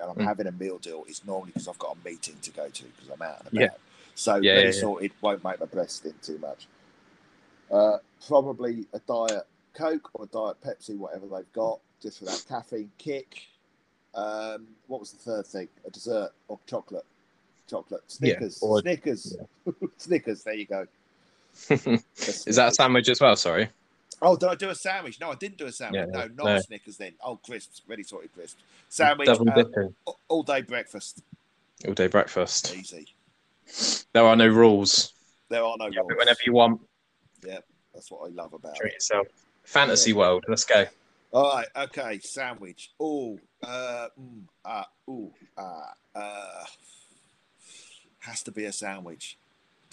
and 0.00 0.10
I'm 0.10 0.16
Mm. 0.16 0.24
having 0.24 0.46
a 0.46 0.52
meal 0.52 0.78
deal, 0.78 1.04
it's 1.08 1.24
normally 1.24 1.52
because 1.52 1.68
I've 1.68 1.78
got 1.78 1.96
a 1.96 2.08
meeting 2.08 2.36
to 2.42 2.50
go 2.50 2.68
to 2.68 2.84
because 2.84 3.08
I'm 3.08 3.22
out 3.22 3.38
and 3.40 3.48
about. 3.48 3.60
Yeah. 3.60 3.68
So 4.14 4.36
Yeah, 4.36 4.58
yeah, 4.58 4.64
yeah. 4.66 4.70
sorted 4.72 5.12
won't 5.20 5.44
make 5.44 5.60
my 5.60 5.66
breast 5.66 5.96
stink 5.96 6.20
too 6.22 6.38
much. 6.38 6.66
Uh, 7.70 7.98
probably 8.26 8.86
a 8.92 8.98
diet 9.00 9.46
Coke 9.74 10.10
or 10.14 10.24
a 10.24 10.28
diet 10.28 10.56
Pepsi, 10.64 10.96
whatever 10.96 11.26
they've 11.26 11.52
got, 11.52 11.80
just 12.00 12.18
for 12.20 12.24
that 12.26 12.42
caffeine 12.48 12.90
kick. 12.98 13.42
Um, 14.14 14.68
what 14.86 15.00
was 15.00 15.12
the 15.12 15.18
third 15.18 15.46
thing? 15.46 15.68
A 15.86 15.90
dessert 15.90 16.30
or 16.48 16.58
chocolate? 16.66 17.04
Chocolate. 17.68 18.02
Snickers. 18.06 18.62
or- 18.62 18.80
Snickers. 18.80 19.36
Snickers. 19.98 20.42
There 20.44 20.54
you 20.54 20.64
go. 20.66 20.86
is 21.70 22.56
that 22.56 22.68
a 22.68 22.72
sandwich 22.74 23.08
as 23.10 23.20
well? 23.20 23.36
Sorry. 23.36 23.68
Oh, 24.22 24.36
did 24.36 24.48
I 24.48 24.54
do 24.54 24.70
a 24.70 24.74
sandwich? 24.74 25.20
No, 25.20 25.30
I 25.30 25.34
didn't 25.34 25.58
do 25.58 25.66
a 25.66 25.72
sandwich. 25.72 26.06
Yeah, 26.12 26.20
no, 26.20 26.26
not 26.28 26.54
no. 26.54 26.58
Snickers 26.60 26.96
then. 26.96 27.12
Oh, 27.22 27.36
crisps, 27.36 27.82
ready 27.86 28.02
salted 28.02 28.32
crisps. 28.32 28.62
Sandwich, 28.88 29.26
Double 29.26 29.48
uh, 29.50 29.54
dipping. 29.54 29.94
all- 30.06 30.20
all 30.28 30.42
day 30.42 30.62
breakfast. 30.62 31.22
All 31.86 31.92
day 31.94 32.06
breakfast. 32.06 32.74
Easy. 32.74 33.08
There 34.12 34.24
are 34.24 34.36
no 34.36 34.48
rules. 34.48 35.12
There 35.48 35.62
are 35.62 35.76
no 35.78 35.86
it 35.86 35.96
rules. 35.96 36.12
whenever 36.16 36.38
you 36.46 36.52
want. 36.52 36.80
Yeah, 37.44 37.58
that's 37.92 38.10
what 38.10 38.26
I 38.26 38.32
love 38.32 38.54
about 38.54 38.76
Treat 38.76 38.90
it. 38.90 38.94
yourself. 38.94 39.26
Fantasy 39.64 40.12
world. 40.12 40.44
Let's 40.48 40.64
go. 40.64 40.86
All 41.32 41.52
right, 41.54 41.66
okay. 41.76 42.18
Sandwich. 42.20 42.92
Oh, 42.98 43.38
uh, 43.62 44.08
mm, 44.18 44.42
ah, 44.64 44.88
ooh, 45.10 45.32
ah, 45.58 45.92
uh, 46.14 46.64
has 48.20 48.42
to 48.44 48.52
be 48.52 48.64
a 48.64 48.72
sandwich. 48.72 49.36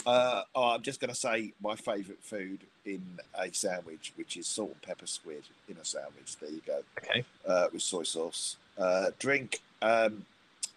Uh, 0.05 0.43
oh, 0.55 0.69
I'm 0.71 0.81
just 0.81 0.99
going 0.99 1.09
to 1.09 1.15
say 1.19 1.53
my 1.61 1.75
favourite 1.75 2.21
food 2.21 2.59
in 2.85 3.01
a 3.37 3.53
sandwich, 3.53 4.11
which 4.15 4.35
is 4.37 4.47
salt 4.47 4.71
and 4.71 4.81
pepper 4.81 5.07
squid 5.07 5.43
in 5.69 5.77
a 5.77 5.85
sandwich. 5.85 6.35
There 6.39 6.49
you 6.49 6.61
go. 6.65 6.81
Okay. 6.99 7.23
uh, 7.47 7.67
with 7.71 7.81
soy 7.81 8.03
sauce. 8.03 8.57
Uh, 8.77 9.11
drink. 9.19 9.61
Um, 9.81 10.25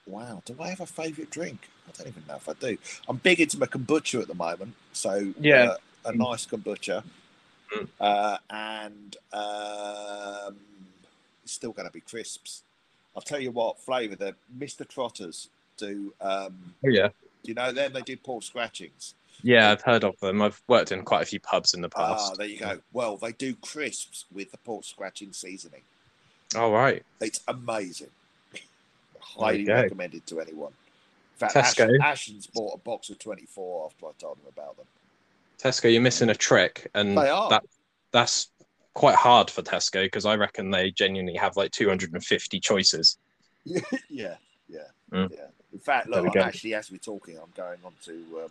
wow, 0.07 0.43
do 0.45 0.57
I 0.61 0.68
have 0.68 0.81
a 0.81 0.87
favourite 0.87 1.31
drink? 1.31 1.68
I 1.89 1.93
don't 1.97 2.09
even 2.09 2.22
know 2.29 2.37
if 2.37 2.49
I 2.49 2.53
do. 2.55 2.79
I'm 3.09 3.16
big 3.16 3.41
into 3.41 3.59
my 3.59 3.66
kombucha 3.66 4.20
at 4.22 4.29
the 4.29 4.35
moment, 4.35 4.74
so 4.93 5.33
Yeah. 5.41 5.64
uh, 5.64 5.77
a 6.07 6.12
nice 6.12 6.47
kombucha, 6.47 7.03
Mm. 7.74 7.89
uh, 8.01 8.39
and 8.51 9.16
um, 9.33 10.57
it's 11.43 11.53
still 11.53 11.72
going 11.72 11.87
to 11.89 11.93
be 11.93 12.01
crisps. 12.01 12.62
I'll 13.16 13.22
tell 13.22 13.41
you 13.41 13.51
what 13.51 13.79
flavour 13.81 14.14
the 14.14 14.35
Mr. 14.57 14.87
Trotters 14.87 15.49
do. 15.77 16.12
Um, 16.20 16.74
Oh 16.85 16.89
yeah. 16.89 17.09
You 17.49 17.55
know 17.55 17.73
them? 17.73 17.93
They 17.93 18.03
do 18.03 18.17
pork 18.17 18.43
scratchings. 18.43 19.15
Yeah, 19.43 19.71
I've 19.71 19.83
heard 19.83 20.03
of 20.05 20.19
them. 20.21 20.41
I've 20.43 20.61
worked 20.67 20.93
in 20.93 21.03
quite 21.03 21.23
a 21.23 21.27
few 21.27 21.41
pubs 21.41 21.75
in 21.75 21.81
the 21.83 21.89
past. 21.89 22.25
Ah, 22.25 22.29
past. 22.29 22.39
there 22.39 22.47
you 22.47 22.59
go. 22.59 22.79
Well, 22.93 23.17
they 23.17 23.33
do 23.33 23.55
crisps 23.57 24.25
with 24.33 24.51
the 24.51 24.59
pork 24.59 24.85
scratching 24.85 25.33
seasoning. 25.33 25.83
All 26.57 26.73
right. 26.73 27.03
It's 27.21 27.41
amazing. 27.49 28.09
Highly 29.21 29.67
recommended 29.67 30.27
to 30.29 30.41
anyone. 30.41 30.73
In 31.35 31.39
fact, 31.49 31.55
Tesco. 31.55 31.99
Ash, 32.01 32.29
Ashens 32.31 32.51
bought 32.53 32.75
a 32.75 32.79
box 32.79 33.11
of 33.11 33.19
24 33.19 33.87
after 33.87 34.07
I 34.07 34.11
told 34.19 34.39
him 34.39 34.45
about 34.49 34.77
them. 34.79 34.87
Tesco, 35.59 35.93
you're 35.93 36.01
missing 36.01 36.31
a 36.31 36.35
trick, 36.35 36.91
and 36.95 37.17
They 37.17 37.29
are. 37.29 37.51
that 37.51 37.65
that's 38.13 38.49
quite 38.95 39.17
hard 39.17 39.51
for 39.51 39.61
Tesco 39.61 40.05
because 40.05 40.25
I 40.25 40.37
reckon 40.37 40.71
they 40.71 40.91
genuinely 40.91 41.35
have 41.35 41.57
like 41.57 41.73
250 41.73 42.61
choices. 42.61 43.19
yeah, 43.65 43.81
yeah, 44.09 44.35
yeah. 44.69 44.79
Mm. 45.13 45.31
yeah. 45.31 45.47
In 45.77 45.81
fact, 45.81 46.09
look, 46.09 46.35
I'm 46.35 46.43
actually, 46.43 46.72
as 46.72 46.91
we're 46.91 46.97
talking, 46.97 47.37
I'm 47.37 47.53
going 47.55 47.77
on 47.85 47.93
to 48.05 48.12
um, 48.45 48.51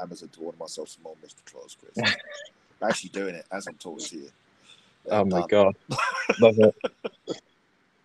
Amazon 0.00 0.30
to 0.30 0.40
order 0.40 0.56
myself 0.56 0.88
some 0.88 1.02
more 1.02 1.14
Mr. 1.22 1.44
Claus, 1.44 1.76
Chris. 1.78 2.14
I'm 2.80 2.88
actually 2.88 3.10
doing 3.10 3.34
it 3.34 3.44
as 3.52 3.66
I'm 3.66 3.74
talking 3.74 4.06
to 4.06 4.16
you. 4.16 4.30
Oh 5.10 5.22
my 5.26 5.40
done. 5.40 5.48
god, 5.48 5.76
love 6.40 6.58
it, 6.58 6.74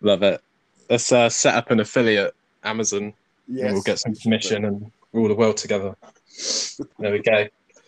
love 0.02 0.22
it. 0.22 0.42
Let's 0.90 1.10
uh, 1.10 1.30
set 1.30 1.54
up 1.54 1.70
an 1.70 1.80
affiliate 1.80 2.34
Amazon, 2.62 3.14
Yes, 3.46 3.72
we'll 3.72 3.80
get 3.80 4.00
some 4.00 4.14
commission 4.14 4.66
and 4.66 4.92
rule 5.14 5.28
the 5.28 5.34
world 5.34 5.56
together. 5.56 5.96
There 6.98 7.12
we 7.12 7.20
go. 7.20 7.46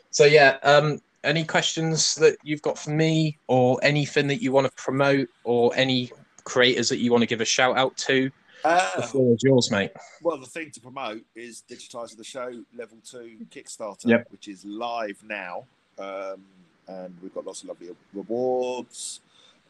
So 0.09 0.25
yeah, 0.25 0.57
um, 0.63 0.99
any 1.25 1.45
questions 1.45 2.15
that 2.15 2.39
you've 2.43 2.63
got 2.63 2.79
for 2.79 2.91
me, 2.91 3.37
or 3.49 3.79
anything 3.83 4.29
that 4.29 4.41
you 4.41 4.51
want 4.51 4.67
to 4.67 4.73
promote, 4.83 5.29
or 5.45 5.73
any 5.77 6.11
creators 6.45 6.89
that 6.89 7.01
you 7.01 7.11
want 7.11 7.21
to 7.21 7.27
give 7.27 7.43
a 7.43 7.45
shout 7.45 7.77
out 7.77 7.95
to? 7.99 8.31
The 8.63 8.69
Uh, 8.69 9.03
floor 9.07 9.35
is 9.35 9.43
yours, 9.43 9.71
mate. 9.71 9.93
Well, 10.23 10.39
the 10.39 10.47
thing 10.47 10.71
to 10.73 10.81
promote 10.81 11.23
is 11.35 11.63
Digitizer 11.69 12.17
the 12.17 12.25
Show 12.25 12.65
Level 12.75 12.99
2 13.05 13.47
Kickstarter, 13.51 14.07
Yep. 14.07 14.31
which 14.31 14.49
is 14.49 14.65
live 14.65 15.23
now. 15.23 15.67
Um, 15.99 16.45
and 16.87 17.17
we've 17.23 17.33
got 17.35 17.47
lots 17.47 17.63
of 17.63 17.69
lovely 17.69 17.89
rewards, 18.13 19.21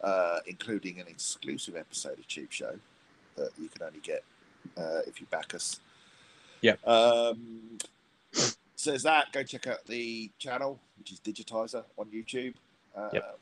uh, 0.02 0.40
including 0.46 1.00
an 1.00 1.06
exclusive 1.08 1.76
episode 1.76 2.18
of 2.18 2.26
Cheap 2.26 2.50
Show 2.50 2.78
that 3.36 3.50
you 3.58 3.68
can 3.68 3.82
only 3.82 4.00
get 4.00 4.24
uh, 4.76 5.00
if 5.06 5.20
you 5.20 5.26
back 5.26 5.54
us. 5.54 5.80
Yeah. 6.60 6.74
Um, 6.84 7.78
so 8.32 8.90
there's 8.90 9.02
that. 9.04 9.32
Go 9.32 9.42
check 9.42 9.66
out 9.66 9.84
the 9.86 10.30
channel, 10.38 10.78
which 10.98 11.12
is 11.12 11.20
Digitizer 11.20 11.84
on 11.96 12.06
YouTube. 12.06 12.54
Um, 12.96 13.10
Yep. 13.12 13.38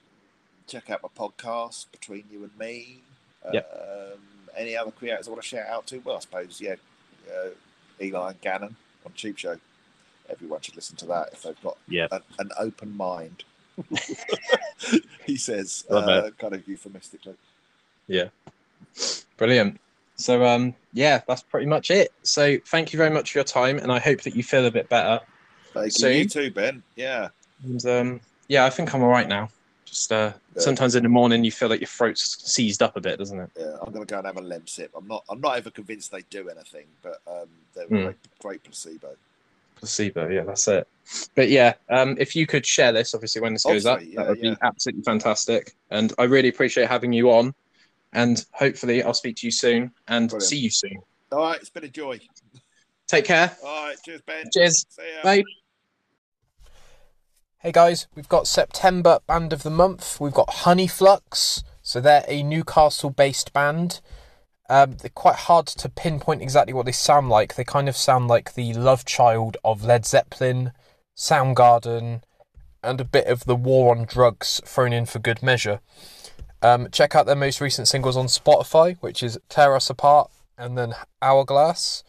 Check 0.66 0.90
out 0.90 1.02
my 1.02 1.08
podcast, 1.08 1.90
Between 1.90 2.24
You 2.30 2.44
and 2.44 2.56
Me. 2.58 3.02
Yep. 3.52 4.12
Um, 4.14 4.20
any 4.56 4.76
other 4.76 4.90
creators 4.90 5.26
I 5.28 5.30
want 5.30 5.42
to 5.42 5.48
shout 5.48 5.66
out 5.66 5.86
to? 5.88 5.98
Well, 5.98 6.16
I 6.16 6.20
suppose, 6.20 6.60
yeah, 6.60 6.76
uh, 7.30 7.48
Eli 8.00 8.30
and 8.30 8.40
Gannon 8.40 8.76
on 9.06 9.12
Cheap 9.14 9.38
Show. 9.38 9.56
Everyone 10.30 10.60
should 10.60 10.76
listen 10.76 10.96
to 10.96 11.06
that 11.06 11.30
if 11.32 11.42
they've 11.42 11.62
got 11.62 11.78
Yeah. 11.88 12.08
an, 12.12 12.20
an 12.38 12.50
open 12.58 12.96
mind. 12.96 13.44
he 15.24 15.36
says, 15.36 15.84
uh, 15.90 16.30
kind 16.38 16.54
of 16.54 16.66
euphemistically. 16.68 17.34
Yeah. 18.06 18.28
Brilliant. 19.36 19.80
So 20.16 20.44
um, 20.44 20.74
yeah, 20.92 21.20
that's 21.28 21.42
pretty 21.42 21.66
much 21.66 21.90
it. 21.90 22.12
So 22.24 22.58
thank 22.66 22.92
you 22.92 22.96
very 22.96 23.10
much 23.10 23.32
for 23.32 23.38
your 23.38 23.44
time, 23.44 23.78
and 23.78 23.92
I 23.92 23.98
hope 24.00 24.22
that 24.22 24.34
you 24.34 24.42
feel 24.42 24.66
a 24.66 24.70
bit 24.70 24.88
better. 24.88 25.20
Thank 25.72 25.92
So- 25.92 26.08
you, 26.08 26.20
you 26.20 26.28
too, 26.28 26.50
Ben. 26.50 26.82
Yeah. 26.96 27.28
And 27.64 27.84
um, 27.86 28.20
yeah, 28.48 28.64
I 28.64 28.70
think 28.70 28.94
I'm 28.94 29.02
all 29.02 29.08
right 29.10 29.28
now. 29.28 29.48
Just 29.88 30.12
uh, 30.12 30.32
sometimes 30.56 30.94
in 30.94 31.02
the 31.02 31.08
morning 31.08 31.44
you 31.44 31.50
feel 31.50 31.68
like 31.68 31.80
your 31.80 31.88
throat's 31.88 32.44
seized 32.52 32.82
up 32.82 32.96
a 32.96 33.00
bit, 33.00 33.18
doesn't 33.18 33.38
it? 33.40 33.50
Yeah, 33.58 33.76
I'm 33.80 33.92
going 33.92 34.06
to 34.06 34.10
go 34.10 34.18
and 34.18 34.26
have 34.26 34.36
a 34.36 34.42
Lemsip. 34.42 34.90
I'm 34.94 35.08
not. 35.08 35.24
I'm 35.28 35.40
not 35.40 35.56
ever 35.56 35.70
convinced 35.70 36.12
they 36.12 36.22
do 36.30 36.48
anything, 36.50 36.86
but 37.02 37.20
um, 37.26 37.48
they're 37.74 37.86
Hmm. 37.86 38.02
great, 38.04 38.16
great 38.40 38.64
placebo. 38.64 39.16
Placebo, 39.76 40.28
yeah, 40.28 40.42
that's 40.42 40.68
it. 40.68 40.86
But 41.34 41.48
yeah, 41.48 41.74
um, 41.88 42.16
if 42.18 42.36
you 42.36 42.46
could 42.46 42.66
share 42.66 42.92
this, 42.92 43.14
obviously 43.14 43.40
when 43.40 43.52
this 43.54 43.64
goes 43.64 43.86
up, 43.86 44.00
yeah, 44.02 44.16
that 44.16 44.28
would 44.28 44.38
yeah. 44.38 44.50
be 44.50 44.56
absolutely 44.62 45.04
fantastic. 45.04 45.74
And 45.90 46.12
I 46.18 46.24
really 46.24 46.48
appreciate 46.48 46.88
having 46.88 47.12
you 47.12 47.30
on. 47.30 47.54
And 48.12 48.44
hopefully, 48.52 49.02
I'll 49.02 49.14
speak 49.14 49.36
to 49.36 49.46
you 49.46 49.50
soon 49.52 49.92
and 50.08 50.28
Brilliant. 50.28 50.50
see 50.50 50.58
you 50.58 50.70
soon. 50.70 50.98
All 51.32 51.38
right, 51.38 51.60
it's 51.60 51.70
been 51.70 51.84
a 51.84 51.88
joy. 51.88 52.20
Take 53.06 53.24
care. 53.24 53.56
All 53.64 53.86
right, 53.86 53.96
cheers, 54.04 54.20
Ben. 54.22 54.44
Cheers. 54.52 54.84
See 54.90 55.02
ya. 55.02 55.22
Bye. 55.22 55.44
Hey 57.60 57.72
guys, 57.72 58.06
we've 58.14 58.28
got 58.28 58.46
September 58.46 59.18
band 59.26 59.52
of 59.52 59.64
the 59.64 59.70
month. 59.70 60.20
We've 60.20 60.32
got 60.32 60.48
Honey 60.48 60.86
Flux, 60.86 61.64
so 61.82 62.00
they're 62.00 62.24
a 62.28 62.44
Newcastle-based 62.44 63.52
band. 63.52 64.00
Um, 64.70 64.96
they're 64.98 65.10
quite 65.10 65.34
hard 65.34 65.66
to 65.66 65.88
pinpoint 65.88 66.40
exactly 66.40 66.72
what 66.72 66.86
they 66.86 66.92
sound 66.92 67.30
like. 67.30 67.56
They 67.56 67.64
kind 67.64 67.88
of 67.88 67.96
sound 67.96 68.28
like 68.28 68.54
the 68.54 68.74
love 68.74 69.04
child 69.04 69.56
of 69.64 69.84
Led 69.84 70.06
Zeppelin, 70.06 70.70
Soundgarden, 71.16 72.22
and 72.84 73.00
a 73.00 73.04
bit 73.04 73.26
of 73.26 73.44
the 73.44 73.56
War 73.56 73.96
on 73.96 74.04
Drugs 74.04 74.60
thrown 74.64 74.92
in 74.92 75.04
for 75.04 75.18
good 75.18 75.42
measure. 75.42 75.80
Um, 76.62 76.86
check 76.92 77.16
out 77.16 77.26
their 77.26 77.34
most 77.34 77.60
recent 77.60 77.88
singles 77.88 78.16
on 78.16 78.26
Spotify, 78.26 78.98
which 79.00 79.20
is 79.20 79.36
"Tear 79.48 79.74
Us 79.74 79.90
Apart" 79.90 80.30
and 80.56 80.78
then 80.78 80.94
"Hourglass." 81.20 82.04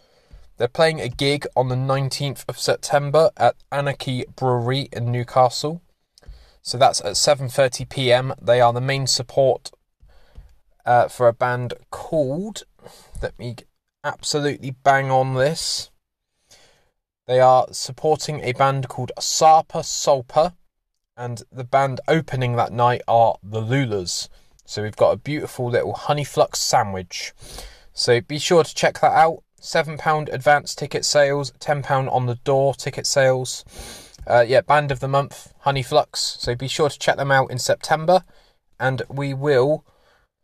They're 0.60 0.68
playing 0.68 1.00
a 1.00 1.08
gig 1.08 1.48
on 1.56 1.70
the 1.70 1.76
19th 1.76 2.44
of 2.50 2.60
September 2.60 3.32
at 3.38 3.56
Anarchy 3.72 4.26
Brewery 4.36 4.90
in 4.92 5.10
Newcastle. 5.10 5.82
So 6.62 6.78
that's 6.78 7.00
at 7.00 7.14
7:30 7.14 7.88
p.m. 7.88 8.34
They 8.42 8.60
are 8.60 8.74
the 8.74 8.82
main 8.82 9.08
support 9.08 9.72
uh, 10.86 11.08
for 11.08 11.30
a 11.30 11.34
band 11.34 11.76
called. 11.92 12.64
Let 13.22 13.40
me 13.40 13.56
absolutely 14.04 14.72
bang 14.72 15.10
on 15.10 15.36
this. 15.36 15.92
They 17.26 17.40
are 17.40 17.68
supporting 17.72 18.42
a 18.42 18.52
band 18.52 18.90
called 18.90 19.14
Sarpa 19.18 19.82
Sulpa, 19.82 20.56
and 21.16 21.42
the 21.50 21.64
band 21.64 22.02
opening 22.10 22.58
that 22.58 22.74
night 22.74 23.02
are 23.08 23.38
the 23.42 23.62
Lulas. 23.62 24.28
So 24.66 24.84
we've 24.84 24.98
got 24.98 25.12
a 25.12 25.18
beautiful 25.18 25.70
little 25.70 25.94
honey 25.94 26.26
flux 26.26 26.60
sandwich. 26.60 27.32
So 27.94 28.20
be 28.20 28.40
sure 28.40 28.66
to 28.66 28.76
check 28.76 29.00
that 29.00 29.14
out. 29.14 29.44
£7 29.62 30.34
advance 30.34 30.76
ticket 30.76 31.06
sales, 31.06 31.52
£10 31.60 32.12
on 32.12 32.26
the 32.26 32.36
door 32.36 32.74
ticket 32.74 33.06
sales. 33.06 33.64
Uh, 34.28 34.46
yeah, 34.48 34.62
band 34.62 34.92
of 34.92 35.00
the 35.00 35.08
month, 35.08 35.54
Honey 35.60 35.84
Flux. 35.84 36.38
So 36.40 36.56
be 36.56 36.68
sure 36.68 36.90
to 36.90 37.00
check 37.00 37.18
them 37.18 37.32
out 37.32 37.52
in 37.52 37.60
September. 37.60 38.24
And 38.80 39.02
we 39.10 39.34
will 39.34 39.86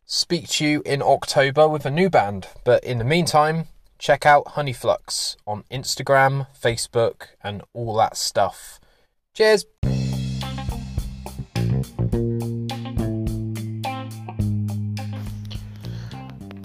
speak 0.04 0.48
to 0.48 0.66
you 0.66 0.82
in 0.84 1.02
October 1.02 1.68
with 1.68 1.86
a 1.86 1.90
new 1.90 2.10
band. 2.10 2.48
But 2.64 2.84
in 2.84 2.98
the 2.98 3.04
meantime, 3.04 3.68
check 3.98 4.26
out 4.26 4.48
Honey 4.48 4.72
Flux 4.72 5.36
on 5.46 5.64
Instagram, 5.70 6.46
Facebook, 6.60 7.28
and 7.42 7.62
all 7.72 7.94
that 7.96 8.16
stuff. 8.16 8.80
Cheers! 9.34 9.66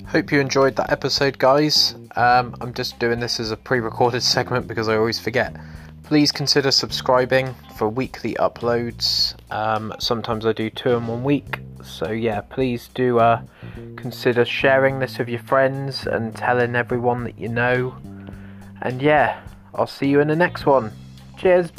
Hope 0.07 0.30
you 0.30 0.41
enjoyed 0.41 0.76
that 0.76 0.91
episode, 0.91 1.38
guys. 1.38 1.95
Um, 2.15 2.55
I'm 2.61 2.73
just 2.73 2.99
doing 2.99 3.19
this 3.19 3.39
as 3.39 3.51
a 3.51 3.57
pre 3.57 3.79
recorded 3.79 4.23
segment 4.35 4.67
because 4.67 4.88
I 4.88 4.95
always 4.95 5.19
forget. 5.19 5.55
Please 6.03 6.31
consider 6.31 6.71
subscribing 6.71 7.55
for 7.77 7.88
weekly 7.88 8.33
uploads. 8.33 9.35
Um, 9.49 9.93
sometimes 9.99 10.45
I 10.45 10.51
do 10.51 10.69
two 10.69 10.91
in 10.91 11.07
one 11.07 11.23
week. 11.23 11.59
So, 11.83 12.11
yeah, 12.11 12.41
please 12.41 12.89
do 12.93 13.19
uh, 13.19 13.41
consider 13.95 14.43
sharing 14.43 14.99
this 14.99 15.17
with 15.17 15.29
your 15.29 15.39
friends 15.39 16.05
and 16.05 16.35
telling 16.35 16.75
everyone 16.75 17.23
that 17.23 17.39
you 17.39 17.47
know. 17.47 17.95
And, 18.81 19.01
yeah, 19.01 19.41
I'll 19.73 19.88
see 19.88 20.07
you 20.09 20.19
in 20.19 20.27
the 20.27 20.35
next 20.35 20.65
one. 20.65 20.91
Cheers. 21.38 21.71